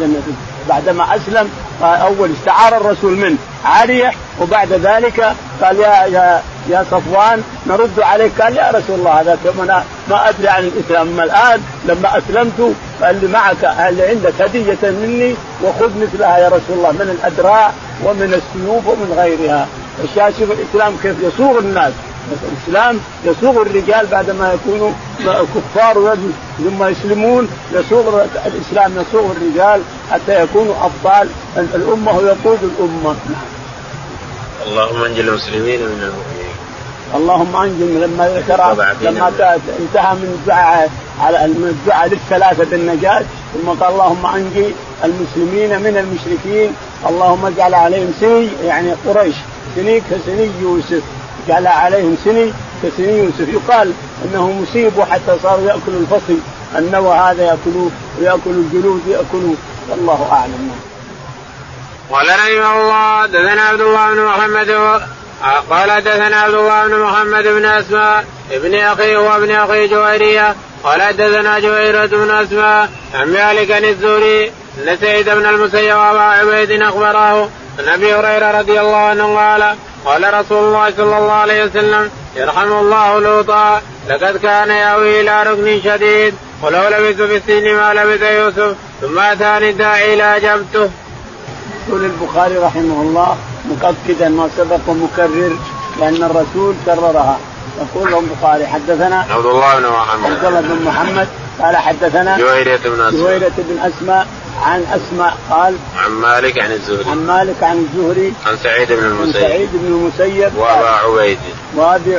النبي 0.00 0.34
بعدما 0.68 1.16
أسلم 1.16 1.50
أول 1.82 2.30
استعار 2.40 2.76
الرسول 2.76 3.12
منه 3.16 3.36
عاريه 3.64 4.12
وبعد 4.40 4.72
ذلك 4.72 5.34
قال 5.62 5.76
يا 5.80 6.04
يا 6.04 6.42
يا 6.68 6.84
صفوان 6.90 7.42
نرد 7.66 8.00
عليك. 8.00 8.40
قال 8.42 8.56
يا 8.56 8.70
رسول 8.74 8.98
الله 8.98 9.20
هذا 9.20 9.38
كما 9.44 9.84
ما 10.10 10.28
أدري 10.28 10.48
عن 10.48 10.62
الإسلام. 10.64 11.08
أما 11.08 11.24
الآن 11.24 11.60
لما 11.84 12.18
أسلمت 12.18 12.74
اللي 13.02 13.28
معك 13.28 13.64
اللي 13.88 14.06
عندك 14.08 14.42
هدية 14.42 14.78
مني 14.82 15.34
وخذ 15.64 15.90
مثلها 16.02 16.38
يا 16.38 16.48
رسول 16.48 16.76
الله 16.78 16.92
من 16.92 17.18
الادراع 17.20 17.72
ومن 18.04 18.22
السيوف 18.42 18.86
ومن 18.86 19.14
غيرها. 19.16 19.66
شوف 20.38 20.50
الإسلام 20.50 20.96
كيف 21.02 21.16
يصوغ 21.22 21.58
الناس. 21.58 21.92
الإسلام 22.52 23.00
يصوغ 23.24 23.62
الرجال 23.62 24.06
بعد 24.06 24.30
ما 24.30 24.52
يكونوا 24.54 24.90
كفار 25.54 26.16
ثم 26.58 26.84
يسلمون. 26.84 27.48
يصوغ 27.72 28.24
الإسلام 28.46 28.92
يصوغ 29.00 29.30
الرجال 29.30 29.80
حتى 30.10 30.42
يكونوا 30.42 30.74
أبطال. 30.74 31.28
الأمة 31.56 32.18
ويقود 32.18 32.58
الأمة. 32.62 33.16
اللهم 34.66 35.04
انجل 35.04 35.28
المسلمين 35.28 35.80
من 35.80 36.02
المؤمنين. 36.02 36.46
اللهم 37.14 37.56
انجل 37.56 38.00
لما 38.02 38.28
ذكر 38.28 38.72
لما 39.02 39.28
انتهى 39.80 40.14
من 40.14 40.38
الدعاء 40.40 40.90
على 41.20 41.44
الدعاء 41.44 42.08
للثلاثة 42.08 42.64
بالنجاة. 42.64 43.24
ثم 43.54 43.68
قال 43.68 43.92
اللهم 43.92 44.26
انجي 44.26 44.66
المسلمين 45.04 45.70
من 45.80 45.96
المشركين. 45.96 46.70
اللهم 47.08 47.46
اجعل 47.46 47.74
عليهم 47.74 48.12
سني 48.20 48.48
يعني 48.64 48.92
قريش. 49.06 49.34
سني 49.76 50.00
كسني 50.00 50.50
يوسف. 50.62 51.02
جعل 51.48 51.66
عليهم 51.66 52.16
سني 52.24 52.52
كسني 52.82 53.18
يوسف. 53.18 53.48
يقال 53.48 53.92
أنه 54.24 54.50
مصيب 54.50 55.00
حتى 55.10 55.38
صاروا 55.42 55.66
يأكلوا 55.66 56.00
الفصل. 56.00 56.38
النوى 56.78 57.16
هذا 57.16 57.42
يأكلوه 57.42 57.90
ويأكلوا 58.18 58.62
الجلود 58.62 59.02
ياكلوا 59.08 59.54
والله 59.90 60.28
أعلم. 60.32 60.70
قال 62.10 62.26
رحمه 62.28 62.80
الله 62.80 63.26
دثنا 63.26 63.62
عبد 63.62 63.80
الله 63.80 64.14
بن 64.14 64.24
محمد 64.24 64.70
قال 65.70 65.90
حدثنا 65.90 66.36
عبد 66.36 66.54
الله 66.54 66.86
بن 66.86 66.98
محمد 66.98 67.44
بن 67.44 67.64
أسماء 67.64 68.24
ابن 68.50 68.74
أخي 68.74 69.16
وابن 69.16 69.50
أخي 69.50 69.88
جويرية. 69.88 70.54
قال 70.84 71.02
حدثنا 71.02 71.58
جويرة 71.58 72.06
بن 72.06 72.30
أسماء 72.30 72.90
عن 73.14 73.32
مالك 73.32 73.70
عن 73.70 73.84
الزهري 73.84 74.52
أن 74.78 74.96
سعيد 75.00 75.30
بن 75.30 75.46
المسيب 75.46 75.96
وأبا 75.96 76.20
عبيد 76.20 76.82
اخبراه 76.82 77.48
عن 77.78 77.88
أبي 77.88 78.14
هريرة 78.14 78.58
رضي 78.58 78.80
الله 78.80 78.96
عنه 78.96 79.36
قال 79.36 79.76
قال 80.04 80.34
رسول 80.34 80.64
الله 80.64 80.90
صلى 80.90 81.18
الله 81.18 81.32
عليه 81.32 81.64
وسلم 81.64 82.10
يرحم 82.36 82.72
الله 82.72 83.20
لوطا 83.20 83.80
لقد 84.08 84.36
كان 84.36 84.70
ياوي 84.70 85.20
إلى 85.20 85.42
ركن 85.42 85.80
شديد 85.84 86.34
ولو 86.62 86.88
لبثت 86.88 87.22
في 87.22 87.36
السجن 87.36 87.76
ما 87.76 87.94
لبث 87.94 88.22
يوسف 88.22 88.76
ثم 89.00 89.18
أتاني 89.18 89.70
الداعي 89.70 90.16
لاجبته. 90.16 90.90
يقول 91.88 92.04
البخاري 92.04 92.56
رحمه 92.58 93.02
الله 93.02 93.36
مؤكدا 93.68 94.28
ما 94.28 94.48
سبق 94.56 94.80
ومكرر 94.86 95.56
لأن 96.00 96.22
الرسول 96.22 96.74
كررها. 96.86 97.38
يقول 97.80 98.24
البخاري 98.24 98.66
حدثنا 98.66 99.26
عبد 99.30 99.46
الله 99.46 99.78
بن 99.78 99.86
محمد. 99.86 100.30
عبد 100.32 100.44
الله 100.44 100.60
بن 100.60 100.84
محمد 100.84 101.28
قال 101.62 101.76
حدثنا 101.76 102.38
جويرية 102.38 102.76
بن 102.76 103.00
أسماء. 103.00 103.10
جويرية 103.10 103.52
بن 103.58 103.78
أسماء 103.78 104.26
عن 104.62 104.82
أسماء 104.82 105.36
قال 105.50 105.76
عن 105.96 106.10
مالك 106.10 106.58
عن 106.58 106.72
الزهري. 106.72 107.10
عن 107.10 107.26
مالك 107.26 107.62
عن 107.62 107.78
الزهري. 107.78 108.32
عن 108.46 108.56
سعيد 108.56 108.92
بن 108.92 109.04
المسيب. 109.04 109.36
عن 109.36 109.48
سعيد 109.48 109.68
بن 109.72 109.86
المسيب. 109.86 110.52
وأبا 110.56 110.88
عبيد. 110.88 111.38
وابي 111.76 112.18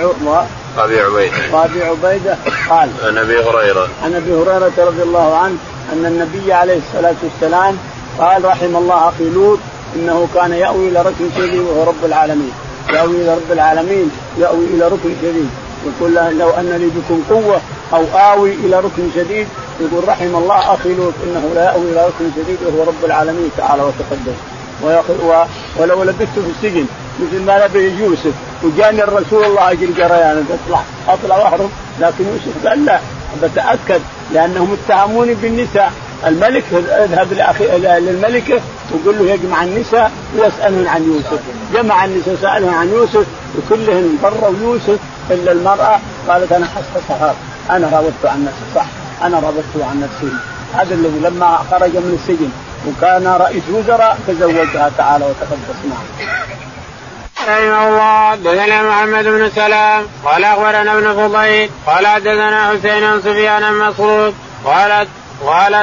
ابي 0.78 1.00
عبيده 1.00 1.54
وأبي 1.54 1.84
عبيده 1.84 2.38
قال 2.70 2.90
عن 3.04 3.18
أبي 3.18 3.40
هريرة. 3.40 3.90
عن 4.04 4.16
أبي 4.16 4.34
هريرة 4.34 4.72
رضي 4.78 5.04
الله 5.04 5.38
عنه 5.38 5.58
أن 5.94 6.06
النبي 6.06 6.54
عليه 6.54 6.78
الصلاة 6.78 7.16
والسلام 7.24 7.78
قال 8.20 8.46
رحم 8.46 8.76
الله 8.76 9.10
أخي 9.10 9.30
لوط 9.30 9.60
إنه 9.96 10.28
كان 10.36 10.52
يأوي 10.52 10.88
إلى 10.88 11.02
ركن 11.02 11.30
شديد 11.38 11.60
وهو 11.60 11.84
رب 11.84 12.06
العالمين. 12.06 12.52
يأوي 12.94 13.16
إلى 13.16 13.34
رب 13.36 13.52
العالمين 13.52 14.12
يأوي 14.38 14.66
إلى 14.66 14.86
ركن 14.88 15.16
شديد. 15.22 15.50
يقول 15.86 16.14
لو 16.14 16.50
أن 16.50 16.70
لي 16.70 16.88
بكم 16.88 17.24
قوة 17.30 17.62
أو 17.94 18.06
آوي 18.18 18.54
إلى 18.54 18.80
ركن 18.80 19.10
شديد 19.16 19.48
يقول 19.82 20.08
رحم 20.08 20.36
الله 20.36 20.74
أخي 20.74 20.94
لوط 20.94 21.14
إنه 21.24 21.52
لا 21.56 21.64
ياوي 21.64 21.92
إلى 21.92 22.06
ركن 22.06 22.32
شديد 22.36 22.58
وهو 22.66 22.84
رب 22.84 23.06
العالمين 23.06 23.50
تعالى 23.58 23.84
وتقدم. 23.84 24.34
ولو 25.80 26.04
لبثت 26.04 26.40
في 26.40 26.50
السجن 26.56 26.86
مثل 27.20 27.42
ما 27.42 27.66
لبث 27.66 28.00
يوسف 28.00 28.34
وجاني 28.64 29.04
الرسول 29.04 29.46
الله 29.46 29.72
أجل 29.72 29.94
جريان 29.94 30.46
اطلع 30.66 30.82
أطلع 31.08 31.38
واهرب 31.38 31.70
لكن 32.00 32.26
يوسف 32.28 32.68
قال 32.68 32.86
لا 32.86 33.00
بتأكد 33.44 34.02
لأنهم 34.34 34.78
اتهموني 34.78 35.34
بالنساء. 35.34 35.92
الملك 36.28 36.64
اذهب 36.74 37.34
للملكه 38.00 38.62
وقول 38.92 39.18
له 39.20 39.32
يجمع 39.34 39.64
النساء 39.64 40.12
ويسألهن 40.38 40.88
عن 40.88 41.04
يوسف. 41.04 41.40
جمع 41.74 42.06
النساء 42.06 42.34
وسألهن 42.34 42.74
عن 42.74 42.90
يوسف 42.90 43.26
وكلهن 43.58 44.18
بروا 44.24 44.54
يوسف 44.62 45.00
إلا 45.32 45.52
المرأة. 45.52 46.00
قالت 46.28 46.52
أنا 46.52 46.66
حسبت 46.66 47.36
أنا 47.70 47.90
راودت 47.94 48.26
عن 48.26 48.46
نفسي. 48.46 48.76
صح. 48.76 48.86
أنا 49.22 49.40
راودت 49.40 49.66
عن 49.76 50.02
نفسي. 50.02 50.36
هذا 50.74 50.94
الذي 50.94 51.20
لما 51.20 51.60
خرج 51.72 51.90
من 51.90 52.20
السجن 52.20 52.50
وكان 52.88 53.28
رئيس 53.28 53.64
وزراء 53.70 54.18
تزوجها 54.28 54.92
تعالى 54.98 55.26
وتقدس 55.26 55.80
نعم. 55.90 56.04
رحمه 57.48 57.88
الله. 57.88 58.32
حدثنا 58.32 58.84
محمد 58.84 59.24
بن 59.24 59.50
سلام. 59.56 60.06
قال 60.26 60.44
أخبرنا 60.44 60.94
ابن 60.94 61.14
فضيل. 61.14 61.70
قال 61.88 62.08
حدثنا 62.08 62.68
حسين 62.70 63.00
بن 63.00 63.22
سفيان 63.22 63.64
المسعود. 63.64 64.34
قالت 64.66 65.10
قال 65.46 65.76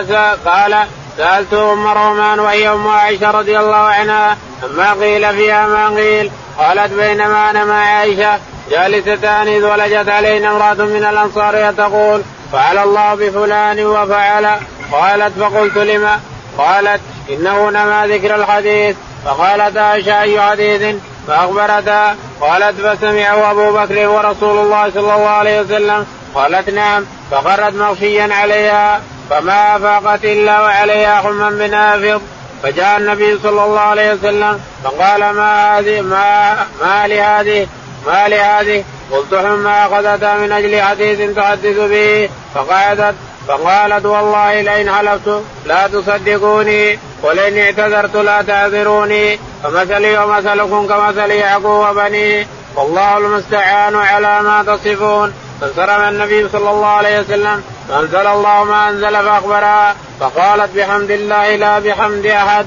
قال 0.47 0.87
سألت 1.17 1.55
أم 1.55 1.87
رومان 1.87 2.41
وهي 2.41 2.69
أم 2.69 2.89
عائشة 2.89 3.31
رضي 3.31 3.59
الله 3.59 3.77
عنها 3.77 4.37
اما 4.65 4.93
قيل 4.93 5.37
فيها 5.37 5.67
ما 5.67 5.89
قيل. 5.89 6.31
قالت 6.59 6.93
بينما 6.93 7.51
أنا 7.51 7.65
مع 7.65 7.75
عائشة 7.75 8.39
جالستان 8.71 9.49
إذ 9.49 9.65
ولجت 9.65 10.09
علينا 10.09 10.51
امرأة 10.51 10.87
من 10.87 11.05
الأنصار 11.05 11.73
تقول 11.73 12.23
فعل 12.55 12.79
الله 12.79 13.15
بفلان 13.15 13.87
وفعل. 13.87 14.47
قالت 14.93 15.39
فقلت 15.41 15.77
لما؟ 15.77 16.21
قالت 16.59 17.01
إنه 17.31 17.71
نما 17.71 18.07
ذكر 18.07 18.35
الحديث. 18.35 18.97
فقالت 19.25 19.77
عائشه 19.77 20.21
أي 20.21 20.41
حديث؟ 20.41 20.97
فاخبرتها 21.29 22.17
قالت 22.41 22.81
فسمعه 22.81 23.51
أبو 23.51 23.73
بكر 23.73 24.09
ورسول 24.09 24.59
الله 24.59 24.91
صلى 24.91 25.15
الله 25.15 25.29
عليه 25.29 25.61
وسلم. 25.61 26.07
قالت 26.35 26.71
نعم. 26.71 27.05
فخرت 27.31 27.75
مغشيا 27.75 28.35
عليها. 28.35 29.01
فما 29.31 29.77
افاقت 29.77 30.25
إلا 30.25 30.61
وعليها 30.61 31.17
حما 31.21 31.51
بنافض 31.51 32.23
فجاء 32.63 32.99
النبي 32.99 33.39
صلى 33.43 33.65
الله 33.65 33.81
عليه 33.81 34.13
وسلم 34.13 34.61
فقال 34.85 35.21
ما 35.21 35.79
هذه 35.79 36.01
ما 36.01 36.57
ما 36.83 37.07
لهذه 37.07 37.67
ما 38.07 38.29
لهذه؟ 38.29 38.85
قلت 39.11 39.35
حما 39.35 39.87
اخذتها 39.87 40.35
من 40.35 40.53
أجل 40.53 40.83
حديث 40.83 41.37
تحدث 41.37 41.79
به 41.79 42.29
فقعدت 42.55 43.15
فقالت 43.49 44.07
والله 44.07 44.61
لئن 44.61 44.91
حلفت 44.91 45.43
لا 45.67 45.87
تصدقوني 45.87 46.99
ولئن 47.23 47.59
اعتذرت 47.59 48.17
لا 48.17 48.43
تعذروني 48.43 49.39
فمثلي 49.63 50.19
ومثلكم 50.19 50.87
كمثل 50.87 51.31
يعقوب 51.31 51.65
وبنيه 51.65 52.47
والله 52.77 53.19
المستعان 53.19 53.97
على 53.97 54.43
ما 54.43 54.63
تصفون 54.63 55.33
فانصرف 55.61 56.01
النبي 56.09 56.49
صلى 56.49 56.71
الله 56.71 56.87
عليه 56.87 57.21
وسلم 57.21 57.63
فأنزل 57.89 58.27
الله 58.27 58.65
ما 58.65 58.89
أنزل 58.89 59.13
فاخبرها 59.13 59.97
فقالت 60.21 60.77
بحمد 60.77 61.11
الله 61.11 61.57
لا 61.57 61.79
بحمد 61.79 62.27
أحد. 62.27 62.67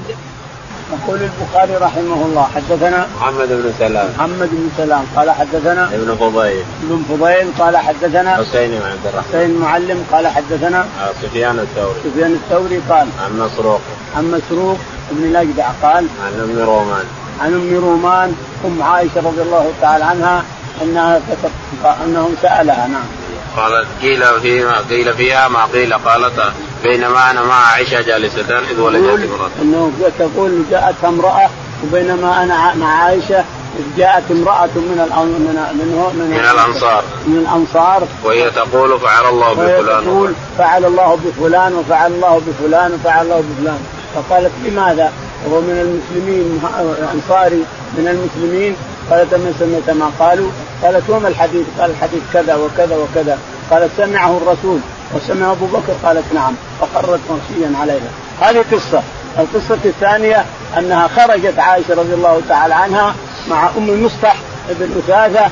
يقول 0.92 1.20
البخاري 1.22 1.76
رحمه 1.76 2.26
الله 2.26 2.48
حدثنا 2.54 3.06
محمد 3.20 3.48
بن 3.48 3.72
سلام. 3.78 4.08
محمد 4.18 4.48
بن 4.52 4.70
سلام 4.76 5.04
قال 5.16 5.30
حدثنا 5.30 5.84
ابن 5.84 6.16
فضيل. 6.16 6.64
ابن 6.82 7.02
فضيل 7.08 7.46
قال 7.58 7.76
حدثنا 7.76 8.36
حسين 8.36 8.70
بن 8.70 8.86
عبد 8.86 9.06
الرحمن. 9.06 9.28
حسين 9.28 9.50
المعلم 9.50 10.04
قال 10.12 10.26
حدثنا 10.26 10.86
سفيان 11.22 11.58
الثوري. 11.58 12.00
سفيان 12.04 12.32
الثوري 12.32 12.80
قال 12.88 13.06
عن 13.24 13.38
مسروق. 13.38 13.80
عن 14.16 14.30
مسروق 14.30 14.78
ابن 15.10 15.24
الأجدع 15.24 15.68
قال 15.82 16.06
عن 16.24 16.32
أم 16.40 16.58
رومان. 16.66 17.04
عن 17.40 17.54
أم 17.54 17.84
رومان 17.84 18.34
أم 18.64 18.82
عائشة 18.82 19.16
رضي 19.16 19.42
الله 19.42 19.72
تعالى 19.80 20.04
عنها 20.04 20.44
أنها 20.82 21.20
أنهم 22.04 22.34
سألها 22.42 22.86
نعم. 22.86 23.06
قالت 23.56 23.86
قيل 24.02 24.40
فيما 24.40 24.78
قيل 24.90 25.14
فيها 25.14 25.48
ما 25.48 25.64
قيل 25.64 25.94
قالت 25.94 26.52
بينما 26.82 27.30
أنا 27.30 27.42
مع 27.42 27.54
عائشة 27.54 28.00
جالسة 28.00 28.58
إذ 28.70 28.80
ولدت 28.80 29.08
امرأة. 29.08 29.50
إنه 29.62 29.92
تقول 30.18 30.62
جاءت 30.70 30.94
امرأة 31.04 31.50
وبينما 31.84 32.42
أنا 32.42 32.74
مع 32.74 33.02
عائشة 33.02 33.44
جاءت 33.96 34.30
امرأة 34.30 34.66
من 34.66 34.98
من 34.98 35.78
من, 35.78 35.88
من, 36.18 36.30
من 36.30 36.40
الأنصار. 36.40 37.04
من 37.26 37.36
الأنصار. 37.36 38.02
وهي 38.24 38.50
تقول 38.50 39.00
فعل 39.00 39.26
الله 39.28 39.52
بفلان 39.52 40.04
تقول 40.04 40.32
فعل 40.58 40.84
الله 40.84 41.18
بفلان 41.24 41.74
وفعل 41.74 42.12
الله 42.12 42.42
بفلان 42.46 42.92
وفعل 42.94 43.24
الله 43.24 43.44
بفلان. 43.50 43.78
فقالت 44.14 44.52
لماذا؟ 44.64 45.12
وهو 45.46 45.60
من 45.60 45.70
المسلمين 45.70 46.60
انصاري 47.14 47.64
من 47.98 48.08
المسلمين؟ 48.08 48.76
قالت 49.10 49.34
من 49.34 49.54
سمعت 49.58 49.96
ما 49.96 50.10
قالوا؟ 50.18 50.50
قالت 50.82 51.10
وما 51.10 51.28
الحديث؟ 51.28 51.66
قال 51.80 51.90
الحديث 51.90 52.22
كذا 52.32 52.54
وكذا 52.54 52.96
وكذا. 52.96 53.38
قالت 53.70 53.90
سمعه 53.96 54.36
الرسول. 54.36 54.80
وسمع 55.14 55.52
أبو 55.52 55.66
بكر 55.66 55.92
قالت 56.04 56.34
نعم 56.34 56.54
فقرت 56.80 57.20
مغشيا 57.30 57.78
عليها. 57.80 58.10
هذه 58.40 58.64
قصة. 58.72 59.02
القصة 59.38 59.78
الثانية 59.84 60.44
أنها 60.78 61.08
خرجت 61.08 61.58
عائشة 61.58 61.94
رضي 61.94 62.14
الله 62.14 62.42
تعالى 62.48 62.74
عنها 62.74 63.14
مع 63.50 63.68
أم 63.78 63.90
المصطح 63.90 64.36
بن 64.68 64.90
أثاثة 64.98 65.50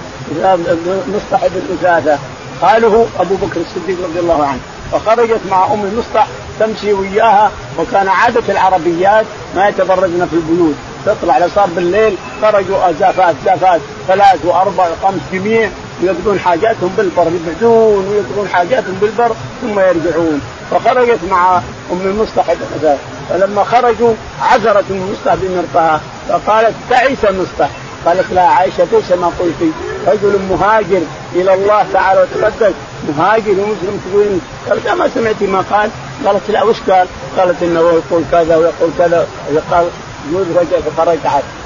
مصطح 1.08 1.46
بن 1.46 1.76
أثاثة. 1.80 2.18
قاله 2.62 3.06
أبو 3.18 3.34
بكر 3.34 3.60
الصديق 3.60 3.96
رضي 4.04 4.20
الله 4.20 4.46
عنه. 4.46 4.60
فخرجت 4.92 5.40
مع 5.50 5.64
أم 5.64 5.84
المصطح 5.84 6.26
تمشي 6.60 6.92
وياها 6.92 7.50
وكان 7.78 8.08
عادة 8.08 8.42
العربيات 8.48 9.26
ما 9.56 9.68
يتبرجن 9.68 10.26
في 10.30 10.36
البيوت. 10.36 10.74
تطلع 11.06 11.38
لصار 11.38 11.66
بالليل 11.66 12.16
خرجوا 12.42 12.92
زافات 13.00 13.34
زافات 13.44 13.80
ثلاث 14.08 14.44
وأربع 14.44 14.88
وخمس 14.88 15.20
جميع. 15.32 15.70
ويقضون 16.02 16.38
حاجاتهم 16.38 16.94
بالبر 16.96 17.26
يبعدون 17.26 18.08
ويقضون 18.08 18.48
حاجاتهم 18.48 18.98
بالبر 19.00 19.32
ثم 19.62 19.80
يرجعون. 19.80 20.40
فخرجت 20.70 21.18
مع 21.30 21.58
أم 21.92 22.00
المصطح 22.04 22.44
فلما 23.30 23.64
خرجوا 23.64 24.14
عذرت 24.42 24.84
أم 24.90 24.96
المصطح 24.96 25.34
بمرطها 25.34 26.00
فقالت 26.28 26.74
تعيس 26.90 27.24
مصطح 27.24 27.70
قالت 28.06 28.32
لا 28.32 28.42
عائشة 28.42 28.86
ليس 28.92 29.12
ما 29.12 29.30
قلت. 29.40 29.72
رجل 30.06 30.38
مهاجر 30.50 31.00
إلى 31.34 31.54
الله 31.54 31.86
تعالى 31.92 32.20
وتقدس 32.20 32.74
مهاجر 33.08 33.50
ومسلم 33.50 34.00
تقولين 34.10 34.40
قالت 34.68 34.88
ما 34.88 35.08
سمعتي 35.14 35.46
ما 35.46 35.64
قال؟ 35.70 35.90
قالت 36.26 36.50
لا 36.50 36.62
وش 36.62 36.76
قال؟ 36.90 37.06
قالت 37.38 37.62
إنه 37.62 37.80
يقول 37.80 38.22
كذا 38.32 38.56
ويقول 38.56 38.90
كذا. 38.98 39.26
ويقال 39.50 39.86
يقول 40.32 40.46
رجع 40.56 40.80
فخرج 40.80 41.18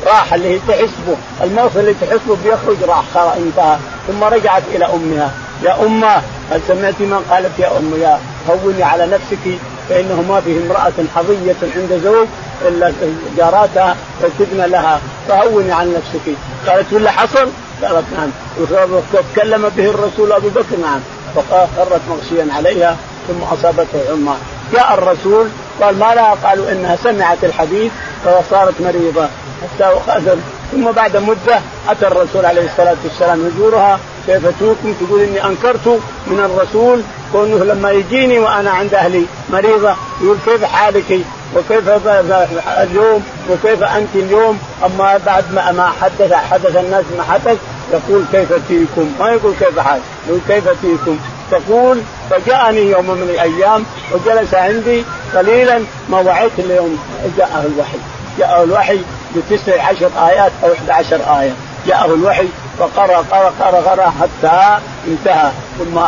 راح 0.06 0.34
اللي 0.34 0.60
تحسبه. 0.68 1.16
الموت 1.42 1.76
اللي 1.76 1.94
تحسبه 1.94 2.36
بيخرج 2.44 2.76
راح 2.88 3.04
انتهى. 3.36 3.76
ثم 4.08 4.24
رجعت 4.24 4.62
إلى 4.74 4.84
أمها. 4.84 5.30
يا 5.62 5.86
أمة 5.86 6.22
هل 6.50 6.60
سمعت 6.68 7.00
ما 7.00 7.20
قالت 7.30 7.58
يا 7.58 7.78
أم 7.78 7.92
يا 8.00 8.18
هوني 8.50 8.82
على 8.82 9.06
نفسك 9.06 9.58
فإنه 9.88 10.24
ما 10.28 10.40
فيه 10.40 10.60
امرأة 10.66 10.92
حظية 11.16 11.56
عند 11.76 12.00
زوج 12.04 12.26
إلا 12.68 12.92
جاراتها 13.36 13.96
يكتبن 14.24 14.64
لها. 14.64 15.00
فهوني 15.28 15.72
عن 15.72 15.92
نفسك. 15.92 16.36
قالت 16.66 16.92
ولا 16.92 17.10
حصل؟ 17.10 17.48
قالت 17.82 18.04
نعم. 18.16 18.30
وتكلم 19.14 19.68
به 19.76 19.90
الرسول 19.90 20.32
أبو 20.32 20.48
بكر 20.48 20.76
نعم. 20.82 21.00
فقرت 21.34 22.00
مغشيا 22.08 22.54
عليها 22.56 22.96
ثم 23.28 23.42
أصابته 23.52 23.98
عمى. 24.10 24.34
جاء 24.72 24.94
الرسول 24.94 25.48
قال 25.80 25.98
ما 25.98 26.14
لها 26.14 26.34
قالوا 26.44 26.72
إنها 26.72 26.96
سمعت 26.96 27.44
الحديث 27.44 27.92
فصارت 28.24 28.74
مريضة. 28.80 29.28
حتى 29.78 30.36
ثم 30.72 30.90
بعد 30.90 31.16
مدة 31.16 31.60
أتى 31.88 32.06
الرسول 32.06 32.44
عليه 32.46 32.64
الصلاة 32.64 32.96
والسلام 33.04 33.46
يزورها. 33.46 34.00
كيف 34.26 34.58
توكم؟ 34.60 34.94
تقول 35.00 35.20
إني 35.20 35.44
أنكرت 35.44 36.00
من 36.26 36.40
الرسول 36.40 37.02
كونه 37.32 37.64
لما 37.64 37.90
يجيني 37.90 38.38
وأنا 38.38 38.70
عند 38.70 38.94
أهلي 38.94 39.24
مريضة. 39.50 39.94
يقول 40.22 40.36
كيف 40.46 40.64
حالك؟ 40.64 41.20
وكيف 41.56 41.88
اليوم؟ 42.78 43.24
وكيف 43.50 43.82
أنت 43.82 44.08
اليوم؟ 44.14 44.58
أما 44.84 45.20
بعد 45.26 45.44
ما 45.54 45.72
ما 45.72 45.90
حدث 46.00 46.32
حدث 46.32 46.76
الناس 46.76 47.04
ما 47.18 47.22
حدث 47.22 47.56
يقول 47.92 48.24
كيف 48.32 48.52
فيكم؟ 48.52 49.12
ما 49.20 49.30
يقول 49.30 49.54
كيف 49.60 49.78
حال 49.78 50.00
يقول 50.28 50.40
كيف 50.48 50.68
فيكم؟ 50.68 51.18
تقول 51.50 52.00
فجاءني 52.30 52.80
يوم 52.80 53.10
من 53.10 53.28
الأيام 53.30 53.84
وجلس 54.12 54.54
عندي 54.54 55.04
قليلا 55.34 55.82
ما 56.08 56.20
وعيت 56.20 56.52
اليوم. 56.58 56.98
جاءه 57.38 57.66
الوحي. 57.74 57.98
جاءه 58.38 58.62
الوحي 58.62 59.00
بتسع 59.36 59.82
عشر 59.82 60.10
آيات 60.28 60.52
أو 60.64 60.72
11 60.72 61.40
آية. 61.40 61.52
جاءه 61.86 62.14
الوحي 62.14 62.48
فقرأ 62.78 63.16
قرأ 63.16 63.52
قرأ 63.60 63.80
قرأ 63.80 64.12
حتى 64.20 64.78
انتهى. 65.08 65.50
ثم 65.78 66.00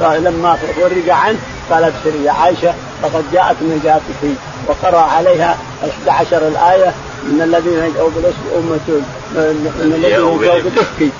لما 0.00 0.56
فرج 0.56 1.10
عنه 1.10 1.38
قال 1.70 1.84
ابشري 1.84 2.24
يا 2.24 2.32
عائشة 2.32 2.74
فقد 3.02 3.24
جاءت 3.32 3.56
نجاتك. 3.62 4.36
وقرأ 4.68 5.00
عليها 5.00 5.56
11 6.08 6.48
الآية. 6.48 6.92
من 7.24 7.42
الذين 7.42 7.84
يدعوا 7.84 8.10
بالاصبع 8.10 8.50
أمة 8.56 9.02
من 9.34 9.72
الذين 9.80 10.04
يدعوا 10.04 10.38
بالافك 10.38 11.12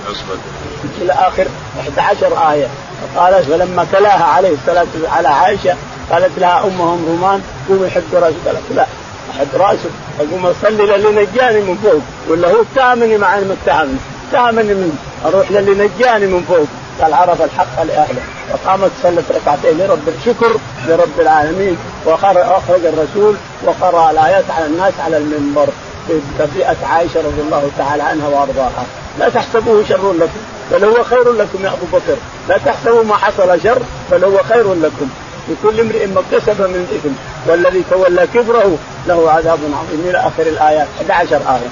إلى 1.02 1.12
اخر 1.12 1.46
11 1.80 2.52
آية. 2.52 2.66
فقالت 3.02 3.46
فلما 3.50 3.86
تلاها 3.92 4.24
عليه 4.24 4.54
الصلاة 4.54 4.86
على 5.12 5.28
عائشة 5.28 5.74
قالت 6.12 6.38
لها 6.38 6.64
أمهم 6.64 7.06
رومان 7.06 7.42
قومي 7.68 7.90
حد 7.90 8.02
رأسك. 8.12 8.36
قالت 8.46 8.62
لا 8.74 8.86
أحد 9.30 9.46
راسه 9.54 9.90
أقوم 10.20 10.46
أصلي 10.46 10.86
للي 10.86 11.10
نجاني 11.22 11.60
من 11.60 11.78
فوق 11.82 12.02
ولا 12.28 12.48
هو 12.48 12.62
اتهمني 12.62 13.18
مع 13.18 13.38
انه 13.38 13.56
اتهمني 13.64 13.98
اتهمني 14.28 14.74
من 14.74 14.98
أروح 15.26 15.50
للي 15.50 15.88
نجاني 15.88 16.26
من 16.26 16.44
فوق. 16.48 16.66
قال 17.00 17.14
عرف 17.14 17.42
الحق 17.42 17.82
لأهله. 17.82 18.22
وقامت 18.52 18.90
صلت 19.02 19.24
ركعتين 19.32 19.78
لرب 19.78 20.08
الشكر 20.08 20.56
لرب 20.86 21.20
العالمين. 21.20 21.76
وأخرج 22.04 22.84
الرسول 22.84 23.34
وقرأ 23.64 24.10
الآيات 24.10 24.44
على 24.50 24.66
الناس 24.66 24.92
على 25.04 25.16
المنبر. 25.16 25.68
بتبرئه 26.10 26.76
عائشة 26.86 27.20
رضي 27.20 27.40
الله 27.40 27.70
تعالى 27.78 28.02
عنها 28.02 28.28
وأرضاها. 28.28 28.84
لا 29.18 29.28
تحسبوه 29.28 29.84
شر 29.88 30.12
لكم 30.12 30.40
بل 30.72 30.84
هو 30.84 31.04
خير 31.04 31.32
لكم 31.32 31.64
يا 31.64 31.68
أبو 31.68 31.86
بكر. 31.92 32.16
لا 32.48 32.58
تحسبوا 32.58 33.04
ما 33.04 33.16
حصل 33.16 33.62
شر 33.62 33.82
بل 34.10 34.24
هو 34.24 34.38
خير 34.48 34.74
لكم. 34.74 35.08
لكل 35.48 35.80
امرئ 35.80 36.06
ما 36.06 36.20
اكتسب 36.20 36.60
من 36.60 36.88
الاثم 36.90 37.14
والذي 37.46 37.84
تولى 37.90 38.26
كبره 38.34 38.78
له 39.06 39.30
عذاب 39.30 39.58
عظيم. 39.58 40.08
إلى 40.08 40.18
آخر 40.18 40.42
الآيات 40.42 40.88
11 41.00 41.36
آية. 41.36 41.68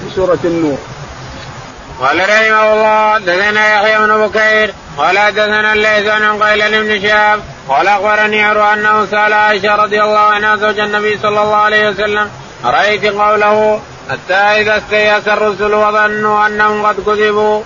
في 0.00 0.14
سورة 0.14 0.38
النور. 0.44 0.78
قال 2.00 2.20
رحمه 2.20 2.72
الله 2.72 3.14
حدثنا 3.14 3.74
يحيى 3.74 3.98
بن 3.98 4.26
بكير 4.26 4.74
قال 4.98 5.18
حدثنا 5.18 5.72
الليث 5.72 6.08
عن 6.08 6.42
قيل 6.42 6.82
بن 6.82 7.08
شهاب 7.08 7.40
قال 7.68 7.88
أخبرني 7.88 8.44
عروة 8.44 8.74
أنه 8.74 9.06
سأل 9.06 9.32
عائشة 9.32 9.76
رضي 9.76 10.02
الله 10.02 10.18
عنها 10.18 10.56
زوج 10.56 10.78
النبي 10.78 11.18
صلى 11.18 11.42
الله 11.42 11.56
عليه 11.56 11.88
وسلم 11.88 12.30
أرأيت 12.64 13.04
قوله؟ 13.04 13.80
حتى 14.10 14.34
إذا 14.34 14.76
استيأس 14.76 15.28
الرسل 15.28 15.74
وظنوا 15.74 16.46
أنهم 16.46 16.86
قد 16.86 16.96
كذبوا 17.06 17.62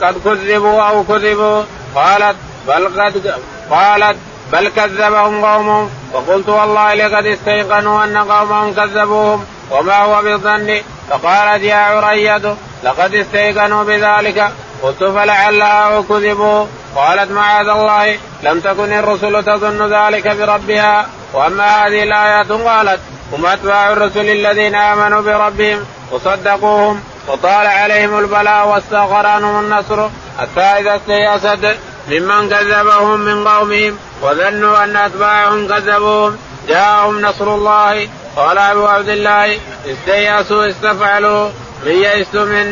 قد 0.00 0.14
كذبوا 0.24 0.82
أو 0.82 1.04
كذبوا 1.04 1.62
قالت 1.94 2.36
بل 2.68 3.00
قد 3.00 3.34
قالت 3.70 4.16
بل 4.52 4.68
كذبهم 4.68 5.44
قومهم. 5.44 5.90
وقلت 6.12 6.48
والله 6.48 6.94
لقد 6.94 7.26
استيقنوا 7.26 8.04
أن 8.04 8.18
قومهم 8.18 8.74
كذبوهم 8.74 9.44
وما 9.70 9.96
هو 9.96 10.22
بالظن؟ 10.22 10.80
فقالت 11.10 11.62
يا 11.62 11.76
عرية 11.76 12.56
لقد 12.84 13.14
استيقنوا 13.14 13.84
بذلك. 13.84 14.52
قلت 14.82 15.04
فلعلها 15.04 16.00
كذبوا. 16.08 16.66
قالت 16.96 17.30
معاذ 17.30 17.68
الله 17.68 18.18
لم 18.42 18.60
تكن 18.60 18.92
الرسل 18.92 19.44
تظن 19.44 19.92
ذلك 19.92 20.28
بربها. 20.36 21.06
وأما 21.34 21.86
هذه 21.86 22.02
الآيات 22.02 22.52
قالت 22.52 23.00
هم 23.32 23.46
أتباع 23.46 23.92
الرسل 23.92 24.30
الذين 24.30 24.74
آمنوا 24.74 25.20
بربهم 25.20 25.84
وصدقوهم 26.10 27.00
وطال 27.28 27.66
عليهم 27.66 28.18
البلاء 28.18 28.68
واستغفر 28.68 29.26
عنهم 29.26 29.64
النصر. 29.64 30.08
حتى 30.38 30.60
إذا 30.60 30.96
استيأست 30.96 31.76
ممن 32.08 32.48
كذبهم 32.48 33.20
من 33.20 33.48
قومهم 33.48 33.98
وظنوا 34.22 34.84
أن 34.84 34.96
أتباعهم 34.96 35.68
كذبوهم 35.68 36.36
جاءهم 36.68 37.20
نصر 37.20 37.54
الله. 37.54 38.08
قال 38.36 38.58
أبو 38.58 38.86
عبد 38.86 39.08
الله 39.08 39.58
استيأسوا 39.86 40.70
استفعلوا. 40.70 41.50
من 41.86 41.92
يئست 41.92 42.36
من 42.36 42.66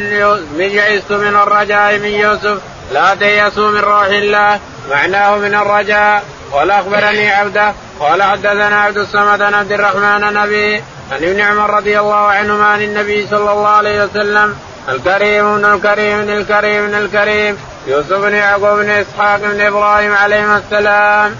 من 0.58 0.70
يئست 0.70 1.12
من 1.12 1.36
الرجاء 1.36 1.98
من 1.98 2.08
يوسف. 2.08 2.58
لا 2.92 3.14
تيأسوا 3.14 3.70
من 3.70 3.80
روح 3.80 4.06
الله. 4.06 4.60
معناه 4.90 5.36
من 5.36 5.54
الرجاء. 5.54 6.24
قال 6.52 6.70
أخبرني 6.70 7.30
عبده. 7.30 7.74
قال 8.00 8.22
حدثنا 8.22 8.80
عبد 8.80 8.98
الصمد 8.98 9.42
عن 9.42 9.54
عبد 9.54 9.72
الرحمن 9.72 10.24
النبي 10.24 10.76
عن 11.12 11.24
ابن 11.24 11.40
عمر 11.40 11.70
رضي 11.70 12.00
الله 12.00 12.14
عنهما 12.14 12.66
عن 12.66 12.82
النبي 12.82 13.26
صلى 13.26 13.52
الله 13.52 13.68
عليه 13.68 14.04
وسلم. 14.04 14.56
الكريم 14.88 15.54
من 15.54 15.64
الكريم 15.64 16.18
من 16.18 16.30
الكريم 16.30 16.82
من 16.82 16.94
الكريم. 16.94 17.58
يوسف 17.86 18.12
بن 18.12 18.34
يعقوب 18.34 18.78
بن 18.78 18.90
إسحاق 18.90 19.40
بن 19.40 19.60
إبراهيم 19.60 20.12
عليهما 20.12 20.58
السلام. 20.58 21.36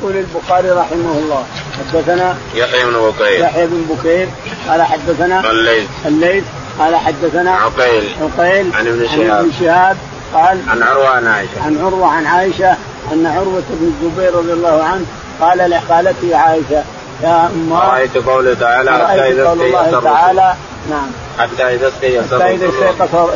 يقول 0.00 0.16
البخاري 0.16 0.70
رحمه 0.70 1.12
الله. 1.12 1.46
حدثنا 1.78 2.36
يحيى 2.54 2.84
بن 2.84 2.92
بكير. 2.92 3.40
يحيى 3.40 3.66
بن 3.66 3.84
بكير. 3.94 4.28
قال 4.68 4.82
حدثنا 4.82 5.50
الليث. 5.50 5.88
الليث. 6.06 6.44
قال 6.80 6.96
حدثنا 6.96 7.50
عقيل. 7.50 8.04
عقيل 8.20 8.74
عن 8.74 8.86
ابن 8.86 9.06
شهاب 9.06 9.30
عن 9.30 9.38
ابن 9.38 9.52
شهاب. 9.60 9.96
قال 10.34 10.58
عن 10.68 10.82
عروة 10.82 11.08
عن 11.08 11.26
عائشة. 11.26 11.62
عن 11.64 11.78
عروة 11.84 12.06
عن 12.06 12.26
عائشة 12.26 12.76
أن 13.12 13.26
عروة 13.26 13.62
بن 13.70 13.92
الزبير 13.92 14.34
رضي 14.34 14.52
الله 14.52 14.82
عنه 14.82 15.04
قال 15.40 15.80
قالت 15.88 16.16
لي 16.22 16.34
عائشة 16.34 16.82
يا 17.22 17.46
ام 17.46 17.72
رأيت 17.72 18.16
قوله 18.16 18.54
تعالى 18.54 18.90
حتى 18.90 19.42
قول 19.42 19.62
الله 19.62 20.00
تعالى 20.04 20.54
نعم. 20.90 21.10
حتى 21.38 21.74
إذا 21.74 21.88
استيأس 21.88 22.24
حتى 22.24 22.58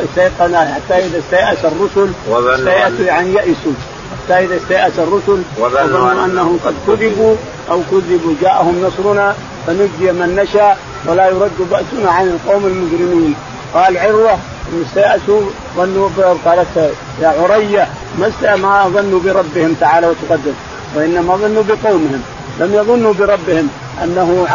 استيقن 0.03 0.55
حتى 0.55 1.05
إذا 1.05 1.19
استيأس 1.19 1.57
الرسل 1.65 2.11
استيأسوا 2.29 3.05
يعني 3.05 3.33
يئسوا. 3.33 3.73
حتى 4.11 4.43
إذا 4.45 4.57
استيأس 4.57 4.93
الرسل 4.99 5.41
وظنوا 5.59 6.25
أنهم 6.25 6.59
قد 6.65 6.73
كذبوا 6.87 7.35
أو 7.71 7.81
كذبوا. 7.91 8.33
جاءهم 8.41 8.85
نصرنا 8.87 9.35
فنجي 9.67 10.11
من 10.11 10.35
نشاء 10.43 10.77
ولا 11.07 11.27
يرد 11.29 11.51
بأسنا 11.71 12.11
عن 12.11 12.27
القوم 12.27 12.65
المجرمين. 12.65 13.35
قال 13.73 13.97
عروة 13.97 14.37
استيأسوا 14.87 15.41
ظنوا 15.77 16.09
قالت 16.45 16.93
يا 17.21 17.27
عرية 17.27 17.87
ما 18.19 18.55
ما 18.55 18.89
ظنوا 18.89 19.19
بربهم 19.19 19.75
تعالى 19.79 20.07
وتقدس 20.07 20.53
وإنما 20.95 21.35
ظنوا 21.35 21.63
بقومهم. 21.63 22.23
لم 22.59 22.73
يظنوا 22.73 23.13
بربهم 23.13 23.69
أنه 24.03 24.47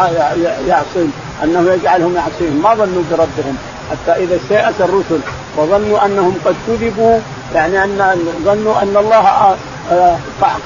يعصي 0.69 1.09
أنه 1.45 1.73
يجعلهم 1.73 2.15
يعصيهم. 2.15 2.63
ما 2.63 2.75
ظنوا 2.75 3.03
بربهم. 3.11 3.57
حتى 3.91 4.25
إذا 4.25 4.37
استيأس 4.37 4.75
الرسل 4.81 5.21
وظنوا 5.57 6.07
أنهم 6.07 6.35
قد 6.45 6.55
كذبوا 6.67 7.19
يعني 7.55 7.85
ان 7.85 8.17
ظنوا 8.45 8.83
أن 8.83 8.97
الله 8.97 9.57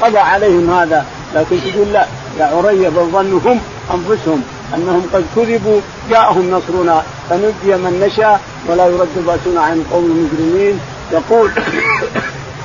قضى 0.02 0.18
عليهم 0.18 0.70
هذا. 0.70 1.04
لكن 1.34 1.56
تقول 1.72 1.92
لا 1.92 2.06
يا 2.38 2.44
عري 2.44 2.90
بل 2.90 3.10
ظنوا 3.12 3.40
هم 3.44 3.60
أنفسهم. 3.94 4.42
أنهم 4.74 5.02
قد 5.12 5.24
كذبوا 5.36 5.80
جاءهم 6.10 6.50
نصرنا 6.50 7.02
فنجي 7.30 7.76
من 7.76 8.06
نشاء 8.06 8.40
ولا 8.68 8.86
يرد 8.86 9.26
بأسنا 9.26 9.60
عن 9.60 9.72
القوم 9.72 10.04
المجرمين 10.04 10.80
يقول 11.12 11.50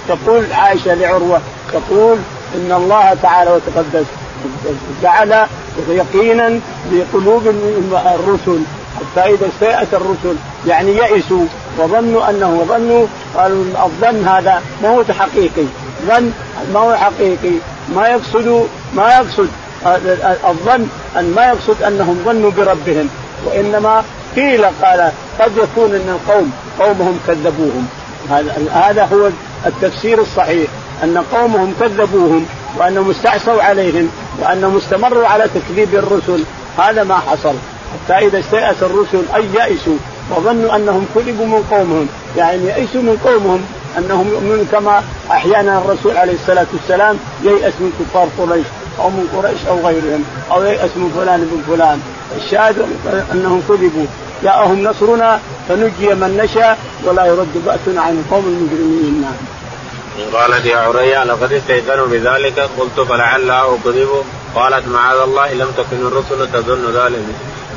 تقول 0.08 0.54
عائشة 0.54 0.94
لعروة 0.94 1.42
تقول 1.74 2.18
إن 2.56 2.72
الله 2.72 3.14
تعالى 3.14 3.52
وتقدس 3.52 4.06
جعل 5.04 5.48
يقينا 5.90 6.60
في 6.90 7.04
قلوب 7.14 7.48
الرسل 7.92 8.62
حتى 8.96 9.34
إذا 9.34 9.48
استيأس 9.48 9.88
الرسل 9.94 10.36
يعني 10.68 10.92
يئسوا 10.92 11.46
وظنوا 11.78 12.30
انه 12.30 12.66
ظنوا 12.70 13.08
قالوا 13.38 13.66
الظن 13.86 14.28
هذا 14.28 14.62
ما 14.84 14.90
هو 14.90 15.04
حقيقي 15.04 15.66
ظن 16.08 16.32
ما 16.74 16.80
هو 16.80 16.96
حقيقي 16.96 17.54
ما 17.96 18.08
يقصد 18.08 18.68
ما 18.96 19.10
يقصد. 19.14 19.50
الظن 20.50 20.88
أن 21.20 21.34
ما 21.36 21.48
يقصد 21.48 21.84
أنهم 21.84 22.22
ظنوا 22.26 22.52
بربهم 22.52 23.10
وإنما 23.46 24.04
قيل 24.36 24.66
قال 24.66 25.12
قد 25.40 25.52
يكون 25.58 25.96
إن 25.96 26.20
القوم 26.20 26.52
قومهم 26.80 27.20
كذبوهم. 27.28 27.88
هذا 28.74 29.10
هو 29.14 29.30
التفسير 29.66 30.22
الصحيح 30.22 30.70
أن 31.04 31.24
قومهم 31.34 31.74
كذبوهم 31.80 32.46
وانهم 32.78 33.10
استعصوا 33.10 33.62
عليهم 33.62 34.10
وانهم 34.40 34.78
استمروا 34.78 35.28
على 35.28 35.46
تكذيب 35.56 35.96
الرسل. 35.96 36.44
هذا 36.78 37.04
ما 37.04 37.18
حصل. 37.18 37.54
حتى 37.94 38.26
إذا 38.28 38.40
استيأس 38.40 38.76
الرسل 38.82 39.24
اي 39.36 39.46
يئسوا 39.54 39.98
وظنوا 40.36 40.76
أنهم 40.76 41.06
كذبوا 41.16 41.46
من 41.46 41.64
قومهم. 41.72 42.08
يعني 42.38 42.64
يئسوا 42.64 43.02
من 43.02 43.18
قومهم 43.26 43.62
أنهم 43.98 44.28
يؤمنون 44.28 44.68
كما 44.72 45.04
أحيانا 45.32 45.78
الرسول 45.78 46.18
عليه 46.18 46.34
الصلاة 46.34 46.68
والسلام 46.74 47.18
ييأس 47.44 47.74
من 47.80 47.92
كفار 48.00 48.28
قريش. 48.38 48.66
أو 49.00 49.10
من 49.10 49.28
قريش 49.36 49.60
أو 49.70 49.88
غيرهم 49.88 50.24
أو 50.52 50.64
ييأس 50.64 50.92
من 50.96 51.12
فلان 51.18 51.40
بن 51.52 51.76
فلان. 51.76 52.00
الشاهد 52.38 52.76
أنهم 53.34 53.62
كذبوا. 53.68 54.06
جاءهم 54.44 54.84
نصرنا 54.84 55.40
فنجي 55.70 56.14
من 56.14 56.38
نشاء 56.44 56.78
ولا 57.04 57.26
يرد 57.26 57.54
بأسنا 57.66 58.02
عن 58.02 58.24
القوم 58.24 58.46
المجرمين. 58.46 59.22
نعم. 59.22 59.60
قالت 60.34 60.66
يا 60.66 60.78
عريا 60.78 61.26
لقد 61.26 61.54
استيقنوا 61.54 62.08
بذلك 62.08 62.60
قلت 62.60 63.08
فلعلها 63.10 63.76
اكذب 63.76 64.10
قالت 64.56 64.88
معاذ 64.88 65.18
الله 65.18 65.54
لم 65.54 65.72
تكن 65.78 66.08
الرسل 66.08 66.52
تظن 66.54 66.92
ذلك 66.94 67.24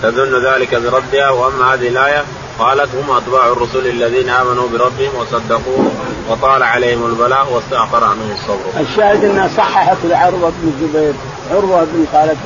تظن 0.02 0.46
ذلك 0.46 0.74
بربها 0.74 1.30
وأما 1.30 1.74
هذه 1.74 1.88
الآية 1.88 2.24
قالت 2.62 2.88
هم 2.94 3.16
أتباع 3.16 3.46
الرسل 3.46 3.86
الذين 3.86 4.28
آمنوا 4.28 4.68
بربهم 4.68 5.10
وصدقوه 5.20 5.90
وطال 6.30 6.62
عليهم 6.62 7.06
البلاء 7.06 7.46
واستأخر 7.52 8.04
عنهم 8.04 8.30
الصبر. 8.34 8.80
الشاهد 8.80 9.24
أنها 9.24 9.48
صححت 9.56 9.96
لعروة 10.04 10.52
بن 10.62 10.72
الزبير. 10.74 11.14
عروة 11.50 11.84
بن 11.84 12.06
خالد 12.12 12.38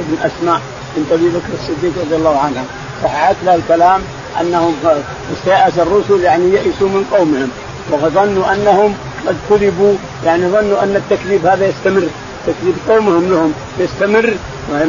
ابن 0.00 0.16
أسماء 0.22 0.60
بنت 0.96 1.12
أبي 1.12 1.28
بكر 1.28 1.52
الصديق 1.54 1.92
رضي 2.04 2.16
الله 2.16 2.38
عنها. 2.38 2.64
صححت 3.02 3.36
لها 3.44 3.54
الكلام 3.54 4.00
أنهم 4.40 4.76
استيأس 5.32 5.78
الرسل 5.78 6.20
يعني 6.20 6.44
يئسوا 6.44 6.88
من 6.88 7.04
قومهم. 7.12 7.50
وظنوا 7.90 8.52
أنهم 8.52 8.94
قد 9.26 9.36
كذبوا 9.50 9.94
يعني 10.24 10.48
ظنوا 10.48 10.82
أن 10.82 10.96
التكذيب 10.96 11.46
هذا 11.46 11.66
يستمر. 11.66 12.08
تكذيب 12.46 12.74
قومهم 12.88 13.24
لهم 13.30 13.52
يستمر. 13.78 14.34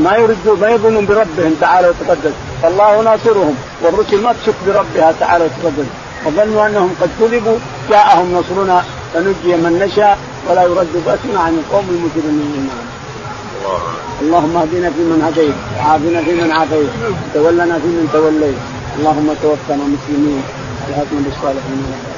ما 0.05 0.15
يردوا 0.17 0.57
ما 0.61 0.69
يظنون 0.69 1.05
بربهم 1.05 1.53
تعالى 1.61 1.87
وتقدس 1.89 2.33
فالله 2.61 3.01
ناصرهم 3.01 3.55
والرسل 3.81 4.21
ما 4.21 4.33
تشك 4.33 4.53
بربها 4.67 5.13
تعالى 5.19 5.43
وتقدس 5.45 5.85
وظنوا 6.25 6.67
أنهم 6.67 6.95
قد 7.01 7.09
كذبوا 7.19 7.57
جاءهم 7.89 8.27
نصرنا 8.37 8.83
فنجي 9.13 9.55
من 9.63 9.73
نشاء 9.85 10.17
ولا 10.49 10.63
يرد 10.63 10.93
بأسنا 11.05 11.39
عن 11.39 11.53
القوم 11.57 11.87
المجرمين. 11.89 12.69
اللهم 14.21 14.57
اهدنا 14.57 14.89
فيمن 14.95 15.21
هديت 15.27 15.55
وعافنا 15.77 16.21
فيمن 16.21 16.51
عافيت 16.51 16.89
تولنا 17.33 17.75
فيمن 17.83 18.09
توليت. 18.13 18.61
اللهم 18.99 19.27
توفنا 19.41 19.83
مسلمين 19.95 20.41
الحكم 20.89 21.17
بالصالحين. 21.25 22.12